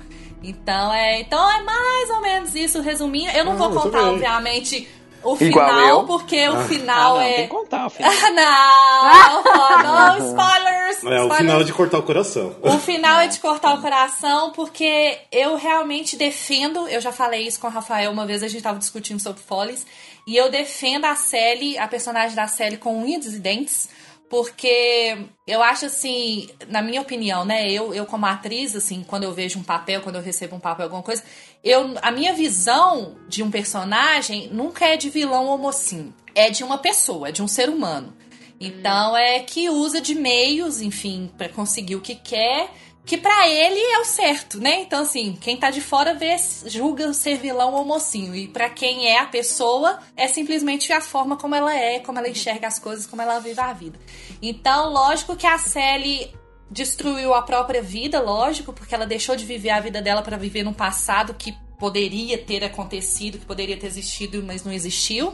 Então 0.43 0.93
é, 0.93 1.21
então 1.21 1.49
é 1.49 1.63
mais 1.63 2.09
ou 2.09 2.21
menos 2.21 2.55
isso, 2.55 2.81
resumindo. 2.81 3.31
Eu 3.31 3.45
não 3.45 3.53
Ah, 3.53 3.55
vou 3.55 3.69
contar, 3.71 4.01
bem. 4.01 4.09
obviamente, 4.15 4.85
o 5.23 5.37
Igual 5.43 5.67
final, 5.69 5.87
eu. 5.87 6.03
porque 6.05 6.47
o 6.49 6.57
Ah, 6.57 6.63
final 6.65 7.15
não, 7.15 7.21
é. 7.21 7.33
tem 7.33 7.43
que 7.43 7.49
contar 7.49 7.87
o 7.87 7.89
final. 7.91 8.11
não, 8.33 9.43
não, 9.43 9.83
não, 9.83 10.17
spoilers! 10.29 11.03
É, 11.03 11.07
o 11.07 11.23
spoilers. 11.23 11.37
final 11.37 11.61
é 11.61 11.63
de 11.63 11.73
cortar 11.73 11.97
o 11.99 12.03
coração. 12.03 12.55
O 12.61 12.77
final 12.79 13.19
é 13.19 13.27
de 13.27 13.39
cortar 13.39 13.73
o 13.75 13.81
coração, 13.81 14.51
porque 14.51 15.17
eu 15.31 15.55
realmente 15.55 16.15
defendo, 16.15 16.87
eu 16.87 17.01
já 17.01 17.11
falei 17.11 17.47
isso 17.47 17.59
com 17.59 17.67
o 17.67 17.71
Rafael 17.71 18.11
uma 18.11 18.25
vez, 18.25 18.43
a 18.43 18.47
gente 18.47 18.61
tava 18.63 18.79
discutindo 18.79 19.19
sobre 19.19 19.41
Follies, 19.41 19.85
e 20.27 20.35
eu 20.37 20.49
defendo 20.51 21.05
a 21.05 21.15
Sally, 21.15 21.77
a 21.77 21.87
personagem 21.87 22.35
da 22.35 22.47
Sally 22.47 22.77
com 22.77 22.95
unhas 23.01 23.25
e 23.25 23.39
dentes, 23.39 23.89
porque 24.29 25.25
eu 25.45 25.61
acho 25.61 25.85
assim, 25.87 26.47
na 26.69 26.81
minha 26.81 27.01
opinião, 27.01 27.43
né, 27.43 27.69
eu, 27.69 27.93
eu 27.93 28.05
como 28.05 28.25
atriz, 28.25 28.73
assim, 28.75 29.03
quando 29.05 29.23
eu 29.23 29.33
vejo 29.33 29.59
um 29.59 29.63
papel, 29.63 29.99
quando 30.01 30.15
eu 30.15 30.21
recebo 30.21 30.55
um 30.55 30.59
papel, 30.59 30.85
alguma 30.85 31.03
coisa, 31.03 31.21
eu, 31.63 31.95
a 32.01 32.11
minha 32.11 32.33
visão 32.33 33.15
de 33.27 33.43
um 33.43 33.51
personagem 33.51 34.49
nunca 34.51 34.85
é 34.85 34.97
de 34.97 35.09
vilão 35.09 35.47
ou 35.47 35.57
mocinho, 35.57 36.13
é 36.33 36.49
de 36.49 36.63
uma 36.63 36.77
pessoa, 36.77 37.29
é 37.29 37.31
de 37.31 37.41
um 37.41 37.47
ser 37.47 37.69
humano. 37.69 38.13
Então 38.59 39.17
é 39.17 39.39
que 39.39 39.69
usa 39.69 39.99
de 39.99 40.13
meios, 40.13 40.81
enfim, 40.81 41.31
pra 41.37 41.49
conseguir 41.49 41.95
o 41.95 42.01
que 42.01 42.15
quer, 42.15 42.69
que 43.03 43.17
pra 43.17 43.47
ele 43.47 43.79
é 43.79 43.99
o 43.99 44.05
certo, 44.05 44.59
né? 44.59 44.81
Então 44.81 45.01
assim, 45.01 45.37
quem 45.39 45.57
tá 45.57 45.71
de 45.71 45.81
fora 45.81 46.13
vê, 46.13 46.35
julga 46.65 47.11
ser 47.13 47.37
vilão 47.37 47.73
ou 47.73 47.85
mocinho, 47.85 48.35
e 48.35 48.47
pra 48.47 48.69
quem 48.69 49.07
é 49.07 49.19
a 49.19 49.25
pessoa 49.25 49.99
é 50.15 50.27
simplesmente 50.27 50.93
a 50.93 51.01
forma 51.01 51.35
como 51.37 51.55
ela 51.55 51.75
é, 51.75 51.99
como 51.99 52.19
ela 52.19 52.29
enxerga 52.29 52.67
as 52.67 52.77
coisas, 52.77 53.07
como 53.07 53.21
ela 53.21 53.39
vive 53.39 53.59
a 53.59 53.73
vida. 53.73 53.99
Então, 54.41 54.91
lógico 54.91 55.35
que 55.35 55.47
a 55.47 55.57
Sally 55.57 56.31
destruiu 56.71 57.33
a 57.33 57.41
própria 57.41 57.81
vida, 57.81 58.21
lógico, 58.21 58.71
porque 58.71 58.95
ela 58.95 59.05
deixou 59.05 59.35
de 59.35 59.45
viver 59.45 59.71
a 59.71 59.79
vida 59.81 60.01
dela 60.01 60.21
pra 60.21 60.37
viver 60.37 60.63
num 60.63 60.73
passado 60.73 61.33
que 61.33 61.53
poderia 61.77 62.37
ter 62.37 62.63
acontecido, 62.63 63.37
que 63.37 63.45
poderia 63.45 63.75
ter 63.75 63.87
existido, 63.87 64.41
mas 64.41 64.63
não 64.63 64.71
existiu. 64.71 65.33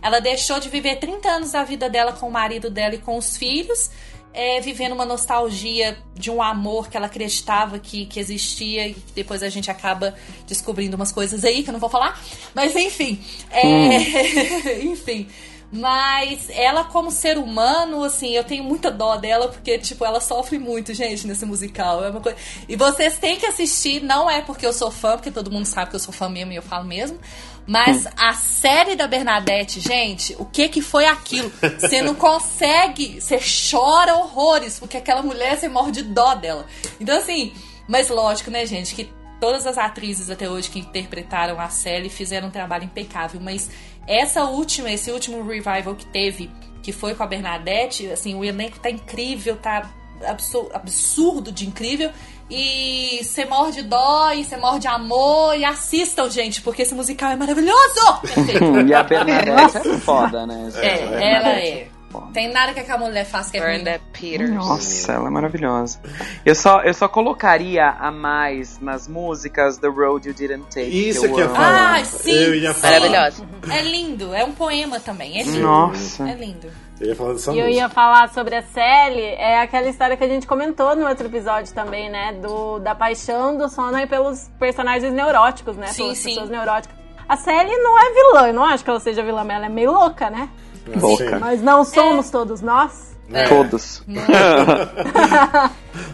Ela 0.00 0.18
deixou 0.18 0.58
de 0.58 0.68
viver 0.68 0.96
30 0.96 1.28
anos 1.28 1.52
da 1.52 1.62
vida 1.62 1.90
dela 1.90 2.12
com 2.12 2.28
o 2.28 2.30
marido 2.30 2.70
dela 2.70 2.94
e 2.94 2.98
com 2.98 3.18
os 3.18 3.36
filhos, 3.36 3.90
é, 4.32 4.60
vivendo 4.60 4.92
uma 4.92 5.04
nostalgia 5.04 5.98
de 6.14 6.30
um 6.30 6.40
amor 6.40 6.88
que 6.88 6.96
ela 6.96 7.06
acreditava 7.06 7.78
que, 7.78 8.06
que 8.06 8.20
existia 8.20 8.88
e 8.88 8.94
que 8.94 9.12
depois 9.14 9.42
a 9.42 9.48
gente 9.48 9.70
acaba 9.70 10.14
descobrindo 10.46 10.96
umas 10.96 11.10
coisas 11.10 11.44
aí 11.44 11.62
que 11.62 11.68
eu 11.68 11.72
não 11.72 11.80
vou 11.80 11.90
falar. 11.90 12.18
Mas 12.54 12.74
enfim. 12.76 13.20
é, 13.50 14.80
enfim. 14.84 15.28
Mas 15.70 16.48
ela, 16.48 16.84
como 16.84 17.10
ser 17.10 17.36
humano, 17.36 18.02
assim, 18.02 18.30
eu 18.30 18.42
tenho 18.42 18.64
muita 18.64 18.90
dó 18.90 19.16
dela, 19.16 19.48
porque, 19.48 19.78
tipo, 19.78 20.02
ela 20.04 20.18
sofre 20.18 20.58
muito, 20.58 20.94
gente, 20.94 21.26
nesse 21.26 21.44
musical. 21.44 22.02
É 22.02 22.10
uma 22.10 22.20
coisa... 22.20 22.38
E 22.66 22.74
vocês 22.74 23.18
têm 23.18 23.36
que 23.36 23.44
assistir, 23.44 24.02
não 24.02 24.30
é 24.30 24.40
porque 24.40 24.66
eu 24.66 24.72
sou 24.72 24.90
fã, 24.90 25.16
porque 25.16 25.30
todo 25.30 25.50
mundo 25.50 25.66
sabe 25.66 25.90
que 25.90 25.96
eu 25.96 26.00
sou 26.00 26.12
fã 26.12 26.28
mesmo 26.28 26.52
e 26.52 26.56
eu 26.56 26.62
falo 26.62 26.86
mesmo. 26.86 27.18
Mas 27.66 28.06
a 28.16 28.32
série 28.32 28.96
da 28.96 29.06
Bernadette, 29.06 29.78
gente, 29.78 30.34
o 30.38 30.46
que 30.46 30.70
que 30.70 30.80
foi 30.80 31.04
aquilo? 31.04 31.52
Você 31.78 32.00
não 32.00 32.14
consegue, 32.16 33.20
você 33.20 33.38
chora 33.70 34.14
horrores, 34.16 34.78
porque 34.78 34.96
aquela 34.96 35.22
mulher, 35.22 35.58
você 35.58 35.68
morre 35.68 35.92
de 35.92 36.02
dó 36.02 36.34
dela. 36.34 36.64
Então, 36.98 37.18
assim, 37.18 37.52
mas 37.86 38.08
lógico, 38.08 38.50
né, 38.50 38.64
gente, 38.64 38.94
que 38.94 39.12
todas 39.38 39.66
as 39.66 39.76
atrizes 39.76 40.30
até 40.30 40.48
hoje 40.48 40.70
que 40.70 40.78
interpretaram 40.78 41.60
a 41.60 41.68
série 41.68 42.08
fizeram 42.08 42.48
um 42.48 42.50
trabalho 42.50 42.84
impecável, 42.84 43.38
mas 43.38 43.70
essa 44.08 44.44
última, 44.44 44.90
esse 44.90 45.10
último 45.10 45.42
revival 45.46 45.94
que 45.94 46.06
teve, 46.06 46.50
que 46.82 46.90
foi 46.92 47.14
com 47.14 47.22
a 47.22 47.26
Bernadette, 47.26 48.10
assim, 48.10 48.34
o 48.34 48.44
elenco 48.44 48.78
tá 48.80 48.90
incrível, 48.90 49.56
tá 49.56 49.88
absu- 50.26 50.70
absurdo 50.72 51.52
de 51.52 51.66
incrível. 51.66 52.10
E 52.50 53.20
você 53.22 53.44
morre 53.44 53.72
de 53.72 53.82
dó, 53.82 54.32
e 54.32 54.42
você 54.42 54.56
morre 54.56 54.78
de 54.78 54.88
amor, 54.88 55.54
e 55.54 55.66
assistam, 55.66 56.30
gente, 56.30 56.62
porque 56.62 56.80
esse 56.80 56.94
musical 56.94 57.30
é 57.30 57.36
maravilhoso! 57.36 58.22
E 58.88 58.94
a 58.94 59.02
Bernadette 59.02 59.76
é 59.76 59.98
foda, 59.98 60.46
né? 60.46 60.70
gente? 60.70 60.82
É, 60.84 61.32
ela 61.34 61.50
é. 61.60 61.88
Tem 62.32 62.50
nada 62.52 62.72
que 62.72 62.80
aquela 62.80 62.98
mulher 62.98 63.24
faça 63.24 63.50
que 63.50 63.58
é 63.58 63.60
ruim. 63.60 63.82
Brenda 63.84 64.00
Peters. 64.12 64.50
Nossa, 64.50 65.12
ela 65.12 65.26
é 65.28 65.30
maravilhosa. 65.30 66.00
Eu 66.44 66.54
só, 66.54 66.80
eu 66.82 66.94
só 66.94 67.06
colocaria 67.08 67.86
a 67.88 68.10
mais 68.10 68.80
nas 68.80 69.06
músicas 69.06 69.76
The 69.78 69.88
Road 69.88 70.26
You 70.28 70.34
Didn't 70.34 70.64
Take. 70.74 71.08
Isso 71.08 71.26
eu 71.26 71.34
que 71.34 71.40
eu 71.40 71.46
ia 71.46 71.54
falar. 71.54 71.98
Ah, 72.00 72.04
sim, 72.04 72.32
Eu 72.32 72.54
ia 72.54 72.72
falar. 72.74 73.00
Maravilhosa. 73.00 73.46
É 73.70 73.82
lindo, 73.82 74.34
é 74.34 74.44
um 74.44 74.52
poema 74.52 74.98
também, 75.00 75.38
é 75.40 75.42
lindo. 75.42 75.60
Nossa. 75.60 76.28
É 76.28 76.34
lindo. 76.34 76.70
Eu 77.00 77.08
ia 77.08 77.14
falar 77.14 77.32
dessa 77.34 77.52
E 77.52 77.58
eu 77.58 77.66
música. 77.66 77.82
ia 77.82 77.88
falar 77.88 78.28
sobre 78.30 78.56
a 78.56 78.62
Sally, 78.62 79.20
é 79.20 79.60
aquela 79.60 79.88
história 79.88 80.16
que 80.16 80.24
a 80.24 80.28
gente 80.28 80.46
comentou 80.46 80.96
no 80.96 81.06
outro 81.06 81.26
episódio 81.26 81.72
também, 81.72 82.10
né? 82.10 82.32
Do, 82.42 82.78
da 82.80 82.94
paixão 82.94 83.56
do 83.56 83.68
Sondheim 83.68 84.06
pelos 84.08 84.48
personagens 84.58 85.12
neuróticos, 85.12 85.76
né? 85.76 85.86
Sim, 85.88 86.04
Pelas 86.04 86.18
sim. 86.18 86.28
pessoas 86.30 86.48
neuróticas. 86.50 86.96
A 87.28 87.36
Sally 87.36 87.76
não 87.76 87.98
é 88.00 88.12
vilã, 88.14 88.48
eu 88.48 88.54
não 88.54 88.64
acho 88.64 88.82
que 88.82 88.88
ela 88.90 88.98
seja 88.98 89.22
vilã, 89.22 89.44
mas 89.44 89.56
ela 89.58 89.66
é 89.66 89.68
meio 89.68 89.92
louca, 89.92 90.30
né? 90.30 90.48
Louca. 90.96 91.38
Mas 91.38 91.62
não 91.62 91.84
somos 91.84 92.30
todos 92.30 92.60
nós. 92.60 93.16
É. 93.32 93.46
Todos. 93.48 94.02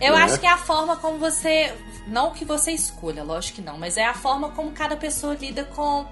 Eu 0.00 0.16
acho 0.16 0.40
que 0.40 0.46
é 0.46 0.50
a 0.50 0.58
forma 0.58 0.96
como 0.96 1.18
você. 1.18 1.72
Não 2.06 2.32
que 2.32 2.44
você 2.44 2.72
escolha, 2.72 3.22
lógico 3.22 3.56
que 3.56 3.62
não, 3.62 3.78
mas 3.78 3.96
é 3.96 4.04
a 4.04 4.12
forma 4.12 4.50
como 4.50 4.72
cada 4.72 4.94
pessoa 4.94 5.34
lida 5.34 5.64
com 5.64 6.04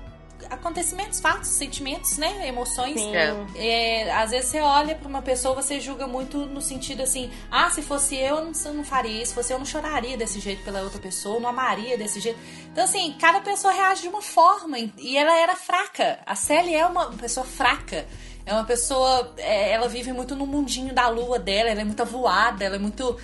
acontecimentos, 0.51 1.21
fatos, 1.21 1.49
sentimentos, 1.49 2.19
né? 2.19 2.49
Emoções. 2.49 2.99
Sim. 2.99 3.13
É, 3.57 4.11
às 4.13 4.31
vezes 4.31 4.51
você 4.51 4.61
olha 4.61 4.95
pra 4.95 5.09
uma 5.09 5.23
pessoa, 5.23 5.55
você 5.55 5.81
julga 5.81 6.07
muito 6.07 6.39
no 6.47 6.61
sentido 6.61 7.03
assim: 7.03 7.31
ah, 7.51 7.71
se 7.71 7.83
fosse 7.83 8.17
eu, 8.17 8.37
eu 8.37 8.45
não, 8.45 8.53
eu 8.65 8.75
não 8.75 8.85
faria 8.85 9.23
isso, 9.23 9.29
se 9.29 9.35
fosse 9.35 9.53
eu, 9.53 9.59
não 9.59 9.67
choraria 9.67 10.17
desse 10.17 10.41
jeito 10.41 10.65
pela 10.65 10.83
outra 10.83 11.01
pessoa, 11.01 11.37
eu 11.37 11.41
não 11.41 11.51
amaria 11.51 11.97
desse 11.97 12.21
jeito. 12.21 12.39
Então, 12.71 12.85
assim, 12.85 13.15
cada 13.21 13.41
pessoa 13.41 13.73
reage 13.73 14.03
de 14.03 14.09
uma 14.09 14.23
forma 14.23 14.79
e 14.79 15.17
ela 15.17 15.37
era 15.39 15.55
fraca. 15.55 16.21
A 16.25 16.35
Sally 16.35 16.75
é 16.75 16.87
uma 16.87 17.11
pessoa 17.13 17.45
fraca. 17.45 18.07
É 18.45 18.53
uma 18.53 18.65
pessoa. 18.65 19.33
é, 19.39 19.73
ela 19.73 19.89
vive 19.89 20.13
muito 20.13 20.35
no 20.35 20.47
mundinho 20.47 20.95
da 20.95 21.09
lua 21.09 21.39
dela, 21.39 21.71
ela 21.71 21.81
é 21.81 21.85
muito 21.85 22.05
voada, 22.05 22.65
ela 22.65 22.77
é 22.77 22.79
muito. 22.79 23.17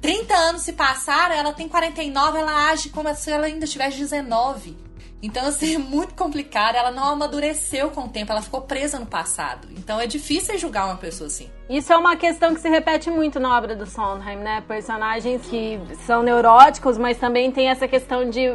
30 0.00 0.34
anos 0.34 0.62
se 0.62 0.72
passaram, 0.72 1.34
ela 1.34 1.52
tem 1.52 1.68
49, 1.68 2.38
ela 2.38 2.70
age 2.70 2.88
como 2.88 3.14
se 3.14 3.30
ela 3.30 3.46
ainda 3.46 3.66
tivesse 3.66 3.98
19. 3.98 4.90
Então, 5.22 5.46
assim, 5.46 5.74
é 5.74 5.78
muito 5.78 6.14
complicado. 6.14 6.76
Ela 6.76 6.90
não 6.90 7.04
amadureceu 7.04 7.90
com 7.90 8.02
o 8.02 8.08
tempo, 8.08 8.32
ela 8.32 8.40
ficou 8.40 8.62
presa 8.62 8.98
no 8.98 9.06
passado. 9.06 9.68
Então 9.76 10.00
é 10.00 10.06
difícil 10.06 10.56
julgar 10.58 10.86
uma 10.86 10.96
pessoa 10.96 11.26
assim. 11.26 11.50
Isso 11.68 11.92
é 11.92 11.96
uma 11.96 12.16
questão 12.16 12.54
que 12.54 12.60
se 12.60 12.68
repete 12.68 13.10
muito 13.10 13.38
na 13.38 13.56
obra 13.56 13.76
do 13.76 13.86
Sondheim, 13.86 14.36
né? 14.36 14.62
Personagens 14.66 15.42
que 15.46 15.78
são 16.06 16.22
neuróticos, 16.22 16.96
mas 16.96 17.18
também 17.18 17.52
tem 17.52 17.68
essa 17.68 17.86
questão 17.86 18.30
de 18.30 18.48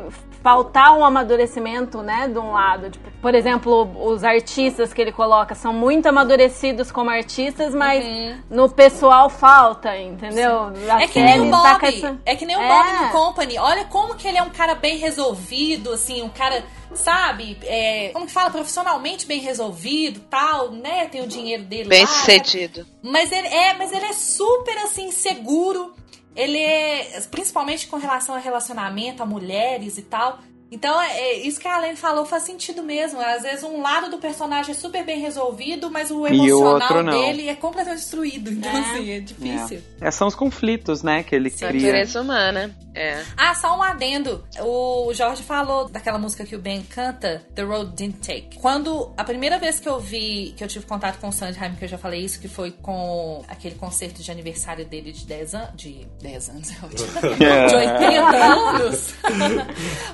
faltar 0.46 0.96
um 0.96 1.04
amadurecimento, 1.04 2.04
né? 2.04 2.28
De 2.28 2.38
um 2.38 2.52
lado. 2.52 2.92
Tipo, 2.92 3.10
por 3.20 3.34
exemplo, 3.34 3.90
os 4.06 4.24
artistas 4.24 4.94
que 4.94 5.02
ele 5.02 5.12
coloca 5.12 5.56
são 5.56 5.74
muito 5.74 6.06
amadurecidos 6.08 6.92
como 6.92 7.10
artistas, 7.10 7.74
mas 7.74 8.06
no 8.48 8.70
pessoal 8.70 9.28
falta, 9.28 9.98
entendeu? 9.98 10.72
A 10.88 11.02
É 11.02 11.08
que 11.08 11.20
nem 11.20 11.48
o 11.48 11.50
tá 11.52 11.58
Bob. 11.72 11.80
com 11.80 11.86
essa- 11.88 12.20
É 12.24 12.36
que 12.36 12.46
nem 12.46 12.56
o 12.56 12.62
É. 12.62 12.68
Bob 12.68 13.06
do 13.08 13.12
Company. 13.12 13.58
Olha 13.58 13.86
como 13.86 14.14
que 14.14 14.28
ele 14.28 14.38
é 14.38 14.44
um 14.44 14.52
cara 14.52 14.76
bem 14.76 14.98
resolvido, 14.98 15.92
assim, 15.92 16.22
um 16.22 16.30
cara 16.30 16.64
sabe, 16.94 17.58
é, 17.64 18.10
como 18.14 18.28
que 18.28 18.32
fala, 18.32 18.52
profissionalmente 18.52 19.26
bem 19.26 19.40
resolvido, 19.42 20.20
tal, 20.30 20.70
né? 20.72 21.08
Tem 21.08 21.24
o 21.24 21.28
dinheiro 21.28 21.64
dele 21.64 21.90
Bem 21.90 22.02
lá. 22.02 22.08
sucedido. 22.08 22.86
Mas 23.02 23.32
ele 23.32 23.48
é, 23.48 23.74
mas 23.74 23.92
ele 23.92 24.06
é 24.06 24.14
super 24.14 24.78
assim 24.78 25.12
seguro. 25.12 25.94
Ele 26.36 26.60
é, 26.60 27.22
principalmente 27.32 27.88
com 27.88 27.98
relação 27.98 28.36
a 28.36 28.40
relacionamento, 28.40 29.24
a 29.24 29.26
mulheres 29.26 29.98
e 29.98 30.02
tal. 30.02 30.40
Então, 30.76 31.02
é, 31.02 31.18
é 31.18 31.48
isso 31.48 31.58
que 31.58 31.68
a 31.70 31.76
Alene 31.78 31.96
falou 31.96 32.26
faz 32.26 32.44
sentido 32.44 32.84
mesmo. 32.84 33.20
Às 33.22 33.44
vezes 33.44 33.64
um 33.64 33.82
lado 33.82 34.10
do 34.10 34.18
personagem 34.18 34.72
é 34.72 34.78
super 34.78 35.06
bem 35.06 35.22
resolvido, 35.22 35.90
mas 35.90 36.12
o 36.12 36.20
o 36.22 36.28
emocional 36.28 36.74
outro 36.74 37.02
não. 37.04 37.14
dele 37.14 37.48
é 37.48 37.56
completamente 37.56 38.00
destruído. 38.02 38.52
Então, 38.52 38.70
É. 38.70 38.80
assim, 38.80 39.12
é 39.12 39.20
difícil. 39.22 39.82
É, 40.02 40.12
são 40.12 40.28
os 40.28 40.36
conflitos, 40.36 41.02
né, 41.02 41.24
que 41.24 41.34
ele 41.34 41.50
cria. 41.50 41.72
Natureza 41.72 42.22
humana. 42.22 42.76
É. 42.94 43.24
Ah, 43.38 43.54
só 43.56 43.78
um 43.78 43.82
adendo. 43.84 44.44
O 44.62 45.14
Jorge 45.14 45.44
falou 45.44 45.88
daquela 45.88 46.18
música 46.18 46.46
que 46.46 46.56
o 46.56 46.60
Ben 46.60 46.82
canta, 46.84 47.42
The 47.56 47.62
Road 47.64 47.92
Didn't 47.96 48.20
Take. 48.20 48.58
Quando 48.60 49.14
a 49.18 49.24
primeira 49.24 49.58
vez 49.58 49.80
que 49.80 49.88
eu 49.88 50.00
vi, 50.00 50.54
que 50.58 50.64
eu 50.64 50.68
tive 50.68 50.86
contato 50.86 51.20
com 51.20 51.28
o 51.30 51.32
Sandheim, 51.32 51.76
que 51.76 51.86
eu 51.86 51.90
já 51.90 51.98
falei 51.98 52.22
isso, 52.22 52.40
que 52.40 52.48
foi 52.48 52.72
com 52.72 53.44
aquele 53.48 53.76
concerto 53.76 54.22
de 54.22 54.30
aniversário 54.32 54.86
dele 54.86 55.12
de 55.12 55.26
10 55.26 55.54
anos. 55.56 55.72
De 55.86 56.08
10 56.22 56.50
anos, 56.50 56.70
é 56.72 56.86
ótimo. 56.86 57.38
De 57.70 57.76
80 57.76 58.38
anos. 58.46 59.14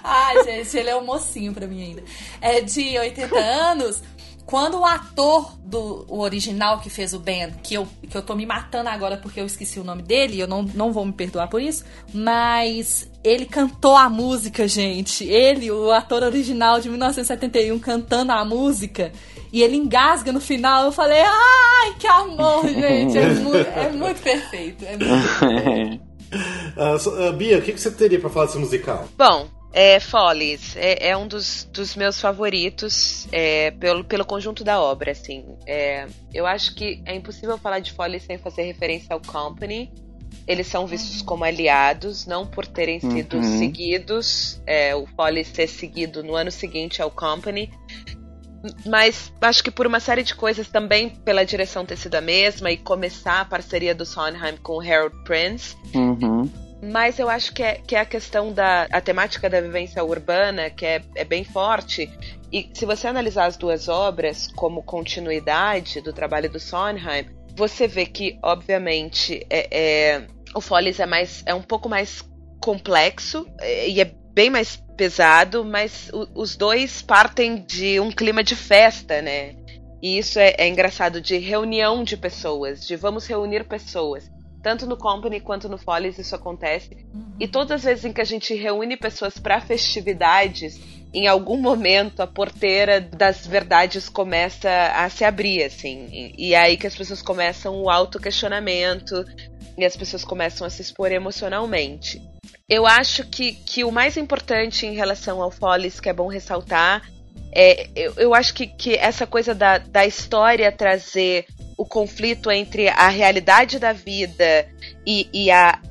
Ai, 0.03 0.43
gente, 0.43 0.51
ele 0.74 0.89
é 0.89 0.95
um 0.95 1.06
mocinho 1.06 1.54
pra 1.54 1.68
mim 1.68 1.82
ainda. 1.84 2.04
É 2.41 2.62
de 2.62 2.97
80 2.97 3.38
anos. 3.39 4.02
Quando 4.45 4.80
o 4.80 4.86
ator 4.86 5.56
do 5.64 6.04
o 6.10 6.20
original 6.20 6.80
que 6.80 6.89
fez 6.89 7.14
o 7.14 7.20
Ben, 7.20 7.52
que 7.64 7.76
eu, 7.76 7.88
que 8.10 8.18
eu 8.18 8.22
tô 8.22 8.36
me 8.36 8.45
matando 8.45 8.89
agora 8.89 9.16
porque 9.16 9.39
eu 9.39 9.45
esqueci 9.45 9.80
o 9.80 9.84
nome 9.84 10.02
dele, 10.02 10.39
eu 10.41 10.47
não, 10.47 10.64
não 10.64 10.91
vou 10.91 11.06
me 11.06 11.14
perdoar 11.14 11.47
por 11.47 11.62
isso, 11.62 11.86
mas 12.14 13.10
ele 13.24 13.45
cantou 13.45 13.95
a 13.95 14.10
música, 14.10 14.68
gente. 14.68 15.24
Ele, 15.26 15.72
o 15.72 15.91
ator 15.91 16.24
original 16.24 16.82
de 16.82 16.89
1971, 16.89 17.80
cantando 17.80 18.32
a 18.34 18.43
música. 18.43 19.12
E 19.54 19.62
ele 19.62 19.78
engasga 19.78 20.32
no 20.34 20.41
final. 20.41 20.86
Eu 20.86 20.91
falei, 20.91 21.22
ai, 21.22 21.93
que 21.99 22.08
amor, 22.08 22.68
gente. 22.68 23.18
É, 23.18 23.30
mu- 23.36 23.56
é 23.56 23.89
muito 23.91 24.22
perfeito. 24.22 24.84
É 24.86 24.97
muito 24.97 26.02
Ah, 26.78 26.97
so- 26.97 27.14
ah, 27.22 27.32
Bia, 27.34 27.58
o 27.60 27.62
que, 27.62 27.74
que 27.74 27.80
você 27.82 27.91
teria 27.91 28.20
pra 28.20 28.30
falar 28.30 28.45
desse 28.45 28.58
musical? 28.58 29.06
Bom, 29.18 29.47
é, 29.74 29.99
Follies 29.99 30.76
é, 30.76 31.09
é 31.09 31.17
um 31.17 31.28
dos, 31.28 31.63
dos 31.72 31.95
meus 31.95 32.19
favoritos 32.19 33.28
é, 33.32 33.72
pelo, 33.72 34.03
pelo 34.03 34.26
conjunto 34.26 34.63
da 34.63 34.82
obra, 34.82 35.11
assim. 35.11 35.45
É, 35.65 36.07
eu 36.34 36.45
acho 36.45 36.76
que 36.76 37.01
é 37.05 37.15
impossível 37.15 37.57
falar 37.57 37.80
de 37.80 37.91
Follies 37.93 38.24
sem 38.24 38.38
fazer 38.38 38.63
referência 38.63 39.13
ao 39.13 39.22
Company. 39.22 39.91
Eles 40.47 40.67
são 40.67 40.88
vistos 40.88 41.22
como 41.22 41.43
aliados, 41.43 42.26
não 42.26 42.45
por 42.47 42.65
terem 42.65 42.99
sido 42.99 43.38
Uhum. 43.38 43.57
seguidos, 43.59 44.61
é, 44.65 44.95
o 44.95 45.05
Follies 45.05 45.47
ser 45.49 45.67
seguido 45.67 46.24
no 46.24 46.36
ano 46.36 46.51
seguinte 46.51 47.01
ao 47.01 47.11
Company. 47.11 47.72
Mas 48.86 49.34
acho 49.41 49.63
que 49.63 49.72
por 49.72 49.88
uma 49.88 49.99
série 49.99 50.22
de 50.24 50.36
coisas 50.36 50.67
também 50.67 51.09
pela 51.09 51.43
direção 51.43 51.86
ter 51.86 51.97
sido 51.97 52.15
a 52.15 52.22
mesma 52.22 52.69
e 52.72 52.78
começar 52.78 53.41
a 53.41 53.45
parceria 53.45 53.95
do 53.95 54.05
Sondheim 54.05 54.55
com 54.61 54.74
o 54.78 54.82
Harold 54.82 55.15
Prince, 55.24 55.76
Uhum. 55.95 56.49
Mas 56.82 57.19
eu 57.19 57.29
acho 57.29 57.53
que 57.53 57.61
é, 57.61 57.75
que 57.75 57.95
é 57.95 57.99
a 57.99 58.05
questão 58.05 58.51
da 58.51 58.88
a 58.91 58.99
temática 59.01 59.49
da 59.49 59.61
vivência 59.61 60.03
urbana, 60.03 60.69
que 60.69 60.86
é, 60.86 61.01
é 61.15 61.23
bem 61.23 61.43
forte. 61.43 62.09
E 62.51 62.69
se 62.73 62.86
você 62.86 63.07
analisar 63.07 63.45
as 63.45 63.55
duas 63.57 63.88
obras 63.88 64.47
como 64.55 64.84
continuidade 64.84 66.01
do 66.01 66.11
trabalho 66.11 66.49
do 66.49 66.59
Sondheim, 66.59 67.25
você 67.55 67.88
vê 67.88 68.05
que, 68.05 68.39
obviamente, 68.43 69.45
é, 69.49 69.67
é- 69.71 70.27
o 70.55 70.59
Follies 70.61 70.99
é, 70.99 71.05
mais, 71.05 71.43
é 71.45 71.53
um 71.53 71.61
pouco 71.61 71.88
mais 71.88 72.23
complexo 72.59 73.47
é, 73.59 73.88
e 73.88 74.01
é 74.01 74.05
bem 74.34 74.49
mais 74.49 74.75
pesado, 74.97 75.63
mas 75.63 76.09
o- 76.13 76.27
os 76.41 76.55
dois 76.55 77.01
partem 77.01 77.55
de 77.57 77.99
um 77.99 78.11
clima 78.11 78.43
de 78.43 78.55
festa, 78.55 79.21
né? 79.21 79.55
E 80.01 80.17
isso 80.17 80.39
é, 80.39 80.55
é 80.57 80.67
engraçado, 80.67 81.21
de 81.21 81.38
reunião 81.38 82.03
de 82.03 82.17
pessoas, 82.17 82.86
de 82.86 82.95
vamos 82.95 83.27
reunir 83.27 83.63
pessoas. 83.65 84.29
Tanto 84.62 84.86
no 84.86 84.95
Company 84.95 85.39
quanto 85.39 85.68
no 85.68 85.78
Follies 85.78 86.18
isso 86.20 86.36
acontece. 86.36 86.97
E 87.39 87.47
todas 87.47 87.72
as 87.72 87.84
vezes 87.84 88.05
em 88.05 88.14
que 88.14 88.22
a 88.22 88.26
gente 88.26 88.53
reúne 88.53 88.95
pessoas 88.95 89.38
para 89.39 89.59
festividades, 89.59 90.80
em 91.14 91.28
algum 91.28 91.57
momento 91.57 92.22
a 92.22 92.28
porteira 92.28 93.01
das 93.01 93.45
verdades 93.45 94.07
começa 94.07 94.70
a 94.95 95.09
se 95.09 95.24
abrir, 95.24 95.64
assim. 95.64 96.07
E, 96.12 96.49
e 96.49 96.53
é 96.53 96.59
aí 96.59 96.78
que 96.78 96.88
as 96.88 96.95
pessoas 96.95 97.22
começam 97.22 97.82
o 97.82 97.89
auto-questionamento 97.89 99.26
e 99.78 99.84
as 99.84 99.97
pessoas 99.97 100.24
começam 100.24 100.66
a 100.66 100.70
se 100.70 100.82
expor 100.82 101.12
emocionalmente. 101.12 102.22
Eu 102.70 102.86
acho 102.86 103.26
que, 103.28 103.53
que 103.53 103.84
o 103.84 103.91
mais 103.91 104.16
importante 104.16 104.86
em 104.86 104.93
relação 104.93 105.41
ao 105.41 105.51
Follies, 105.51 105.99
que 105.99 106.07
é 106.07 106.14
bom 106.14 106.28
ressaltar, 106.28 107.01
é, 107.53 107.89
eu, 107.95 108.14
eu 108.16 108.34
acho 108.34 108.53
que, 108.53 108.68
que 108.68 108.95
essa 108.95 109.28
coisa 109.28 109.53
da, 109.53 109.78
da 109.78 110.05
história 110.05 110.72
trazer 110.72 111.45
o 111.82 111.86
conflito 111.86 112.51
entre 112.51 112.89
a 112.89 113.07
realidade 113.07 113.79
da 113.79 113.91
vida 113.91 114.69
e, 115.03 115.27
e 115.34 115.49
a, 115.49 115.82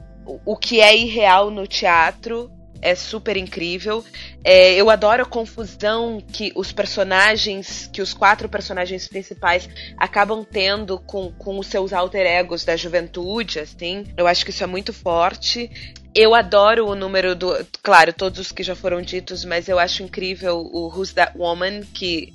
o, 0.44 0.56
que 0.56 0.80
é 0.80 0.96
irreal 0.96 1.50
no 1.50 1.66
teatro 1.66 2.48
é 2.80 2.94
super 2.94 3.36
incrível. 3.36 4.04
É, 4.44 4.74
eu 4.74 4.88
adoro 4.88 5.24
a 5.24 5.26
confusão 5.26 6.22
que 6.32 6.52
os 6.54 6.70
personagens, 6.70 7.90
que 7.92 8.00
os 8.00 8.14
quatro 8.14 8.48
personagens 8.48 9.08
principais 9.08 9.68
acabam 9.98 10.46
tendo 10.48 10.96
com, 11.00 11.32
com 11.32 11.58
os 11.58 11.66
seus 11.66 11.92
alter 11.92 12.24
egos 12.24 12.64
da 12.64 12.76
juventude, 12.76 13.58
assim. 13.58 14.06
Eu 14.16 14.28
acho 14.28 14.44
que 14.44 14.52
isso 14.52 14.62
é 14.62 14.68
muito 14.68 14.92
forte. 14.92 15.68
Eu 16.14 16.36
adoro 16.36 16.86
o 16.86 16.94
número 16.94 17.34
do. 17.34 17.66
Claro, 17.82 18.12
todos 18.12 18.38
os 18.38 18.52
que 18.52 18.62
já 18.62 18.76
foram 18.76 19.02
ditos, 19.02 19.44
mas 19.44 19.68
eu 19.68 19.76
acho 19.80 20.04
incrível 20.04 20.60
o 20.72 20.86
Who's 20.86 21.12
That 21.12 21.36
Woman, 21.36 21.80
que 21.92 22.32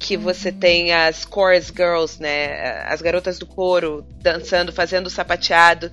que 0.00 0.16
você 0.16 0.50
tem 0.50 0.92
as 0.92 1.26
chorus 1.30 1.66
girls, 1.66 2.20
né, 2.20 2.82
as 2.86 3.02
garotas 3.02 3.38
do 3.38 3.44
coro 3.44 4.02
dançando, 4.22 4.72
fazendo 4.72 5.10
sapateado 5.10 5.92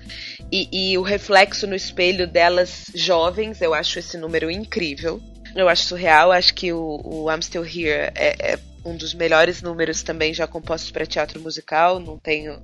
e, 0.50 0.66
e 0.72 0.98
o 0.98 1.02
reflexo 1.02 1.66
no 1.66 1.74
espelho 1.74 2.26
delas 2.26 2.86
jovens, 2.94 3.60
eu 3.60 3.74
acho 3.74 3.98
esse 3.98 4.16
número 4.16 4.50
incrível. 4.50 5.20
Eu 5.54 5.68
acho 5.68 5.84
surreal, 5.84 6.32
acho 6.32 6.54
que 6.54 6.72
o, 6.72 7.00
o 7.04 7.30
I'm 7.30 7.42
Still 7.42 7.64
Here 7.64 8.10
é, 8.14 8.52
é 8.54 8.58
um 8.84 8.96
dos 8.96 9.12
melhores 9.12 9.60
números 9.60 10.02
também 10.02 10.32
já 10.32 10.46
compostos 10.46 10.90
para 10.90 11.04
teatro 11.04 11.38
musical, 11.40 12.00
não 12.00 12.18
tenho 12.18 12.62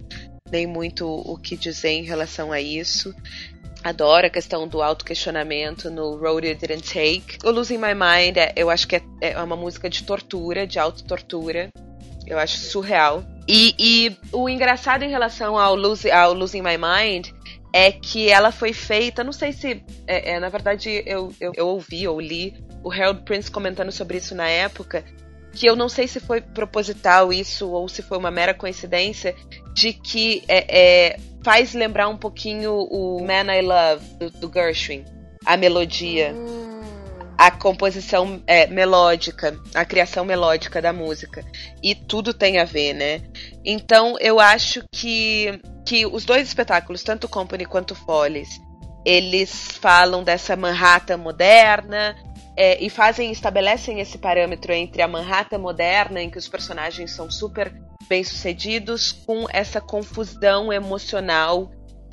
nem 0.50 0.66
muito 0.66 1.06
o 1.06 1.36
que 1.36 1.56
dizer 1.56 1.90
em 1.90 2.04
relação 2.04 2.52
a 2.52 2.60
isso. 2.60 3.14
Adoro 3.84 4.26
a 4.26 4.30
questão 4.30 4.66
do 4.66 4.80
auto-questionamento 4.80 5.90
no 5.90 6.16
Road 6.16 6.48
You 6.48 6.54
Didn't 6.54 6.88
Take. 6.88 7.38
O 7.44 7.50
Losing 7.50 7.76
My 7.76 7.92
Mind, 7.94 8.38
é- 8.38 8.54
eu 8.56 8.70
acho 8.70 8.88
que 8.88 8.96
é, 8.96 9.02
é 9.20 9.42
uma 9.42 9.56
música 9.56 9.90
de 9.90 10.02
tortura, 10.04 10.66
de 10.66 10.78
auto-tortura. 10.78 11.68
Eu 12.26 12.38
acho 12.38 12.56
surreal. 12.56 13.22
E, 13.46 13.74
e 13.78 14.16
o 14.32 14.48
engraçado 14.48 15.02
em 15.02 15.10
relação 15.10 15.58
ao, 15.58 15.76
Lose, 15.76 16.10
ao 16.10 16.32
Losing 16.32 16.62
My 16.62 16.78
Mind 16.78 17.28
é 17.74 17.92
que 17.92 18.30
ela 18.30 18.50
foi 18.50 18.72
feita, 18.72 19.22
não 19.22 19.32
sei 19.32 19.52
se. 19.52 19.84
É, 20.06 20.32
é, 20.32 20.40
na 20.40 20.48
verdade, 20.48 21.02
eu, 21.04 21.30
eu, 21.38 21.52
eu 21.54 21.68
ouvi 21.68 22.08
ou 22.08 22.18
li 22.18 22.54
o 22.82 22.90
Harold 22.90 23.20
Prince 23.22 23.50
comentando 23.50 23.92
sobre 23.92 24.16
isso 24.16 24.34
na 24.34 24.48
época. 24.48 25.04
Que 25.54 25.66
eu 25.68 25.76
não 25.76 25.88
sei 25.88 26.08
se 26.08 26.20
foi 26.20 26.40
proposital 26.40 27.32
isso 27.32 27.68
ou 27.70 27.88
se 27.88 28.02
foi 28.02 28.18
uma 28.18 28.30
mera 28.30 28.54
coincidência, 28.54 29.34
de 29.72 29.92
que 29.92 30.42
é, 30.48 31.12
é, 31.12 31.20
faz 31.44 31.74
lembrar 31.74 32.08
um 32.08 32.16
pouquinho 32.16 32.72
o 32.72 33.20
Man 33.24 33.54
I 33.54 33.62
Love 33.62 34.04
do, 34.18 34.30
do 34.30 34.52
Gershwin, 34.52 35.04
a 35.44 35.56
melodia, 35.56 36.34
a 37.36 37.50
composição 37.50 38.42
é, 38.46 38.66
melódica, 38.66 39.58
a 39.74 39.84
criação 39.84 40.24
melódica 40.24 40.80
da 40.80 40.92
música. 40.92 41.44
E 41.82 41.94
tudo 41.94 42.32
tem 42.32 42.58
a 42.58 42.64
ver, 42.64 42.94
né? 42.94 43.20
Então 43.64 44.16
eu 44.20 44.40
acho 44.40 44.82
que, 44.92 45.60
que 45.86 46.06
os 46.06 46.24
dois 46.24 46.46
espetáculos, 46.48 47.02
tanto 47.02 47.28
Company 47.28 47.66
quanto 47.66 47.94
Follies, 47.94 48.48
eles 49.04 49.52
falam 49.80 50.24
dessa 50.24 50.56
Manhattan 50.56 51.18
moderna. 51.18 52.16
É, 52.56 52.82
e 52.82 52.88
fazem, 52.88 53.32
estabelecem 53.32 54.00
esse 54.00 54.18
parâmetro 54.18 54.72
entre 54.72 55.02
a 55.02 55.08
Manhattan 55.08 55.58
moderna, 55.58 56.22
em 56.22 56.30
que 56.30 56.38
os 56.38 56.48
personagens 56.48 57.10
são 57.10 57.30
super 57.30 57.72
bem-sucedidos, 58.08 59.12
com 59.12 59.46
essa 59.50 59.80
confusão 59.80 60.72
emocional 60.72 61.70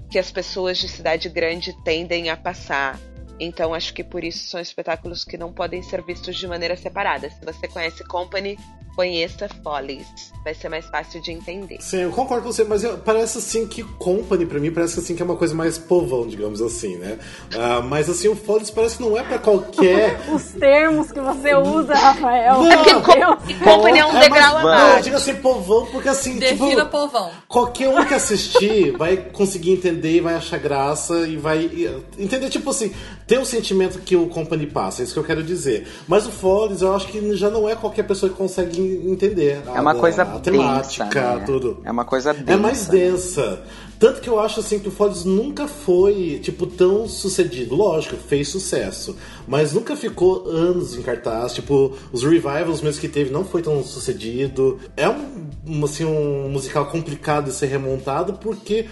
que 0.09 0.17
as 0.17 0.31
pessoas 0.31 0.77
de 0.77 0.87
cidade 0.87 1.29
grande 1.29 1.73
tendem 1.83 2.29
a 2.29 2.37
passar. 2.37 2.99
Então 3.39 3.73
acho 3.73 3.93
que 3.93 4.03
por 4.03 4.23
isso 4.23 4.47
são 4.47 4.59
espetáculos 4.59 5.23
que 5.23 5.37
não 5.37 5.51
podem 5.51 5.81
ser 5.81 6.03
vistos 6.03 6.35
de 6.37 6.47
maneira 6.47 6.75
separada. 6.75 7.29
Se 7.29 7.43
você 7.43 7.67
conhece 7.67 8.03
Company, 8.07 8.57
conheça 8.95 9.47
Follies. 9.63 10.05
Vai 10.43 10.55
ser 10.55 10.69
mais 10.69 10.85
fácil 10.87 11.21
de 11.21 11.31
entender. 11.31 11.77
Sim, 11.79 12.01
eu 12.01 12.09
concordo 12.11 12.43
com 12.45 12.51
você, 12.51 12.63
mas 12.63 12.83
eu- 12.83 12.97
parece 12.97 13.37
assim 13.37 13.67
que 13.67 13.83
Company, 13.83 14.45
pra 14.45 14.59
mim, 14.59 14.71
parece 14.71 14.99
assim 14.99 15.15
que 15.15 15.21
é 15.21 15.25
uma 15.25 15.35
coisa 15.35 15.53
mais 15.53 15.77
povão, 15.77 16.27
digamos 16.27 16.61
assim, 16.61 16.95
né? 16.97 17.19
Ah, 17.55 17.79
mas 17.81 18.09
assim, 18.09 18.27
o 18.27 18.35
Follies 18.35 18.71
parece 18.71 18.97
que 18.97 19.03
não 19.03 19.15
é 19.15 19.21
pra 19.23 19.37
qualquer. 19.37 20.19
Os 20.33 20.43
termos 20.53 21.11
que 21.11 21.19
você 21.19 21.53
usa, 21.55 21.93
Rafael. 21.93 22.53
Não, 22.55 22.63
Meu 22.83 23.01
porque 23.01 23.19
Deus. 23.19 23.59
Company 23.63 23.99
é 23.99 24.05
um 24.05 24.11
mais- 24.13 24.23
degrau 24.25 24.53
Não, 24.55 24.61
eu 24.61 24.67
abaixo. 24.69 25.03
digo 25.03 25.15
assim, 25.15 25.35
povão, 25.35 25.85
porque 25.91 26.09
assim, 26.09 26.39
Defina 26.39 26.75
tipo. 26.85 26.89
povão. 26.89 27.29
Qualquer 27.47 27.87
um 27.89 28.03
que 28.03 28.13
assistir 28.15 28.97
vai 28.97 29.15
conseguir 29.17 29.73
entender 29.73 30.13
e 30.17 30.21
vai 30.21 30.33
achar 30.33 30.57
graça 30.57 31.27
e 31.27 31.37
vai 31.37 31.69
entender, 32.17 32.49
tipo 32.49 32.69
assim, 32.71 32.91
ter 33.27 33.37
o 33.37 33.45
sentimento 33.45 33.99
que 33.99 34.15
o 34.15 34.27
Company 34.27 34.65
passa, 34.65 35.01
é 35.01 35.05
isso 35.05 35.13
que 35.13 35.19
eu 35.19 35.23
quero 35.23 35.43
dizer. 35.43 35.87
Mas 36.07 36.25
o 36.25 36.31
Follies, 36.31 36.81
eu 36.81 36.95
acho 36.95 37.07
que 37.07 37.35
já 37.35 37.49
não 37.51 37.69
é 37.69 37.75
qualquer 37.75 38.03
pessoa 38.03 38.31
que 38.31 38.37
consegue 38.37 38.81
entender. 38.91 39.61
É 39.75 39.79
uma 39.81 39.91
a- 39.91 39.95
coisa 39.95 40.23
a 40.23 40.39
temática, 40.39 41.05
densa, 41.05 41.35
né? 41.35 41.43
tudo. 41.45 41.77
É 41.83 41.91
uma 41.91 42.05
coisa 42.05 42.33
densa. 42.33 42.51
É 42.51 42.55
mais 42.55 42.87
densa. 42.87 43.61
Tanto 43.99 44.19
que 44.19 44.27
eu 44.27 44.39
acho 44.39 44.59
assim 44.61 44.79
que 44.79 44.87
o 44.87 44.91
Follies 44.91 45.25
nunca 45.25 45.67
foi, 45.67 46.39
tipo, 46.41 46.65
tão 46.65 47.07
sucedido. 47.07 47.75
Lógico, 47.75 48.15
fez 48.17 48.47
sucesso. 48.47 49.15
Mas 49.47 49.73
nunca 49.73 49.95
ficou 49.95 50.47
anos 50.47 50.95
em 50.95 51.01
cartaz. 51.03 51.53
Tipo, 51.53 51.93
os 52.11 52.23
revivals 52.23 52.81
mesmo 52.81 52.99
que 52.99 53.07
teve 53.07 53.29
não 53.31 53.45
foi 53.45 53.61
tão 53.61 53.83
sucedido. 53.83 54.79
É 54.97 55.07
um, 55.07 55.45
um, 55.67 55.85
assim, 55.85 56.03
um 56.03 56.49
musical 56.49 56.87
complicado 56.87 57.45
de 57.45 57.53
ser 57.53 57.67
remontado 57.67 58.33
porque 58.33 58.87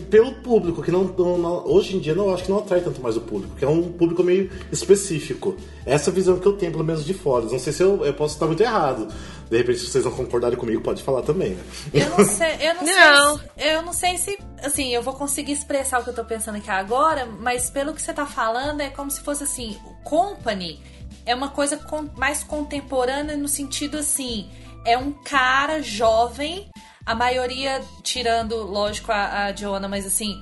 pelo 0.00 0.32
público, 0.36 0.82
que 0.82 0.90
não, 0.90 1.04
não- 1.04 1.38
não- 1.38 1.66
hoje 1.66 1.96
em 1.96 2.00
dia 2.00 2.14
não 2.14 2.32
acho 2.32 2.44
que 2.44 2.50
não 2.50 2.58
atrai 2.58 2.80
tanto 2.80 3.00
mais 3.00 3.16
o 3.16 3.20
público, 3.20 3.54
que 3.56 3.64
é 3.64 3.68
um 3.68 3.92
público 3.92 4.22
meio 4.22 4.50
específico. 4.72 5.56
Essa 5.86 6.10
visão 6.10 6.38
que 6.38 6.46
eu 6.46 6.52
tenho, 6.54 6.72
pelo 6.72 6.84
menos 6.84 7.04
de 7.04 7.12
Follies. 7.14 7.52
Não 7.52 7.58
sei 7.58 7.72
se 7.72 7.82
eu, 7.82 8.04
eu 8.04 8.14
posso 8.14 8.34
estar 8.34 8.46
muito 8.46 8.62
errado. 8.62 9.08
De 9.50 9.56
repente, 9.58 9.78
se 9.80 9.86
vocês 9.88 10.04
não 10.04 10.12
concordarem 10.12 10.56
comigo, 10.58 10.80
pode 10.80 11.02
falar 11.02 11.22
também, 11.22 11.50
né? 11.50 11.62
Eu 11.92 12.08
não 12.10 12.24
sei, 12.24 12.56
eu 12.60 12.74
não, 12.74 12.82
Não. 12.84 13.38
sei. 13.38 13.46
se- 13.46 13.68
Eu 13.70 13.82
não 13.82 13.92
sei 13.92 14.18
se, 14.18 14.38
assim, 14.62 14.94
eu 14.94 15.02
vou 15.02 15.14
conseguir 15.14 15.52
expressar 15.52 16.00
o 16.00 16.04
que 16.04 16.10
eu 16.10 16.14
tô 16.14 16.24
pensando 16.24 16.56
aqui 16.56 16.70
agora, 16.70 17.26
mas 17.40 17.68
pelo 17.70 17.92
que 17.92 18.00
você 18.00 18.12
tá 18.12 18.24
falando, 18.26 18.80
é 18.80 18.88
como 18.88 19.10
se 19.10 19.20
fosse 19.20 19.44
assim, 19.44 19.76
o 19.84 19.90
company 20.02 20.80
é 21.26 21.34
uma 21.34 21.48
coisa 21.48 21.78
mais 22.16 22.42
contemporânea 22.42 23.36
no 23.36 23.48
sentido 23.48 23.98
assim, 23.98 24.48
é 24.86 24.96
um 24.98 25.12
cara 25.12 25.82
jovem, 25.82 26.66
a 27.06 27.14
maioria, 27.14 27.82
tirando, 28.02 28.56
lógico, 28.56 29.12
a, 29.12 29.44
a 29.46 29.52
Joana, 29.54 29.88
mas 29.88 30.06
assim, 30.06 30.40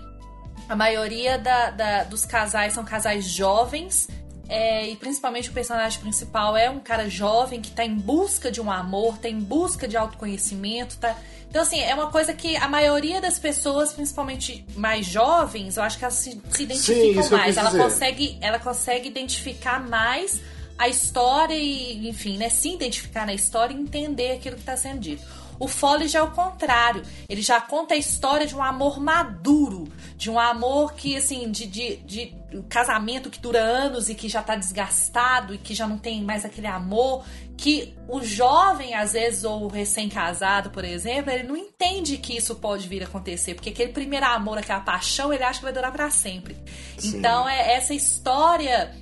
a 0.69 0.77
maioria 0.77 1.39
da- 1.39 1.71
da- 1.71 2.05
dos 2.05 2.25
casais 2.25 2.73
são 2.73 2.85
casais 2.85 3.25
jovens. 3.25 4.09
é, 4.49 4.87
e 4.91 4.97
principalmente 4.97 5.49
o 5.49 5.53
personagem 5.53 5.99
principal 6.01 6.55
é 6.57 6.69
um 6.69 6.79
cara 6.79 7.09
jovem 7.09 7.63
que 7.63 7.71
tá 7.71 7.85
em 7.87 7.95
busca 7.95 8.51
de 8.51 8.61
um 8.61 8.71
amor, 8.71 9.17
tá 9.17 9.27
em 9.27 9.39
busca 9.41 9.89
de 9.89 9.97
autoconhecimento, 9.97 10.99
tá. 10.99 11.17
Então, 11.49 11.63
assim, 11.63 11.81
é 11.81 11.95
uma 11.95 12.11
coisa 12.11 12.35
que 12.35 12.55
a 12.57 12.69
maioria 12.69 13.19
das 13.19 13.39
pessoas, 13.39 13.93
principalmente 13.95 14.63
mais 14.77 15.07
jovens, 15.07 15.79
eu 15.79 15.83
acho 15.83 15.97
que 15.97 16.05
elas 16.05 16.15
se, 16.15 16.43
se 16.51 16.63
identificam 16.65 17.23
eu 17.25 17.31
mais. 17.31 17.57
Ela 17.57 17.71
dizer. 17.71 17.83
consegue, 17.83 18.39
ela 18.43 18.59
consegue 18.59 19.09
identificar 19.09 19.81
mais 19.89 20.41
a 20.79 20.87
história 20.89 21.55
e, 21.57 22.07
enfim, 22.09 22.37
né, 22.37 22.51
se 22.51 22.75
identificar 22.75 23.25
na 23.25 23.33
história 23.33 23.73
e 23.73 23.79
entender 23.81 24.33
aquilo 24.33 24.57
que 24.57 24.63
está 24.63 24.77
sendo 24.77 25.01
dito. 25.01 25.23
O 25.59 25.69
Foley 25.69 26.09
já 26.09 26.21
é 26.21 26.23
o 26.23 26.31
contrário. 26.31 27.03
Ele 27.29 27.43
já 27.43 27.61
conta 27.61 27.95
a 27.95 27.97
história 27.97 28.47
de 28.47 28.55
um 28.55 28.63
amor 28.63 29.01
maduro, 29.01 29.89
de 30.17 30.31
um 30.31 30.39
amor 30.39 30.95
que, 30.95 31.17
assim, 31.17 31.51
de, 31.51 31.67
de, 31.67 31.97
de 31.97 32.35
um 32.53 32.63
casamento 32.63 33.31
que 33.31 33.41
dura 33.41 33.61
anos 33.61 34.09
e 34.09 34.15
que 34.15 34.29
já 34.29 34.43
tá 34.43 34.57
desgastado 34.57 35.55
e 35.55 35.59
que 35.59 35.75
já 35.75 35.87
não 35.87 35.99
tem 35.99 36.23
mais 36.23 36.45
aquele 36.45 36.67
amor. 36.67 37.25
Que 37.57 37.95
o 38.09 38.23
jovem, 38.23 38.95
às 38.95 39.13
vezes, 39.13 39.45
ou 39.45 39.65
o 39.65 39.69
recém-casado, 39.69 40.71
por 40.71 40.85
exemplo, 40.85 41.31
ele 41.31 41.45
não 41.45 41.57
entende 41.57 42.17
que 42.17 42.37
isso 42.37 42.57
pode 42.57 42.89
vir 42.89 43.03
a 43.03 43.07
acontecer, 43.07 43.55
porque 43.55 43.71
aquele 43.71 43.93
primeiro 43.93 44.27
amor, 44.27 44.59
aquela 44.59 44.81
paixão, 44.81 45.33
ele 45.33 45.45
acha 45.45 45.59
que 45.59 45.65
vai 45.65 45.73
durar 45.73 45.93
para 45.93 46.11
sempre. 46.11 46.57
Então, 47.03 47.49
é 47.49 47.75
essa 47.75 47.95
história 47.95 48.93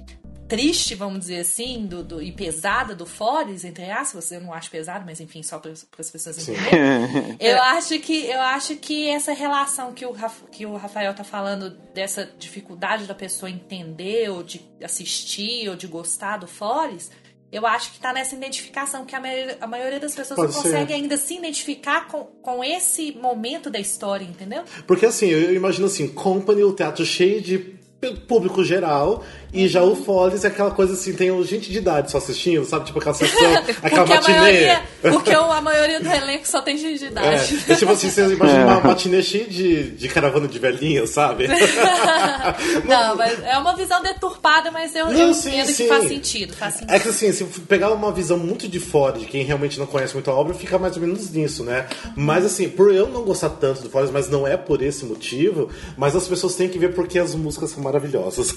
triste, 0.51 0.95
vamos 0.95 1.21
dizer 1.21 1.39
assim, 1.41 1.87
do, 1.87 2.03
do- 2.03 2.21
e 2.23 2.33
pesada 2.33 2.95
do 2.95 3.07
Foles, 3.07 3.65
entre 3.65 3.91
aspas, 3.91 4.31
eu 4.33 4.41
não 4.41 4.53
acho 4.53 4.71
pesado, 4.71 5.05
mas 5.07 5.21
enfim, 5.21 5.43
só 5.43 5.59
para 5.59 5.71
as 5.71 6.11
pessoas 6.11 6.37
entenderem. 6.47 7.37
eu 7.41 7.63
acho 7.63 7.99
que 8.01 8.27
eu 8.27 8.41
acho 8.41 8.77
que 8.77 9.09
essa 9.09 9.33
relação 9.33 9.93
que 9.93 10.05
o, 10.05 10.15
que 10.51 10.67
o 10.67 10.77
Rafael 10.77 11.15
tá 11.15 11.25
falando 11.25 11.71
dessa 11.95 12.29
dificuldade 12.39 13.07
da 13.07 13.15
pessoa 13.15 13.49
entender 13.49 14.29
ou 14.31 14.43
de 14.43 14.61
assistir 14.83 15.69
ou 15.69 15.77
de 15.77 15.87
gostar 15.87 16.37
do 16.39 16.47
Foles, 16.47 17.11
eu 17.53 17.67
acho 17.67 17.93
que 17.93 18.01
tá 18.01 18.13
nessa 18.13 18.35
identificação 18.35 19.05
que 19.05 19.15
a 19.15 19.21
maioria, 19.21 19.59
a 19.61 19.67
maioria 19.67 19.99
das 20.01 20.15
pessoas 20.15 20.37
Pode 20.37 20.53
não 20.53 20.63
ser. 20.63 20.69
consegue 20.71 20.93
ainda 20.93 21.17
se 21.17 21.37
identificar 21.37 22.07
com, 22.09 22.25
com 22.43 22.63
esse 22.63 23.13
momento 23.13 23.71
da 23.71 23.79
história, 23.79 24.25
entendeu? 24.25 24.63
Porque 24.87 25.07
assim, 25.07 25.27
eu 25.29 25.55
imagino 25.55 25.87
assim, 25.87 26.07
Company, 26.09 26.63
o 26.63 26.73
teatro 26.73 27.05
cheio 27.05 27.41
de 27.41 27.79
público 28.27 28.65
geral, 28.65 29.23
e 29.53 29.67
já 29.69 29.83
o 29.83 29.97
Follies 29.97 30.45
é 30.45 30.49
aquela 30.49 30.71
coisa 30.71 30.95
assim, 30.95 31.13
tem 31.13 31.31
gente 31.45 31.71
de 31.71 31.79
idade 31.79 32.11
só 32.11 32.19
assistindo, 32.19 32.65
sabe? 32.65 32.87
Tipo 32.87 32.99
aquela 32.99 33.15
sessão, 33.15 33.55
aquela 33.83 34.05
Porque 34.05 34.13
a 34.13 34.17
matinê. 34.17 34.39
maioria, 34.39 34.83
porque 35.03 35.31
a 35.33 35.61
maioria 35.61 36.01
do 36.01 36.09
elenco 36.09 36.47
só 36.47 36.61
tem 36.63 36.77
gente 36.77 36.99
de 36.99 37.07
idade. 37.07 37.59
É, 37.69 37.73
é 37.73 37.77
tipo 37.77 37.93
assim, 37.93 38.11
você 38.11 38.33
imagina 38.33 38.67
uma 38.67 38.81
matinê 38.91 39.23
cheia 39.23 39.47
de, 39.47 39.91
de 39.91 40.09
caravana 40.09 40.47
de 40.47 40.59
velhinhas, 40.59 41.11
sabe? 41.11 41.49
Não, 42.85 43.17
mas 43.17 43.43
é 43.43 43.59
uma 43.59 43.75
visão 43.75 44.03
deturpada, 44.03 44.71
mas 44.71 44.95
eu, 44.95 45.07
Não, 45.07 45.13
eu 45.13 45.35
sim, 45.35 45.51
entendo 45.51 45.67
sim. 45.67 45.83
que 45.85 45.89
faz 45.89 46.09
sentido. 46.09 46.55
Faz 46.55 46.75
sentido. 46.75 46.93
É 46.93 46.99
que 46.99 47.09
assim, 47.09 47.33
se 47.33 47.45
pegar 47.45 47.91
uma 47.93 48.13
visão 48.13 48.39
muito 48.39 48.69
de 48.69 48.79
fora, 48.79 49.19
de 49.19 49.27
quem 49.27 49.43
realmente 49.45 49.79
não 49.79 49.87
conhece 49.87 50.15
muito 50.15 50.31
a 50.31 50.35
obra, 50.35 50.55
fica 50.55 50.79
mais 50.79 50.97
ou 50.97 51.03
menos 51.03 51.31
nisso, 51.31 51.65
né? 51.65 51.87
Mas 52.17 52.45
assim, 52.45 52.69
por 52.69 52.93
eu 52.93 53.09
não 53.09 53.23
gostar 53.23 53.51
tanto 53.51 53.83
do 53.83 53.91
Follies, 53.91 54.11
mas 54.11 54.29
não 54.29 54.47
é 54.47 54.57
por 54.57 54.83
esse 54.83 55.05
motivo, 55.05 55.69
mas 55.97 56.15
as 56.15 56.27
pessoas 56.27 56.55
têm 56.55 56.69
que 56.69 56.79
ver 56.79 56.95
porque 56.95 57.19
as 57.19 57.35
músicas 57.35 57.71
são 57.71 57.83
maravilhosas. 57.83 58.55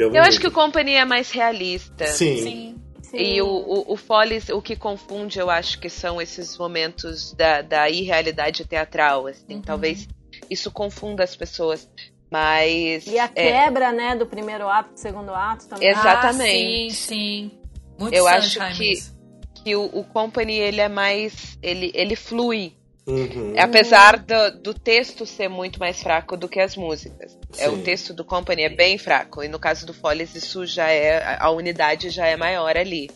Eu 0.00 0.14
Eu 0.14 0.22
acho 0.22 0.40
que 0.40 0.46
o 0.46 0.52
Company 0.52 0.94
é 0.94 1.04
mais 1.04 1.30
realista. 1.30 2.06
Sim. 2.06 2.76
Sim. 3.02 3.18
E 3.18 3.42
o, 3.42 3.46
o, 3.46 3.92
o 3.94 3.96
Follies, 3.96 4.48
o 4.50 4.62
que 4.62 4.76
confunde, 4.76 5.38
eu 5.40 5.50
acho 5.50 5.80
que 5.80 5.90
são 5.90 6.22
esses 6.22 6.56
momentos 6.56 7.32
da, 7.34 7.60
da 7.60 7.90
irrealidade 7.90 8.64
teatral, 8.64 9.26
assim. 9.26 9.60
Talvez 9.60 10.06
isso 10.48 10.70
confunda 10.70 11.24
as 11.24 11.34
pessoas. 11.34 11.88
Mas. 12.30 13.06
E 13.08 13.18
a 13.18 13.24
é, 13.34 13.50
quebra, 13.64 13.90
né, 13.90 14.14
do 14.14 14.26
primeiro 14.26 14.68
ato 14.68 14.90
pro 14.90 14.98
segundo 14.98 15.34
ato 15.34 15.66
também. 15.66 15.88
Exatamente. 15.88 16.88
Ah, 16.88 16.90
sim, 16.90 16.90
sim. 16.90 17.50
Muito 17.98 18.14
Eu 18.14 18.28
acho 18.28 18.60
que- 18.76 18.92
isso. 18.92 19.18
que 19.64 19.74
o, 19.74 19.84
o 19.86 20.04
Company, 20.04 20.54
ele 20.54 20.80
é 20.80 20.88
mais. 20.88 21.58
Ele, 21.60 21.90
ele 21.94 22.14
flui. 22.14 22.74
Uhum. 23.10 23.54
Apesar 23.58 24.18
do, 24.18 24.60
do 24.62 24.74
texto 24.74 25.26
ser 25.26 25.48
muito 25.48 25.80
mais 25.80 26.02
fraco 26.02 26.36
do 26.36 26.48
que 26.48 26.60
as 26.60 26.76
músicas. 26.76 27.38
É, 27.58 27.68
o 27.68 27.76
Sim. 27.76 27.82
texto 27.82 28.14
do 28.14 28.24
Company 28.24 28.62
é 28.62 28.68
bem 28.68 28.96
fraco. 28.98 29.42
E 29.42 29.48
no 29.48 29.58
caso 29.58 29.84
do 29.86 29.92
Follies, 29.92 30.34
isso 30.34 30.64
já 30.64 30.88
é. 30.88 31.36
A 31.38 31.50
unidade 31.50 32.10
já 32.10 32.26
é 32.26 32.36
maior 32.36 32.76
ali. 32.76 33.10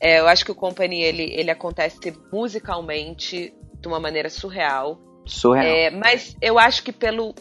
É, 0.00 0.20
eu 0.20 0.28
acho 0.28 0.44
que 0.44 0.52
o 0.52 0.54
Company 0.54 1.02
ele, 1.02 1.24
ele 1.34 1.50
acontece 1.50 1.98
musicalmente 2.32 3.52
de 3.80 3.88
uma 3.88 4.00
maneira 4.00 4.28
surreal. 4.28 4.98
Surreal. 5.24 5.66
É, 5.66 5.90
mas 5.90 6.36
eu 6.40 6.58
acho 6.58 6.82
que 6.82 6.92
pelo, 6.92 7.34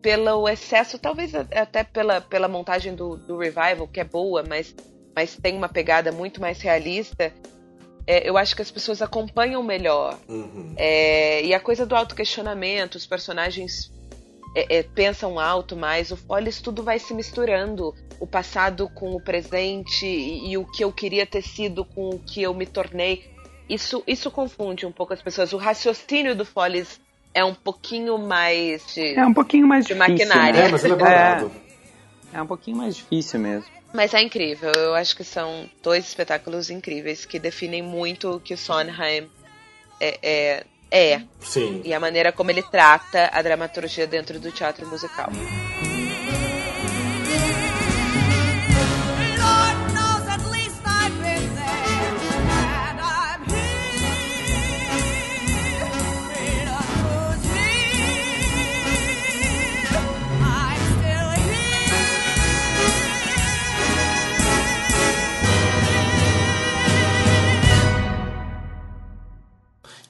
pelo 0.00 0.48
excesso, 0.48 0.98
talvez 0.98 1.34
até 1.34 1.84
pela, 1.84 2.20
pela 2.20 2.48
montagem 2.48 2.94
do, 2.94 3.16
do 3.16 3.38
Revival, 3.38 3.88
que 3.88 4.00
é 4.00 4.04
boa, 4.04 4.44
mas, 4.48 4.74
mas 5.14 5.36
tem 5.36 5.56
uma 5.56 5.68
pegada 5.68 6.12
muito 6.12 6.40
mais 6.40 6.60
realista, 6.60 7.32
é, 8.06 8.28
eu 8.28 8.38
acho 8.38 8.54
que 8.54 8.62
as 8.62 8.70
pessoas 8.70 9.02
acompanham 9.02 9.62
melhor. 9.62 10.18
Uhum. 10.28 10.74
É, 10.76 11.44
e 11.44 11.52
a 11.52 11.60
coisa 11.60 11.84
do 11.84 11.96
autoquestionamento, 11.96 12.96
os 12.96 13.06
personagens 13.06 13.90
é, 14.54 14.78
é, 14.78 14.82
pensam 14.82 15.38
alto 15.38 15.76
mais, 15.76 16.10
o 16.10 16.16
Follies 16.16 16.60
tudo 16.60 16.82
vai 16.82 16.98
se 16.98 17.12
misturando. 17.12 17.94
O 18.18 18.26
passado 18.26 18.88
com 18.94 19.14
o 19.14 19.20
presente 19.20 20.06
e, 20.06 20.50
e 20.52 20.56
o 20.56 20.64
que 20.64 20.82
eu 20.82 20.90
queria 20.90 21.26
ter 21.26 21.42
sido 21.42 21.84
com 21.84 22.08
o 22.08 22.18
que 22.18 22.40
eu 22.42 22.54
me 22.54 22.64
tornei. 22.64 23.30
Isso, 23.68 24.02
isso 24.06 24.30
confunde 24.30 24.86
um 24.86 24.92
pouco 24.92 25.12
as 25.12 25.20
pessoas. 25.20 25.52
O 25.52 25.58
raciocínio 25.58 26.34
do 26.34 26.44
Follies 26.44 26.98
é 27.34 27.44
um 27.44 27.52
pouquinho 27.52 28.16
mais 28.16 28.94
de. 28.94 29.14
É 29.14 29.26
um 29.26 29.34
pouquinho 29.34 29.66
mais 29.66 29.84
De 29.84 29.92
difícil. 29.92 30.16
maquinária. 30.16 30.60
Né? 30.62 30.68
É, 30.68 30.70
mas 30.70 30.84
ele 30.84 30.94
é 30.94 30.96
bordado. 30.96 31.52
É 32.32 32.40
um 32.42 32.46
pouquinho 32.46 32.78
mais 32.78 32.96
difícil 32.96 33.38
mesmo. 33.38 33.75
Mas 33.92 34.12
é 34.14 34.22
incrível. 34.22 34.72
Eu 34.72 34.94
acho 34.94 35.16
que 35.16 35.24
são 35.24 35.68
dois 35.82 36.06
espetáculos 36.06 36.70
incríveis 36.70 37.24
que 37.24 37.38
definem 37.38 37.82
muito 37.82 38.36
o 38.36 38.40
que 38.40 38.54
o 38.54 38.58
Sondheim 38.58 39.28
é, 40.00 40.18
é, 40.22 40.64
é 40.90 41.22
Sim. 41.40 41.82
e 41.84 41.94
a 41.94 42.00
maneira 42.00 42.32
como 42.32 42.50
ele 42.50 42.62
trata 42.62 43.30
a 43.32 43.42
dramaturgia 43.42 44.06
dentro 44.06 44.38
do 44.38 44.52
teatro 44.52 44.86
musical. 44.86 45.30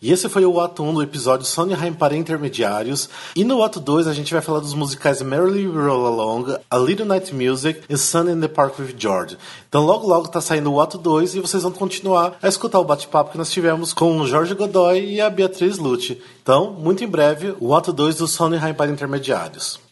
E 0.07 0.13
esse 0.13 0.29
foi 0.29 0.47
o 0.47 0.61
ato 0.61 0.85
1 0.85 0.95
do 0.95 1.03
episódio 1.03 1.45
Sondheim 1.45 1.93
para 1.93 2.15
intermediários. 2.15 3.11
E 3.35 3.43
no 3.43 3.61
ato 3.61 3.81
2 3.81 4.07
a 4.07 4.15
gente 4.15 4.33
vai 4.33 4.41
falar 4.41 4.61
dos 4.61 4.73
musicais 4.73 5.21
Merrily 5.21 5.67
Roll 5.67 6.07
Along, 6.07 6.59
A 6.71 6.79
Little 6.79 7.07
Night 7.07 7.35
Music 7.35 7.81
e 7.89 7.97
Sun 7.97 8.31
in 8.31 8.41
the 8.41 8.47
Park 8.47 8.79
with 8.79 8.95
George. 8.97 9.37
Então 9.69 9.85
logo 9.85 10.07
logo 10.07 10.29
tá 10.29 10.41
saindo 10.41 10.73
o 10.73 10.81
ato 10.81 10.97
2 10.97 11.35
e 11.35 11.41
vocês 11.41 11.65
vão 11.65 11.73
continuar 11.73 12.39
a 12.41 12.47
escutar 12.47 12.79
o 12.79 12.85
bate-papo 12.85 13.33
que 13.33 13.39
nós 13.39 13.51
tivemos 13.51 13.93
com 13.93 14.21
o 14.21 14.27
Jorge 14.29 14.55
Godoy 14.55 15.15
e 15.15 15.21
a 15.21 15.29
Beatriz 15.29 15.77
Lute. 15.77 16.23
Então, 16.41 16.71
muito 16.71 17.03
em 17.03 17.09
breve, 17.09 17.57
o 17.59 17.75
ato 17.75 17.93
2 17.93 18.15
do 18.15 18.29
Sondheim 18.29 18.75
para 18.75 18.93
intermediários. 18.93 19.86